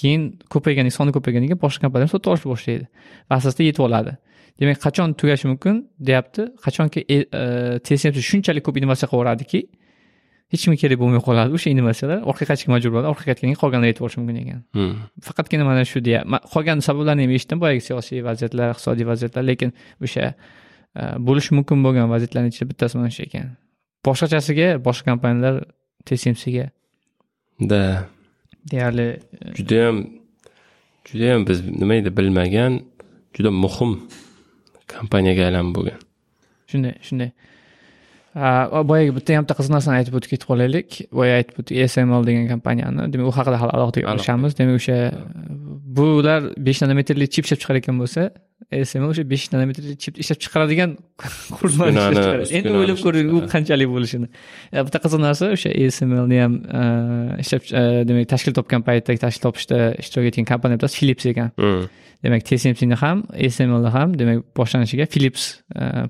keyin 0.00 0.22
ko'paygandan 0.54 0.94
soni 0.98 1.12
ko'paygandan 1.16 1.48
keyin 1.50 1.62
boshqa 1.66 1.84
kompaniyalar 1.84 2.12
sotib 2.14 2.32
olishni 2.32 2.50
boshlaydi 2.54 2.86
va 3.28 3.34
asosda 3.40 3.62
yetib 3.68 3.84
oladi. 3.88 4.12
Demak 4.60 4.80
qachon 4.86 5.12
tugashi 5.20 5.46
mumkin 5.52 5.74
deyapti. 6.08 6.42
Qachonki 6.64 7.04
e, 7.14 7.18
tsmc 7.84 8.16
shunchalik 8.30 8.64
ko'p 8.66 8.76
innovatsiya 8.80 9.08
qilaveradiki 9.12 9.60
hech 10.52 10.62
kimga 10.64 10.78
kerak 10.82 10.98
bo'lmay 11.02 11.22
qoladi. 11.28 11.50
O'sha 11.56 11.68
innovatsiyalar 11.74 12.18
orqaga 12.30 12.48
qaytishga 12.50 12.70
majbur 12.74 12.92
bo'ladi. 12.94 13.08
Orqaga 13.12 13.28
qaytgandan 13.30 13.50
keyin 13.52 13.60
qolganlar 13.62 13.88
yetib 13.90 14.04
olishi 14.06 14.18
mumkin 14.20 14.36
ekan. 14.42 14.60
Hmm. 14.76 14.94
faqatgina 15.26 15.64
mana 15.70 15.82
shu 15.90 15.98
deya 16.08 16.20
qolgan 16.54 16.78
sabablarni 16.88 17.22
ham 17.26 17.32
eshitdim. 17.38 17.58
Boyagi 17.64 17.82
siyosiy 17.88 18.18
vaziyatlar 18.28 18.66
iqtisodiy 18.74 19.06
vaziyatlar 19.12 19.42
lekin 19.50 19.70
o'sha 20.04 20.24
e, 21.00 21.02
bo'lishi 21.26 21.50
mumkin 21.58 21.78
bo'lgan 21.86 22.06
vaziyatlarni 22.14 22.48
ichida 22.52 22.66
bittasi 22.70 22.94
mana 23.00 23.10
shu 23.16 23.22
ekan. 23.28 23.46
Boshqachasiga 24.06 24.68
boshqa 24.86 25.06
kompaniyalar 25.10 25.54
tsmcga 26.06 26.66
да 27.70 27.82
deyarli 28.70 29.08
e, 29.10 29.54
judayam 29.58 29.96
judayam 31.10 31.40
biz 31.48 31.58
nima 31.80 31.94
edi 32.00 32.10
bilmagan 32.18 32.72
juda 33.36 33.50
muhim 33.64 33.92
kompaniyaga 34.94 35.42
aylanib 35.48 35.72
bo'lgan. 35.76 35.98
Shunday 36.70 36.94
shunday 37.06 37.30
boyagi 38.90 39.14
bitta 39.18 39.36
ham 39.38 39.46
qiziq 39.50 39.72
narsani 39.76 40.00
aytib 40.00 40.18
o'tib 40.18 40.30
ketib 40.34 40.48
qolaylik 40.50 40.98
boya 41.18 41.38
aytib 41.38 41.62
o'tdik 41.62 41.76
sml 41.94 42.26
degan 42.28 42.46
kompaniyani 42.54 43.08
demak 43.12 43.30
u 43.30 43.34
haqida 43.38 43.60
hali 43.62 43.72
alohida 43.76 44.04
gaplashamiz 44.06 44.58
demak 44.58 44.80
o'sha 44.80 44.98
bular 45.98 46.40
besh 46.66 46.82
nanometrli 46.84 47.26
chip 47.34 47.44
ishlab 47.46 47.60
chiqarayotgan 47.62 47.96
bo'lsa 48.02 48.22
sml 48.90 49.10
o'sha 49.12 49.24
besh 49.32 49.46
nanometrli 49.54 49.94
chip 50.04 50.14
ishlab 50.22 50.38
chiqaradigan 50.44 50.90
qurilmani 51.56 51.94
ishlab 51.96 52.18
chiqaradi 52.18 52.58
endi 52.58 52.74
o'ylab 52.80 52.98
ko'ring 53.04 53.30
u 53.36 53.38
qanchalik 53.54 53.88
bo'lishini 53.94 54.28
bitta 54.86 54.98
qiziq 55.04 55.24
narsa 55.26 55.52
o'sha 55.56 55.70
smlni 55.98 56.42
ham 56.44 56.58
ishlab 57.44 57.62
demak 58.08 58.28
tashkil 58.34 58.58
topgan 58.58 58.84
paytda 58.88 59.16
tashkil 59.24 59.42
topishda 59.46 59.78
ishtirok 60.02 60.30
etgan 60.30 60.46
kompaniya 60.52 60.78
bittasi 60.78 61.00
philips 61.00 61.24
ekan. 61.32 61.50
Demak 62.24 62.42
tsmcni 62.48 62.96
ham 63.02 63.18
smlni 63.54 63.90
ham 63.96 64.14
demak 64.20 64.38
boshlanishiga 64.58 65.06
philips 65.12 65.44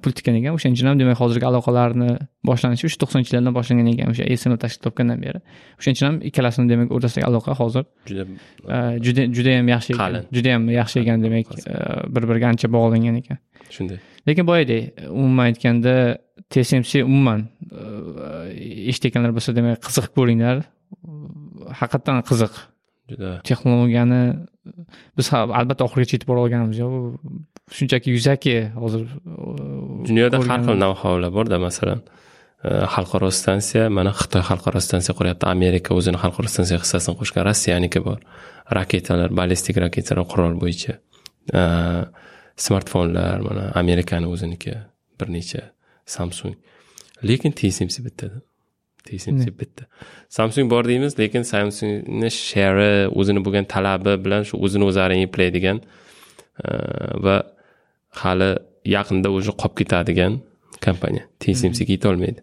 pul 0.03 0.13
tikkan 0.17 0.35
ekan. 0.41 0.53
O'shaning 0.57 0.77
uchun 0.79 0.89
ham 0.91 0.99
demak 1.03 1.19
hozirgi 1.23 1.47
aloqalarni 1.51 2.11
boshlanishi 2.49 2.89
o'sha 2.89 2.99
to'qsoninchi 3.03 3.31
yillardan 3.31 3.55
boshlangan 3.59 3.91
ekan 3.93 4.13
o'sha 4.13 4.25
sml 4.43 4.59
tashkil 4.63 4.83
topgandan 4.87 5.19
beri. 5.25 5.41
O'shaning 5.79 5.97
uchun 5.99 6.07
ham 6.11 6.17
ikkalasini 6.29 6.67
demak 6.73 6.89
o'rtasidagi 6.97 7.27
aloqa 7.31 7.53
hozir 7.61 7.85
juda 8.09 8.25
juda 9.05 9.23
judayam 9.37 9.67
yaxshi 9.75 9.91
ekan 9.97 10.23
judayam 10.37 10.63
yaxshi 10.81 10.97
ekan 11.03 11.19
demak 11.27 11.47
bir 12.15 12.23
biriga 12.31 12.47
ancha 12.53 12.67
bog'langan 12.77 13.21
ekan. 13.23 13.39
Shunday. 13.77 13.99
Lekin 14.29 14.45
boyadek 14.51 14.83
umuman 15.21 15.45
aytganda 15.51 15.95
tsmc 16.53 16.93
umuman 17.11 17.41
eshitayotganlar 18.91 19.33
bo'lsa 19.37 19.51
demak 19.59 19.79
qiziqib 19.87 20.13
ko'ringlar 20.19 20.57
haqiqatdan 21.81 22.25
qiziq. 22.31 22.55
Juda. 23.11 23.31
Texnologiyani 23.49 24.23
biz 25.19 25.33
albatta 25.33 25.85
oxirigacha 25.89 26.17
yetib 26.17 26.29
bora 26.31 26.41
olganmiz 26.47 26.81
u 26.81 27.19
shunchaki 27.77 28.15
yuzaki 28.17 28.55
hozir 28.83 29.03
dunyoda 30.09 30.41
har 30.49 30.61
xil 30.67 30.79
nav 30.85 30.95
borda 31.37 31.59
masalan 31.67 32.01
e, 32.65 32.71
xalqaro 32.95 33.31
stansiya 33.41 33.85
mana 33.99 34.13
xitoy 34.21 34.43
xalqaro 34.51 34.81
stansiya 34.87 35.15
quryapti. 35.19 35.45
Amerika 35.57 35.95
o'zini 35.99 36.19
xalqaro 36.25 36.49
stansiya 36.55 36.79
hissasini 36.85 37.15
qo'shgan 37.21 37.43
rossiyaniki 37.49 38.01
bor. 38.09 38.19
Raketalar 38.79 39.31
ballistik 39.41 39.77
raketalar 39.85 40.25
qurol 40.33 40.55
bo'yicha 40.63 40.95
e, 41.59 41.63
smartfonlar 42.67 43.39
mana 43.49 43.65
amerikani 43.83 44.27
o'ziniki 44.35 44.75
bir 45.19 45.29
necha 45.37 45.63
samsung. 46.17 46.55
Lekin 47.29 47.53
tsmc 47.59 47.97
bittada 48.07 48.39
tsmc 49.09 49.47
bitta 49.61 49.85
samsung 50.39 50.71
bor 50.73 50.85
deymiz 50.91 51.19
lekin 51.23 51.45
samsungni 51.53 52.31
sheri 52.39 52.93
o'zini 53.21 53.41
bo'lgan 53.47 53.67
talabi 53.75 54.13
bilan 54.25 54.43
shu 54.49 54.55
o'zini 54.65 54.85
o'zi 54.91 55.01
eplaydigan 55.27 55.79
e, 56.69 56.71
va 57.25 57.37
hali 58.23 58.51
yaqinda 58.97 59.29
уже 59.39 59.53
qolib 59.63 59.75
ketadigan 59.81 60.33
kompaniya. 60.87 61.25
Tsmcga 61.41 61.93
yetolmaydi. 61.97 62.41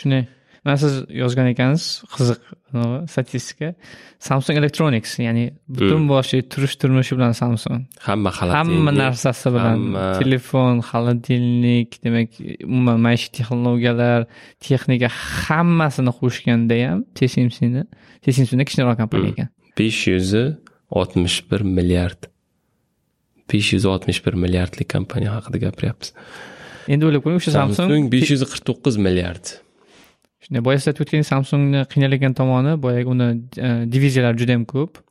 Shunday 0.00 0.24
mana 0.64 0.76
siz 0.78 1.02
yozgan 1.10 1.48
ekansiz 1.50 2.02
qiziq 2.14 2.40
statistika. 3.10 3.74
Samsung 4.22 4.58
electronics 4.60 5.18
ya'ni 5.18 5.44
butun 5.68 6.06
boshli 6.10 6.42
turish 6.52 6.76
turmushi 6.80 7.16
bilan 7.18 7.34
samsung. 7.36 7.82
Hamma 8.06 8.30
hamma 8.38 8.92
narsasi 8.94 9.50
bilan 9.56 9.80
telefon 10.20 10.82
холодильник 10.90 11.98
demak 12.04 12.38
umuman 12.64 13.00
maishiy 13.06 13.32
texnologiyalar 13.38 14.28
texnika 14.66 15.10
hammasini 15.46 16.14
qo'shganda 16.20 16.78
ham 16.84 17.02
tsmcni 17.18 17.82
tsmcdan 18.22 18.64
kichikroq 18.68 18.96
kompaniya 19.02 19.26
hmm. 19.26 19.34
ekan. 19.34 19.48
besh 19.78 20.06
yuz 20.12 20.30
oltmish 20.90 21.38
bir 21.50 21.60
milliard. 21.78 22.30
besh 23.50 23.72
yuz 23.74 23.84
oltmish 23.92 24.20
bir 24.26 24.38
milliardlik 24.44 24.88
kompaniya 24.94 25.34
haqida 25.36 25.58
gapiryapmiz. 25.66 26.14
Endi 26.92 27.02
o'ylab 27.06 27.26
ko'ring 27.26 27.42
o'sha 27.42 27.58
samsung 27.58 28.08
besh 28.14 28.30
yuz 28.34 28.46
qirq 28.52 28.64
to'qqiz 28.70 29.02
milliard 29.08 29.56
shunday 30.44 30.64
boya 30.66 30.80
siz 30.80 30.90
aytib 30.92 31.06
o'tgan 31.06 31.26
samsungni 31.32 31.84
qiynalgan 31.92 32.36
tomoni 32.40 32.74
boyagi 32.84 33.08
uni 33.14 33.28
e, 33.66 33.70
diviziyalari 33.94 34.40
juda 34.42 34.56
yam 34.56 34.64
ko'p. 34.74 35.02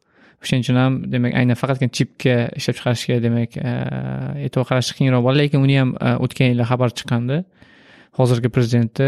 O'shaning 0.42 0.64
uchun 0.66 0.80
ham 0.82 0.94
demak 1.14 1.36
aynan 1.42 1.60
faqatgina 1.62 1.94
chipga 1.98 2.36
ishlab 2.60 2.78
chiqarishga 2.80 3.20
demak 3.26 3.58
e, 3.58 3.74
e'tibor 4.46 4.66
qaratish 4.72 4.96
qiyinroq 5.00 5.26
bo'ladi 5.28 5.44
lekin 5.44 5.68
uni 5.68 5.78
ham 5.82 5.94
e, 5.96 6.16
o'tgan 6.26 6.52
yili 6.54 6.68
xabar 6.72 6.96
chiqqandi 7.02 7.38
hozirgi 8.20 8.50
prezidenti 8.56 9.08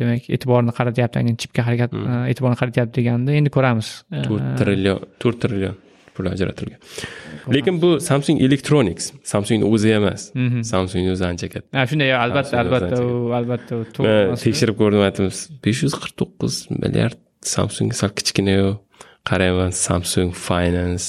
demak 0.00 0.30
e'tiborni 0.36 0.72
qaratyapti 0.78 1.20
aynan 1.20 1.36
chipga 1.42 1.66
harakat 1.66 1.98
hmm. 1.98 2.22
e'tiborni 2.30 2.60
qaratyapti 2.62 2.94
degandi 3.00 3.36
endi 3.42 3.52
ko'ramiz. 3.56 3.92
To'rt 4.28 4.56
trillion 4.62 5.04
to'rt 5.24 5.44
trillion 5.44 5.76
pul 6.18 6.30
ajratilgan. 6.32 6.80
Lekin 7.54 7.78
bu 7.82 7.90
samsung 8.04 8.42
electronics 8.46 9.12
samsungni 9.32 9.68
o'zi 9.68 9.94
emas 9.98 10.28
mhm. 10.34 10.64
samsungni 10.72 11.14
o'zi 11.14 11.26
ancha 11.30 11.48
katta. 11.54 11.86
Shunday 11.92 12.12
albatta 12.24 12.60
albatta 12.64 13.00
u 13.04 13.32
albatta 13.38 13.80
tekshirib 14.44 14.78
ko'rdim 14.80 15.04
aytamiz 15.08 15.44
besh 15.64 15.84
yuz 15.86 15.96
qirq 16.02 16.18
to'qqiz 16.22 16.60
milliard 16.82 17.20
samsung 17.54 17.94
sal 18.00 18.12
kichkinayu 18.18 18.74
qarayman 19.30 19.72
samsung 19.86 20.34
finance 20.48 21.06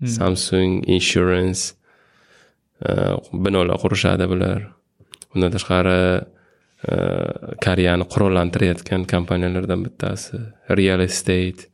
mhm. 0.00 0.12
samsung 0.18 0.70
insurance 0.98 1.74
binolar 3.32 3.78
qurishadi 3.84 4.28
bular. 4.34 4.60
Undan 5.34 5.52
tashqari 5.54 5.98
koreyani 7.62 8.04
qurollantirayotgan 8.12 9.06
kompaniyalardan 9.12 9.84
bittasi 9.86 10.40
real 10.78 11.00
estate 11.00 11.71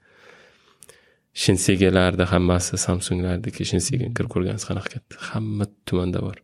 shinsegalarni 1.44 2.26
hammasi 2.32 2.80
samsunglarniki 2.86 3.66
shinsega 3.70 4.12
kirib 4.16 4.30
ko'rgansiz 4.34 4.68
qanaqa 4.70 4.94
katta? 4.94 5.24
Hamma 5.30 5.66
tumanda 5.86 6.22
bor. 6.26 6.36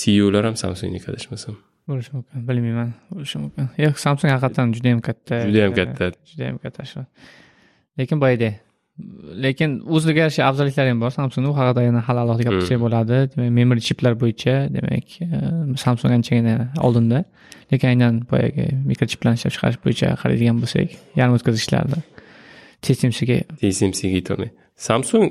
Ceular 0.00 0.44
ham 0.48 0.56
samsungniki 0.64 1.10
adashmasam 1.12 1.56
bo'lishi 1.88 2.12
mumkin 2.16 2.46
bilmayman 2.48 2.92
bo'lishi 3.10 3.40
mumkin. 3.42 3.68
Yo'q 3.84 3.98
samsung 4.04 4.32
haqiqatdan 4.34 4.72
juda 4.76 4.94
yam 4.94 5.02
katta. 5.08 5.42
Judayam 5.48 5.74
katta. 5.78 6.12
Judayam 6.30 6.56
katta 6.62 6.86
shu. 6.92 7.04
Lekin 7.98 8.22
boyagidek 8.22 8.62
lekin 9.44 9.70
o'ziga 9.96 10.24
yarasha 10.24 10.46
afzalliklari 10.48 10.92
ham 10.92 11.00
bor. 11.04 11.12
Samsungni 11.18 11.50
u 11.52 11.54
haqida 11.58 11.84
yana 11.88 12.00
hali 12.06 12.22
alohida 12.24 12.48
gapirsak 12.48 12.76
hmm. 12.76 12.84
bo'ladi. 12.86 13.18
Demak 13.32 13.54
memory 13.58 13.82
chiplar 13.88 14.18
bo'yicha 14.22 14.54
demak 14.76 15.16
e, 15.22 15.28
samsung 15.84 16.16
anchagina 16.18 16.54
oldinda. 16.86 17.24
Lekin 17.72 17.92
aynan 17.92 18.20
boyagi 18.30 18.66
mikrochiplarni 18.90 19.38
ishlab 19.40 19.56
chiqarish 19.56 19.80
bo'yicha 19.84 20.14
qaraydigan 20.22 20.62
bo'lsak 20.62 20.96
yarim 21.20 21.38
o'tkazgichlarni 21.38 22.00
tsmcga 22.84 23.38
tsmcga 23.60 24.08
yetolmaydi 24.18 24.54
samsung 24.88 25.26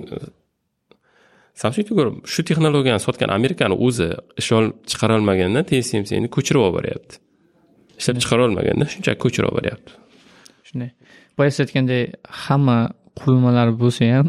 samsungga 1.62 1.94
ko'ra 2.00 2.12
shu 2.34 2.42
texnologiyani 2.50 3.02
sotgan 3.08 3.30
amerikani 3.38 3.76
o'zi 3.88 4.10
olib 4.58 4.74
chiqara 4.92 5.14
olmaganda 5.20 5.60
tsmcni 5.70 6.30
ko'chirib 6.36 6.62
olib 6.66 6.76
boryapti 6.78 7.16
ishlab 8.00 8.18
chiqara 8.24 8.42
olmaganda 8.48 8.86
shunchaki 8.94 9.20
ko'chirib 9.26 9.48
olib 9.50 9.58
boryapti 9.60 9.92
shunday 10.70 10.90
boya 11.38 11.50
siz 11.54 11.62
aytgandek 11.66 12.04
hamma 12.46 12.78
qurilmalar 13.20 13.68
bo'lsa 13.82 14.10
ham 14.16 14.28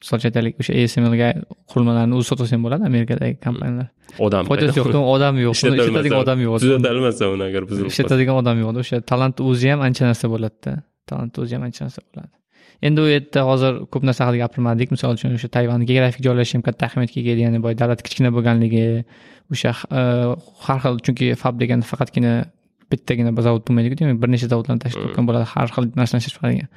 misol 0.00 0.18
uchun 0.18 0.28
aytaylik 0.30 0.54
o'sha 0.62 0.72
asmlga 0.84 1.28
qurilmalarni 1.70 2.18
o'zi 2.18 2.28
sotsa 2.30 2.50
ham 2.54 2.66
bo'ladi 2.66 2.84
amerikadagi 2.90 3.34
kompaniyalar 3.46 3.88
odam 4.26 4.50
foydasi 4.50 4.78
yo'qda 4.80 5.00
odam 5.14 5.40
yo'q 5.44 5.54
ishlatadigan 5.56 6.18
odam 6.24 6.38
yo'q 6.46 6.58
tuzatalmasa 6.64 7.30
uni 7.34 7.44
agar 7.48 7.62
buzilib 7.70 7.94
ishlatadigan 7.94 8.36
odam 8.42 8.56
yo'q 8.64 8.82
o'sha 8.82 9.00
talantni 9.12 9.48
o'zi 9.50 9.72
ham 9.72 9.80
ancha 9.88 10.02
narsa 10.10 10.26
bo'ladida 10.34 10.72
talantni 11.10 11.44
o'zi 11.44 11.56
ham 11.56 11.64
ancha 11.68 11.86
narsa 11.86 12.02
bo'ladi. 12.08 12.32
Endi 12.86 13.00
u 13.00 13.06
yerda 13.08 13.40
hozir 13.50 13.78
ko'p 13.92 14.04
narsa 14.08 14.26
haqida 14.26 14.42
gapirmadik. 14.44 14.92
Misol 14.94 15.16
uchun 15.16 15.36
o'sha 15.38 15.48
tayvanni 15.56 15.88
geografik 15.90 16.22
joylashishi 16.26 16.58
ham 16.58 16.64
katta 16.68 16.88
ahamiyatga 16.88 17.18
ega 17.22 17.34
ya'ni 17.46 17.62
boy 17.66 17.74
davlat 17.80 18.02
kichkina 18.06 18.30
bo'lganligi 18.36 18.84
o'sha 19.54 19.72
e, 20.00 20.02
har 20.66 20.78
xil 20.84 21.00
chunki 21.06 21.32
fab 21.42 21.54
deganda 21.62 21.88
faqatgina 21.92 22.34
bittagina 22.92 23.32
zavod 23.48 23.62
bo'lmaydiku 23.66 24.00
demak 24.02 24.22
bir 24.22 24.32
nechta 24.34 24.48
zavodlarni 24.52 24.82
tashkil 24.84 25.08
qilgan 25.08 25.28
bo'ladi. 25.28 25.46
Har 25.54 25.68
xil 25.76 25.84
narsani 26.00 26.20
ishlab 26.22 26.34
chiqaradigan 26.36 26.70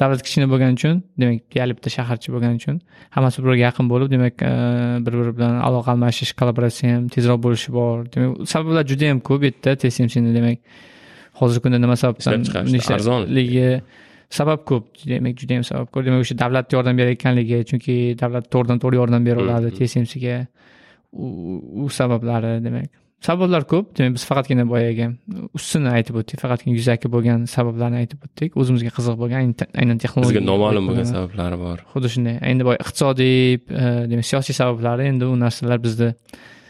davlat 0.00 0.22
kichkina 0.26 0.46
bo'lgani 0.52 0.78
uchun 0.78 1.00
demak 1.20 1.40
deyarli 1.54 1.74
bitta 1.78 1.90
shaharcha 1.96 2.28
bo'lgani 2.34 2.60
uchun 2.60 2.76
hammasi 3.16 3.42
bir 3.42 3.48
biriga 3.48 3.64
yaqin 3.68 3.86
bo'lib 3.92 4.12
demak 4.14 4.34
e, 4.50 4.52
bir 5.06 5.14
biri 5.20 5.32
bilan 5.38 5.56
aloqa 5.68 5.94
almashish 5.94 6.32
kollaboratsiya 6.38 6.92
ham 6.96 7.08
tezroq 7.14 7.40
bo'lishi 7.46 7.74
bor. 7.78 7.96
Demak 8.14 8.48
sabablar 8.52 8.84
juda 8.90 9.10
yam 9.10 9.20
ko'p 9.28 9.40
bu 9.42 9.50
yerda 9.50 9.76
tsmcni 9.82 10.34
demak 10.38 10.58
hozirgi 11.40 11.62
kunda 11.64 11.78
nima 11.84 11.96
sababdan 12.02 12.44
arzonligi 12.96 13.70
sabab 14.38 14.64
ko'p 14.68 14.84
demak 15.08 15.34
juda 15.40 15.58
yam 15.58 15.64
sabab 15.70 15.90
ko'p. 15.92 16.04
Demak 16.06 16.24
o'sha 16.24 16.38
davlat 16.44 16.72
yordam 16.76 16.94
berayotganligi 17.00 17.58
chunki 17.70 17.96
davlat 18.22 18.48
to'g'ridan 18.52 18.78
to'g'ri 18.82 19.00
yordam 19.00 19.26
bera 19.28 19.44
oladi 19.44 19.74
tsmcga 19.78 20.38
u 21.12 21.26
u 21.84 21.88
sabablari 21.98 22.58
demak. 22.66 22.90
Sabablar 23.28 23.64
ko'p 23.72 23.96
demak 23.98 24.12
biz 24.16 24.24
faqatgina 24.30 24.64
boyagi 24.72 25.08
ustini 25.58 25.90
aytib 25.96 26.20
o'tdik 26.20 26.38
faqatgina 26.44 26.76
yuzaki 26.78 27.10
bo'lgan 27.14 27.48
sabablarni 27.56 28.02
aytib 28.02 28.20
o'tdik 28.26 28.58
o'zimizga 28.60 28.92
qiziq 28.98 29.16
bo'lgan 29.22 29.40
aynan- 29.80 30.02
texnologiya 30.04 30.40
bizga 30.40 30.50
noma'lum 30.52 30.90
bo'lgan 30.90 31.08
sabablari 31.14 31.58
bor. 31.64 31.82
Xuddi 31.94 32.12
shunday. 32.14 32.36
Endi 32.50 32.68
boy 32.68 32.76
iqtisodiy 32.84 33.40
e, 33.56 33.86
demak 34.12 34.26
siyosiy 34.30 34.54
sabablari 34.60 35.08
endi 35.12 35.24
u 35.32 35.34
narsalar 35.44 35.82
bizda 35.86 36.12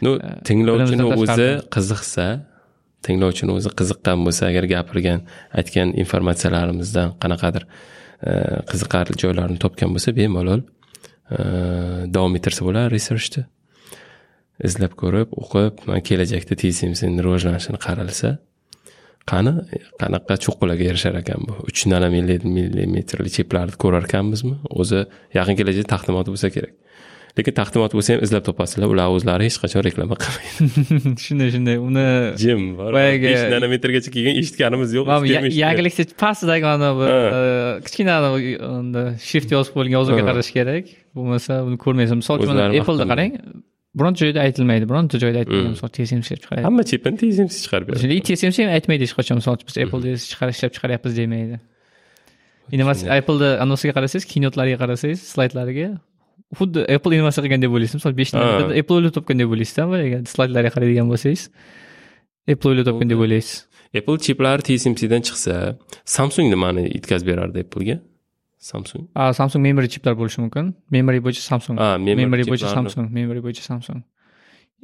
ну 0.05 0.11
tinglovchini 0.47 1.03
bilimizdan 1.03 1.35
o'zi 1.35 1.49
qiziqsa 1.75 2.25
tinglovchini 3.05 3.55
o'zi 3.57 3.71
qiziqqan 3.79 4.25
bo'lsa 4.25 4.49
agar 4.51 4.67
gapirgan 4.73 5.23
aytgan 5.59 5.93
informatsiyalarimizdan 6.03 7.15
qanaqadir 7.23 7.63
e, 8.29 8.33
qiziqarli 8.71 9.15
joylarini 9.23 9.59
topgan 9.65 9.95
bo'lsa 9.95 10.15
bemalol 10.19 10.61
e, 10.63 11.39
davom 12.15 12.35
ettirsa 12.39 12.67
bo'ladi 12.67 12.93
researchni 12.95 13.45
izlab 14.69 14.93
ko'rib 15.01 15.33
o'qib 15.43 15.83
kelajakda 16.09 16.59
tsmcni 16.61 17.25
rivojlanishini 17.25 17.79
qaralsa 17.87 18.35
qani 19.31 19.53
qanaqa 20.01 20.35
cho'qqilarga 20.45 20.85
erishar 20.91 21.15
ekan 21.21 21.45
bu? 21.47 21.55
Uch 21.69 21.85
nano 21.91 22.09
millimetrli 22.15 23.31
chiplarni 23.35 23.77
ko'rar 23.83 24.07
ekanmizmi 24.09 24.55
o'zi 24.81 25.03
yaqin 25.37 25.59
kelajakda 25.59 25.91
taqdimoti 25.95 26.33
bo'lsa 26.33 26.49
kerak. 26.55 26.73
Lekin 27.37 27.53
taqdimot 27.59 27.91
bo'lsa 27.97 28.09
ham 28.15 28.21
izlab 28.25 28.43
topasizlar 28.49 28.87
ular 28.93 29.07
o'zlari 29.15 29.43
hech 29.49 29.57
qachon 29.63 29.81
reklama 29.87 30.15
qilmaydi. 30.23 31.13
Shunday 31.25 31.49
shunday. 31.55 31.77
Uni 31.87 32.05
jim 32.43 32.61
Boyagi- 32.79 33.29
besh 33.31 33.45
nanometrgacha 33.55 34.09
kelgan 34.15 34.35
eshitganimiz 34.41 34.89
yo'q 34.97 35.05
mana 35.11 35.21
bu 35.23 35.25
ya- 35.25 35.31
eshitgan, 35.31 35.49
eshitgan. 35.49 35.63
yangilikda 35.65 36.03
pastidagi 36.23 36.65
mana 36.71 36.89
bu 36.99 37.05
Ha. 37.13 37.17
e, 37.37 37.81
kichkina 37.85 38.15
shift 39.29 39.49
yozib 39.55 39.71
qo'yilgan 39.75 39.95
yozuvga 39.99 40.23
qarash 40.29 40.51
kerak. 40.57 40.85
Bo'lmasa 41.17 41.53
uni 41.67 41.77
ko'rmaysiz. 41.85 42.15
Misol 42.21 42.35
uchun 42.43 42.57
appleda 42.81 43.05
qarang 43.11 43.31
bironta 43.99 44.19
joyda 44.23 44.39
aytilmaydi 44.47 44.85
bironta 44.91 45.15
joyda 45.23 45.37
aytilmaydi. 45.41 45.71
Misol 45.75 45.89
tsmc 45.95 46.23
ishlab 46.25 46.39
chiqaryapti 46.43 46.67
hamma 46.69 46.83
chipini 46.91 47.15
tsmc 47.21 47.53
chiqarib 47.63 47.85
beradi. 47.89 48.01
Shunday 48.03 48.19
tsmc 48.27 48.57
ham 48.63 48.71
aytmaydi 48.77 49.03
hech 49.07 49.15
qachon. 49.19 49.35
Misol 49.41 49.53
uchun 49.57 49.67
biz 49.69 49.77
apple 49.83 50.01
chiqar 50.31 50.47
ishlab 50.55 50.71
chiqaryapmiz 50.75 51.13
demaydi. 51.21 51.57
Innovatsiya 52.75 53.09
appleda 53.19 53.47
anosiga 53.65 53.93
qarasangiz 53.97 54.25
kinotlariga 54.33 54.77
qarasangiz 54.83 55.19
slaydlariga 55.33 55.87
xuddi 56.57 56.85
apple 56.95 57.11
deb 57.63 57.71
o'ylaysiz 57.75 57.95
misol 57.99 58.15
besh 58.19 58.33
nanometrda 58.33 58.79
apple 58.81 58.95
o'ylab 58.99 59.13
topgan 59.17 59.41
deb 59.41 59.49
o'ylaysizda 59.53 59.87
boyagi 59.93 60.19
slaydlarga 60.33 60.71
qaraydigan 60.75 61.07
bo'lsangiz 61.11 61.43
apple 62.53 62.69
o'ylab 62.71 62.85
topgan 62.89 63.09
deb 63.13 63.25
o'ylaysiz 63.25 63.55
apple 63.99 64.17
chiplari 64.27 64.61
tsmcdan 64.67 65.21
chiqsa 65.27 65.55
samsung 66.17 66.47
nimani 66.53 66.83
yetkazib 66.95 67.27
berardi 67.31 67.65
applega 67.65 67.97
samsung 68.59 69.01
A, 69.15 69.33
Samsung 69.33 69.61
memory 69.63 69.87
chiplar 69.93 70.13
bo'lishi 70.19 70.41
mumkin. 70.43 70.75
Memory 70.91 71.19
bo'yicha 71.25 71.43
Samsung. 71.51 71.77
Memory 72.07 72.43
bo'yicha. 72.51 72.67
Samsung. 72.77 73.05
Memory 73.17 73.41
bo'yicha 73.45 73.63
Samsung. 73.63 74.03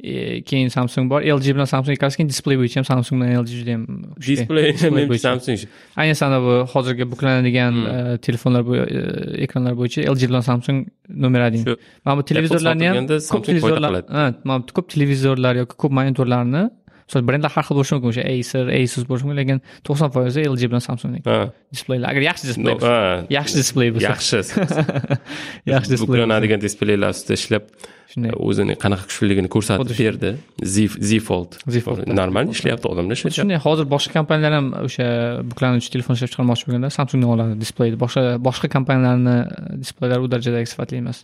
E, 0.02 0.42
keyin 0.42 0.68
Samsung 0.68 1.10
bor. 1.10 1.22
LG 1.22 1.54
bilan 1.54 1.64
Samsung 1.64 1.96
ikkalasi 1.96 2.16
keyin 2.20 2.28
displey 2.28 2.58
bo'yicha 2.60 2.80
ham 2.80 2.84
Samsung 2.84 3.22
bilan 3.22 3.42
LG 3.42 3.52
juda 3.60 3.72
ham 3.72 3.84
displey 4.20 5.18
samsung 5.26 5.58
Ayniqsa 5.96 6.40
bu 6.46 6.54
hozirgi 6.72 7.10
buklanadigan 7.12 7.74
e, 7.92 8.18
telefonlar 8.18 8.62
e, 8.76 9.00
ekranlar 9.44 9.76
bo'yicha 9.78 10.04
LG 10.12 10.28
bilan 10.28 10.44
Samsung 10.50 10.86
nomer 11.08 11.40
один. 11.40 11.64
Mana 12.04 12.18
bu 12.18 12.24
televizorlarni 12.24 12.88
ham 12.88 13.06
ko'p 13.06 13.44
televizorlar, 13.44 14.04
mana 14.44 14.66
ko'p 14.66 14.88
televizorlar 14.88 15.54
yoki 15.62 15.80
ko'p 15.82 15.92
monitorlarni 15.92 16.68
misol 17.06 17.26
brendlar 17.28 17.52
har 17.54 17.64
xil 17.66 17.76
bo'lishi 17.78 17.94
mumkin 17.96 18.10
o'sha 18.12 18.24
Acer, 18.32 18.64
Asus 18.78 19.04
bo'lishi 19.08 19.26
mumkin, 19.26 19.38
lekin 19.40 19.58
90% 19.88 20.48
LG 20.52 20.70
bilan 20.70 20.82
Samsung. 20.88 21.18
Displeylar. 21.74 22.10
Agar 22.12 22.22
yaxshi 22.30 22.50
displey 22.50 22.74
bo'lsa, 22.74 22.94
yaxshi 23.38 23.56
displey 23.62 23.92
bo'lsa, 23.94 24.08
yaxshi 24.10 24.36
yaxshi 25.74 25.90
displey. 25.94 26.08
buklanadigan 26.16 26.60
displeylar 26.66 27.14
ustida 27.14 27.38
ishlab 27.40 27.64
Shunday. 28.10 28.32
o'zini 28.48 28.74
qanaqa 28.82 29.04
kuchliligini 29.10 29.48
ko'rsatib 29.54 29.94
berdi 30.00 30.30
z 30.74 30.74
z 31.08 31.20
fold. 31.28 31.58
Normal 32.20 32.50
ishlayapti 32.54 32.86
odamlar 32.92 33.18
ishlashyapti 33.18 33.42
shunday 33.42 33.58
hozir 33.66 33.86
boshqa 33.94 34.12
kompaniyalar 34.18 34.54
ham 34.58 34.68
o'sha 34.86 35.06
buklanuvchi 35.50 35.90
telefon 35.94 36.18
ishlab 36.18 36.30
chiqarmoqchi 36.34 36.68
bo'lganda 36.68 36.90
samsungdan 36.98 37.32
oladi 37.34 37.58
displeyni 37.62 37.98
boshqa 38.04 38.22
boshqa 38.48 38.70
kompaniyalarni 38.76 39.36
displeylar 39.82 40.18
u 40.24 40.30
darajadagi 40.34 40.70
sifatli 40.72 41.02
emas 41.02 41.18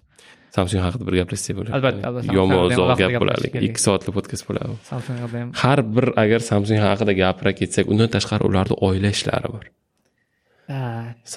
samsung 0.56 0.80
haqida 0.86 1.04
bir 1.08 1.14
gaplashsak 1.20 1.54
bo'ladi 1.58 1.74
Albatta, 1.78 2.08
albatta. 2.08 2.34
Yomon 2.38 2.64
uzoq 2.68 2.90
gap 3.02 3.12
kerak. 3.20 3.60
ikki 3.68 3.80
soatli 3.86 4.10
podkast 4.16 4.44
bo'ladi 4.48 4.74
samsung 4.90 5.16
haqida 5.22 5.38
ham 5.42 5.52
har 5.62 5.78
bir 5.96 6.06
agar 6.22 6.40
samsung 6.50 6.78
haqida 6.86 7.12
gapira 7.22 7.52
ketsak 7.60 7.84
undan 7.92 8.08
tashqari 8.16 8.42
ularni 8.50 8.76
oila 8.88 9.08
ishlari 9.16 9.48
bor. 9.54 9.64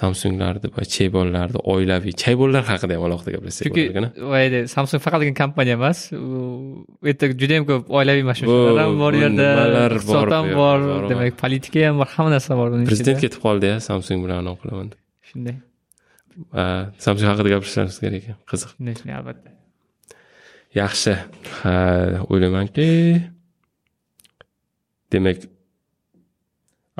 Samsunglarni 0.00 0.68
va 0.76 0.84
cheybollarni 0.96 1.60
oilaviy. 1.74 2.12
Chaybollar 2.22 2.62
haqida 2.70 2.92
ham 2.96 3.04
alohida 3.08 3.30
gaplashsak 3.36 3.64
chunki 3.66 4.60
samsung 4.76 5.00
faqatgina 5.06 5.36
kompaniya 5.42 5.76
emas. 5.80 5.98
U 6.12 7.06
yerda 7.08 7.26
juda 7.40 7.58
yam 7.58 7.64
ko'p 7.70 7.90
oilaviy 7.98 8.24
mashg'ulotlar 8.30 8.82
ham 8.84 8.94
bor 9.04 9.12
yerda 9.22 9.48
iqtisod 9.98 10.34
ham 10.36 10.46
bor 10.60 10.78
demak 11.10 11.38
politika 11.42 11.78
ham 11.88 11.96
bor 12.00 12.08
hamma 12.14 12.30
narsa 12.36 12.52
bor 12.60 12.68
prezident 12.90 13.18
ketib 13.24 13.40
qoldi 13.46 13.72
ya 13.72 13.76
samsung 13.88 14.18
bilan 14.24 14.36
anaqa 14.42 14.58
qilaman 14.62 14.86
deb. 14.92 15.00
shunday 15.30 15.56
samsung 17.04 17.28
haqida 17.30 17.48
gapirishimiz 17.54 17.98
kerak 18.02 18.22
ekan 18.22 18.36
qiziq 18.50 18.70
albatta 19.18 19.50
yaxshi 20.80 21.12
o'ylaymanki 22.32 22.86
demak 25.12 25.38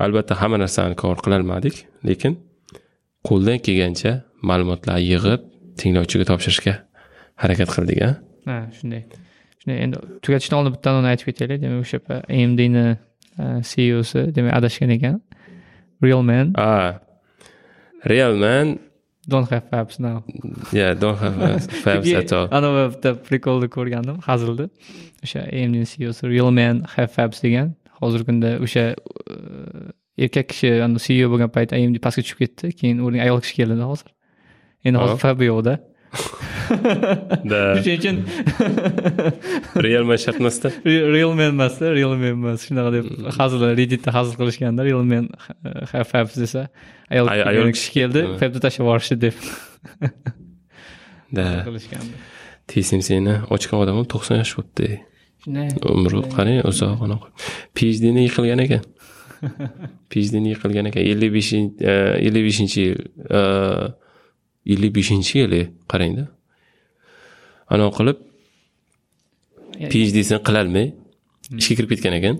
albatta 0.04 0.34
hamma 0.40 0.56
narsani 0.64 0.94
cover 1.02 1.18
qilolmadik 1.24 1.76
lekin 2.08 2.32
qo'ldan 3.28 3.58
kelgancha 3.66 4.12
ma'lumotlar 4.48 4.98
yig'ib 5.10 5.40
tinglovchiga 5.80 6.24
topshirishga 6.30 6.74
harakat 7.42 7.68
qildik 7.76 7.98
a 8.08 8.10
ha 8.48 8.56
shunday 8.78 9.02
shunday 9.60 9.78
endi 9.84 9.96
tugatishdan 10.24 10.56
oldin 10.60 10.72
bitta 10.76 10.88
uni 11.00 11.08
aytib 11.12 11.26
ketaylik 11.30 11.58
demak 11.64 11.80
o'sha 11.84 11.98
amdni 12.40 12.86
ceosi 13.70 14.20
demak 14.36 14.52
adashgan 14.58 14.90
ekan 14.96 15.16
real 16.02 16.22
man. 16.22 16.52
A 16.54 17.00
real 18.04 18.34
man 18.36 18.78
don't 19.32 19.48
have 19.52 19.64
fabs 19.72 19.98
now. 20.06 20.16
Yeah 20.72 20.94
don't 21.02 21.18
have 21.18 21.34
fabs 21.84 22.12
at 22.20 22.32
all. 22.36 22.46
anavi 22.58 22.82
bitta 22.94 23.10
prikolni 23.28 23.68
ko'rgandim. 23.76 24.16
Hazilni 24.28 24.66
o'sha 25.24 25.40
amdni 25.62 25.84
ceosi 25.92 26.28
real 26.34 26.50
man 26.60 26.84
have 26.94 27.10
fabs 27.16 27.38
degan. 27.44 27.74
Hozirgi 28.02 28.26
kunda 28.30 28.50
o'sha 28.66 28.84
uh, 28.94 29.90
erkak 30.24 30.46
kishi 30.52 30.68
ceo 31.06 31.26
bo'lgan 31.32 31.50
payt 31.56 31.70
amd 31.78 31.98
pastga 32.06 32.22
tushib 32.26 32.38
ketdi. 32.44 32.72
Keyin 32.78 33.02
o'rniga 33.04 33.22
ayol 33.26 33.40
kishi 33.44 33.54
keldi 33.60 33.80
hozir. 33.92 34.08
Endi 34.86 34.98
hozir 35.02 35.16
Ha. 35.18 35.22
fab 35.26 35.40
yo'qda 35.50 35.74
da 37.50 37.60
shuning 37.82 37.98
uchun 38.00 38.16
real 39.86 40.04
man 40.08 40.18
shart 40.24 40.36
emasda 40.42 40.68
Re- 40.88 41.06
real 41.16 41.32
man 41.38 41.48
emasda 41.54 41.86
real 41.98 42.12
man 42.22 42.32
emas. 42.36 42.58
Shunaqa 42.68 42.90
deb 42.96 43.06
hazil 43.38 43.60
redditda 43.80 44.10
hazil 44.16 44.34
qilishganda 44.40 44.82
real 44.88 45.02
man 45.12 45.24
have 45.92 46.06
fabs 46.12 46.34
desa 46.42 46.62
ayol 47.12 47.26
Ay- 47.32 47.42
ayol 47.50 47.50
ayol 47.52 47.72
kishi 47.76 47.90
keldi 47.98 48.20
fabni 48.40 48.58
tashlab 48.64 48.82
yuborishdi 48.86 49.16
deb. 49.26 49.34
Da. 51.36 51.44
Qilishgandi 51.66 52.14
tsmcni 52.70 53.34
ochgan 53.54 53.80
odam 53.82 53.96
ham 53.98 54.06
to'qson 54.12 54.36
yosh 54.42 54.52
bo'libdi. 54.58 54.88
Shunday. 55.42 55.68
Umri 55.94 56.20
qarang 56.36 56.60
uzoq 56.70 57.00
anaqa 57.06 57.28
phdni 57.78 58.22
yiqilgan 58.26 58.60
ekan. 58.66 58.82
Phdni 60.12 60.48
yiqilgan 60.54 60.86
ekan. 60.90 61.02
ellik 61.12 61.30
beshinchi 61.36 61.68
ellik 62.26 62.44
beshinchi 62.48 62.80
yil 62.86 62.98
ellik 64.74 64.92
beshinchi 64.98 65.34
yili 65.42 65.60
qarangda 65.92 66.24
anaqa 67.74 67.92
qilib 67.98 68.18
phdisini 69.92 70.40
qilolmay 70.48 70.86
ishga 71.60 71.74
kirib 71.78 71.90
ketgan 71.92 72.14
ekan. 72.20 72.36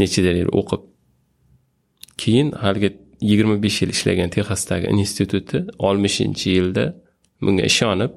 Nechadir 0.00 0.34
yil 0.40 0.50
o'qib. 0.60 0.82
Keyin 2.22 2.48
haligi 2.62 2.90
yigirma 3.30 3.56
besh 3.64 3.78
yil 3.82 3.90
ishlagan 3.96 4.28
texasdagi 4.36 4.86
instituti 4.92 5.58
oltmishinchi 5.88 6.48
yilda 6.56 6.84
bunga 7.44 7.64
ishonib 7.72 8.12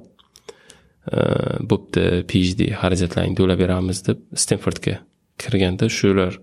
bo'pti 1.72 2.04
phd 2.32 2.60
xarajatlaringni 2.82 3.38
to'lab 3.40 3.60
beramiz 3.64 4.00
deb 4.08 4.20
stenfordga 4.44 4.96
kirganda 5.42 5.86
shular 6.00 6.34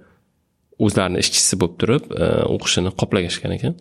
o'zlarini 0.85 1.19
ishchisi 1.25 1.55
bo'lib 1.61 1.77
turib 1.81 2.05
o'qishini 2.55 2.91
qoplagashgan 3.01 3.53
ekan. 3.59 3.75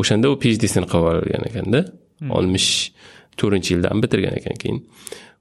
O'shanda 0.00 0.26
u 0.32 0.36
phdsini 0.42 0.86
qilib 0.92 1.06
olgan 1.12 1.44
ekanda 1.50 1.80
oltmish 2.36 2.70
to'rtinchi 3.40 3.74
yildan 3.74 4.02
bitirgan 4.04 4.34
ekan 4.40 4.56
keyin 4.62 4.78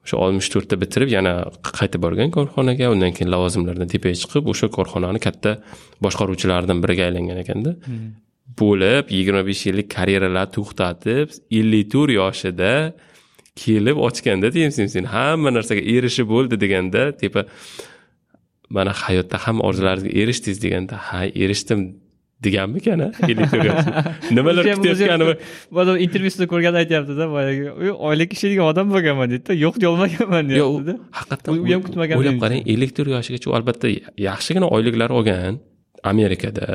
o'sha 0.06 0.20
oltmish 0.24 0.50
to'rtda 0.54 0.76
bitirib 0.84 1.10
yana 1.18 1.34
qaytib 1.80 2.02
borgan 2.06 2.30
korxonaga 2.38 2.92
undan 2.94 3.12
keyin 3.18 3.30
lavozimlardan 3.34 3.92
tepaga 3.94 4.16
chiqib 4.22 4.48
o'sha 4.54 4.68
korxonani 4.78 5.20
katta 5.28 5.52
boshqaruvchilaridan 6.06 6.78
biriga 6.84 7.04
aylangan 7.10 7.38
ekanda. 7.44 7.72
Bo'lib 8.62 9.12
yigirma 9.18 9.44
besh 9.50 9.64
yillik 9.68 9.88
karyeralarni 9.98 10.54
to'xtatib 10.58 11.28
ellik 11.60 11.92
to'rt 11.94 12.12
yoshida 12.20 12.72
kelib 13.64 13.98
ochganda 14.08 14.48
tmcmcni 14.56 15.10
hamma 15.16 15.50
narsaga 15.58 15.84
erishib 15.96 16.28
bo'ldi 16.34 16.56
deganda 16.64 17.02
tepa 17.22 17.42
mana 18.76 18.92
hayotda 19.04 19.38
hamma 19.46 19.62
orzularingizga 19.70 20.12
erishdingiz 20.22 20.60
deganda 20.66 20.96
ha 21.08 21.22
erishdim 21.44 21.82
deganmikan 22.44 23.02
nimalar 24.38 24.64
kutayotganini 24.78 25.36
bola 25.78 25.98
intervyusida 26.06 26.46
ko'rganda 26.52 26.84
aytyaptida 26.84 27.26
boyagi 27.34 27.92
oylik 28.10 28.36
ishlaydigan 28.36 28.70
odam 28.72 28.92
bo'lganman 28.94 29.32
deydida 29.34 29.58
yo'q 29.66 29.80
deyolmaganman 29.84 30.52
deyaptida. 30.52 30.94
Haqiqatdan 31.20 31.62
u 31.64 31.66
ham 31.74 31.82
kutmagan 31.88 32.22
o'ylab 32.22 32.40
qarang 32.44 32.62
ellik 32.74 32.94
to'rt 32.98 33.12
yoshigacha 33.18 33.50
u 33.52 33.56
albatta 33.60 33.94
yaxshigina 34.30 34.70
oyliklar 34.78 35.10
olgan 35.20 35.62
amerikada 36.14 36.68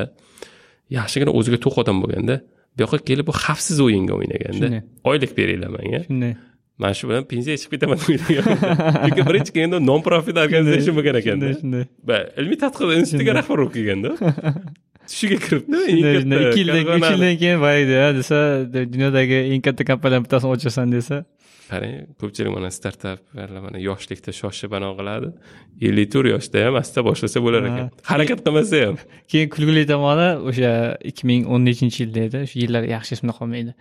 yaxshigina 0.99 1.31
o'ziga 1.39 1.61
to'q 1.65 1.83
odam 1.83 2.03
bo'lganda 2.03 2.41
bu 2.75 2.83
yoqqa 2.83 3.03
kelib 3.09 3.25
bu 3.29 3.33
xavfsiz 3.45 3.79
o'yinga 3.85 4.13
o'ynaganda 4.19 4.83
oylik 5.11 5.31
beringlar 5.39 5.71
menga 5.77 6.03
shunday. 6.07 6.33
Mana 6.81 6.93
shu 6.97 7.07
bilan 7.09 7.23
pensiyaga 7.31 7.59
chiqib 7.61 7.73
ketaman 7.75 7.97
chunki 8.03 9.21
birinchi 9.29 9.51
kelganda 9.55 9.79
non 9.89 10.01
profit 10.07 10.35
organization 10.45 10.97
bo'lgan 10.97 11.19
ekanda. 11.21 11.51
Shunday 11.59 11.83
ilmiy 12.41 12.57
tadqiqot 12.63 12.97
institutiga 13.01 13.37
rahbar 13.39 13.57
bo'lib 13.61 13.73
kelganda 13.77 14.09
tushiga 15.09 15.37
kiribdi. 15.45 15.79
Eng 15.91 15.99
ikki 16.39 16.59
yildan 16.61 16.91
uch 16.95 17.07
yildan 17.11 17.37
keyin 17.41 17.59
boyagi 17.65 18.01
desa 18.19 18.37
dunyodagi 18.93 19.39
eng 19.53 19.61
katta 19.67 19.83
kompaniyalarni 19.89 20.25
bittasini 20.25 20.51
ochasan 20.55 20.93
desa. 20.97 21.23
Qarang 21.71 21.93
ko'pchilik 22.19 22.51
mana 22.55 22.69
startaplar 22.77 23.49
mana 23.65 23.79
yoshlikda 23.89 24.31
shoshib 24.41 24.75
anaqa 24.77 24.95
qiladi 24.99 25.29
ellik 25.87 26.09
to'rt 26.13 26.29
yoshda 26.33 26.65
ham 26.65 26.75
asta 26.81 26.99
boshlasa 27.07 27.41
bo'lar 27.45 27.67
ekan. 27.69 27.87
Harakat 28.11 28.39
qilmasa 28.45 28.81
ham. 28.85 28.97
Keyin 29.31 29.49
kulgili 29.55 29.83
tomoni 29.93 30.29
o'sha 30.49 30.71
ikki 31.09 31.23
ming 31.29 31.47
o'n 31.53 31.61
nechinchi 31.69 32.03
yilda 32.03 32.21
edi 32.27 32.43
shu 32.51 32.57
yillar 32.63 32.83
yaxshi 32.95 33.15
esimda 33.17 33.33
qolmaydi 33.39 33.71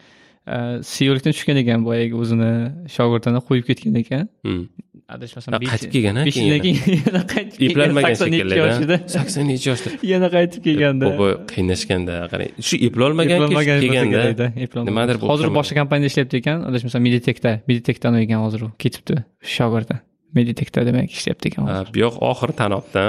seullikdan 0.46 1.32
tushgan 1.36 1.60
ekan 1.62 1.84
boyagi 1.86 2.14
o'zini 2.18 2.52
shogirdini 2.90 3.42
qo'yib 3.48 3.68
ketgan 3.70 4.00
ekan. 4.02 4.28
Hmm. 4.46 4.64
adashmasam 5.12 5.56
qaytib 5.60 5.90
kelgan, 5.94 6.18
besh 6.26 6.38
yildan 6.40 6.60
keyin 6.64 7.00
yana 7.06 7.22
qaytib 7.32 7.58
kelgan. 7.62 7.70
Eplolmagan 7.70 8.14
shekilli 8.20 8.98
sakson 9.14 9.48
nechi 9.50 9.70
yoshda. 9.70 9.90
Yana 10.12 10.30
qaytib 10.34 10.64
kelganda. 10.66 11.10
Bobo 11.10 11.28
qiynashganda 11.52 12.14
qarang 12.32 12.62
shu 12.68 12.78
eplolmagan 12.88 13.44
kelganda 13.84 14.48
nimadir 14.88 15.20
hozir 15.32 15.52
boshqa 15.58 15.76
kompaniyada 15.80 16.12
ishlayapti 16.12 16.40
ekan 16.42 16.64
adashmasam 16.70 17.04
meditekda 17.08 17.52
meditekdan 17.70 18.18
ekan 18.22 18.42
hozir 18.46 18.66
u 18.66 18.70
ketibdi 18.84 19.20
shogirdi. 19.56 19.98
Meditekda 20.38 20.86
demak 20.88 21.12
ishlayapti 21.18 21.52
ekan 21.52 21.68
bu 21.92 22.02
yoq 22.04 22.16
oxiri 22.30 22.56
tanobda 22.62 23.04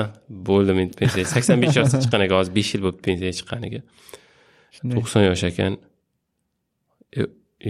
bo'ldi 0.50 0.78
men 0.80 0.92
pensiyaga 1.00 1.30
sakson 1.36 1.64
besh 1.64 1.80
yoshda 1.80 2.04
chiqqan 2.04 2.28
ekan 2.28 2.38
hozir 2.42 2.54
besh 2.60 2.76
yil 2.76 2.86
bo'libdi 2.86 3.04
pensiyaga 3.10 3.40
chiqqaniga 3.40 3.82
to'qson 4.98 5.30
yosh 5.30 5.46
ekan 5.52 5.80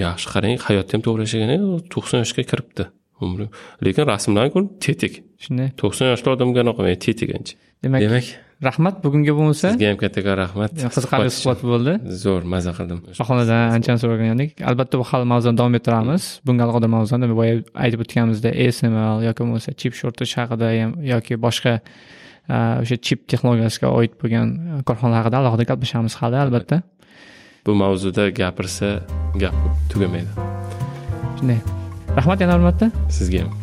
yaxshi 0.05 0.27
qarang 0.33 0.57
hayotda 0.67 0.97
ham 0.97 1.03
to'g'ri 1.07 1.25
yashagan 1.25 1.53
ekan 1.55 1.83
to'qson 1.93 2.23
yoshga 2.23 2.43
kiribdi 2.51 2.87
umri 3.25 3.49
lekin 3.85 4.09
rasmlarni 4.13 4.53
ko'rib 4.55 4.71
tetik. 4.85 5.21
Shunday. 5.43 5.69
To'qson 5.81 6.11
yoshli 6.13 6.33
odamga 6.35 6.63
anaqa 6.65 6.95
tetik 7.05 7.29
ancha. 7.37 7.55
Demak 7.83 8.01
demak 8.05 8.27
rahmat 8.67 9.03
bugunga 9.03 9.33
bo'lmasa. 9.37 9.73
Sizga 9.73 9.89
ham 9.91 9.99
kattakon 10.03 10.37
rahmat. 10.39 10.71
Qiziqarli 10.95 11.31
suhbat 11.37 11.63
bo'ldi. 11.71 11.93
Zo'r 12.23 12.47
maza 12.53 12.71
qildim. 12.77 12.99
Bahonadan 13.19 13.75
anchani 13.77 14.01
so'ragandik 14.03 14.63
albatta 14.71 15.01
bu 15.01 15.05
hali 15.11 15.27
mavzuni 15.33 15.59
davom 15.61 15.77
ettiramiz. 15.79 16.23
Bunga 16.47 16.67
alohida 16.67 16.89
mavzuni 16.95 17.29
boya 17.39 17.59
aytib 17.85 18.05
o'tganimizdek 18.05 18.53
asml 18.65 19.27
yoki 19.27 19.39
bo'lmasa 19.43 19.75
chip 19.81 19.99
shortish 19.99 20.35
haqida 20.39 20.71
ham 20.79 20.95
yoki 21.13 21.39
boshqa 21.45 21.73
a, 22.55 22.57
o'sha 22.83 22.97
chip 23.07 23.27
texnologiyasiga 23.31 23.91
oid 23.99 24.17
bo'lgan 24.21 24.47
korxonalar 24.87 25.23
haqida 25.23 25.41
alohida 25.41 25.67
gaplashamiz 25.71 26.15
hali 26.21 26.39
albatta 26.45 26.81
bu 27.65 27.75
mavzuda 27.75 28.29
gapirsa 28.29 28.99
gap 29.35 29.53
tugamaydi 29.91 30.27
shunday. 31.39 31.57
Rahmat 32.17 32.41
yana 32.41 32.57
bir 32.57 32.63
marta 32.63 32.91
sizga 33.09 33.39
ham 33.43 33.62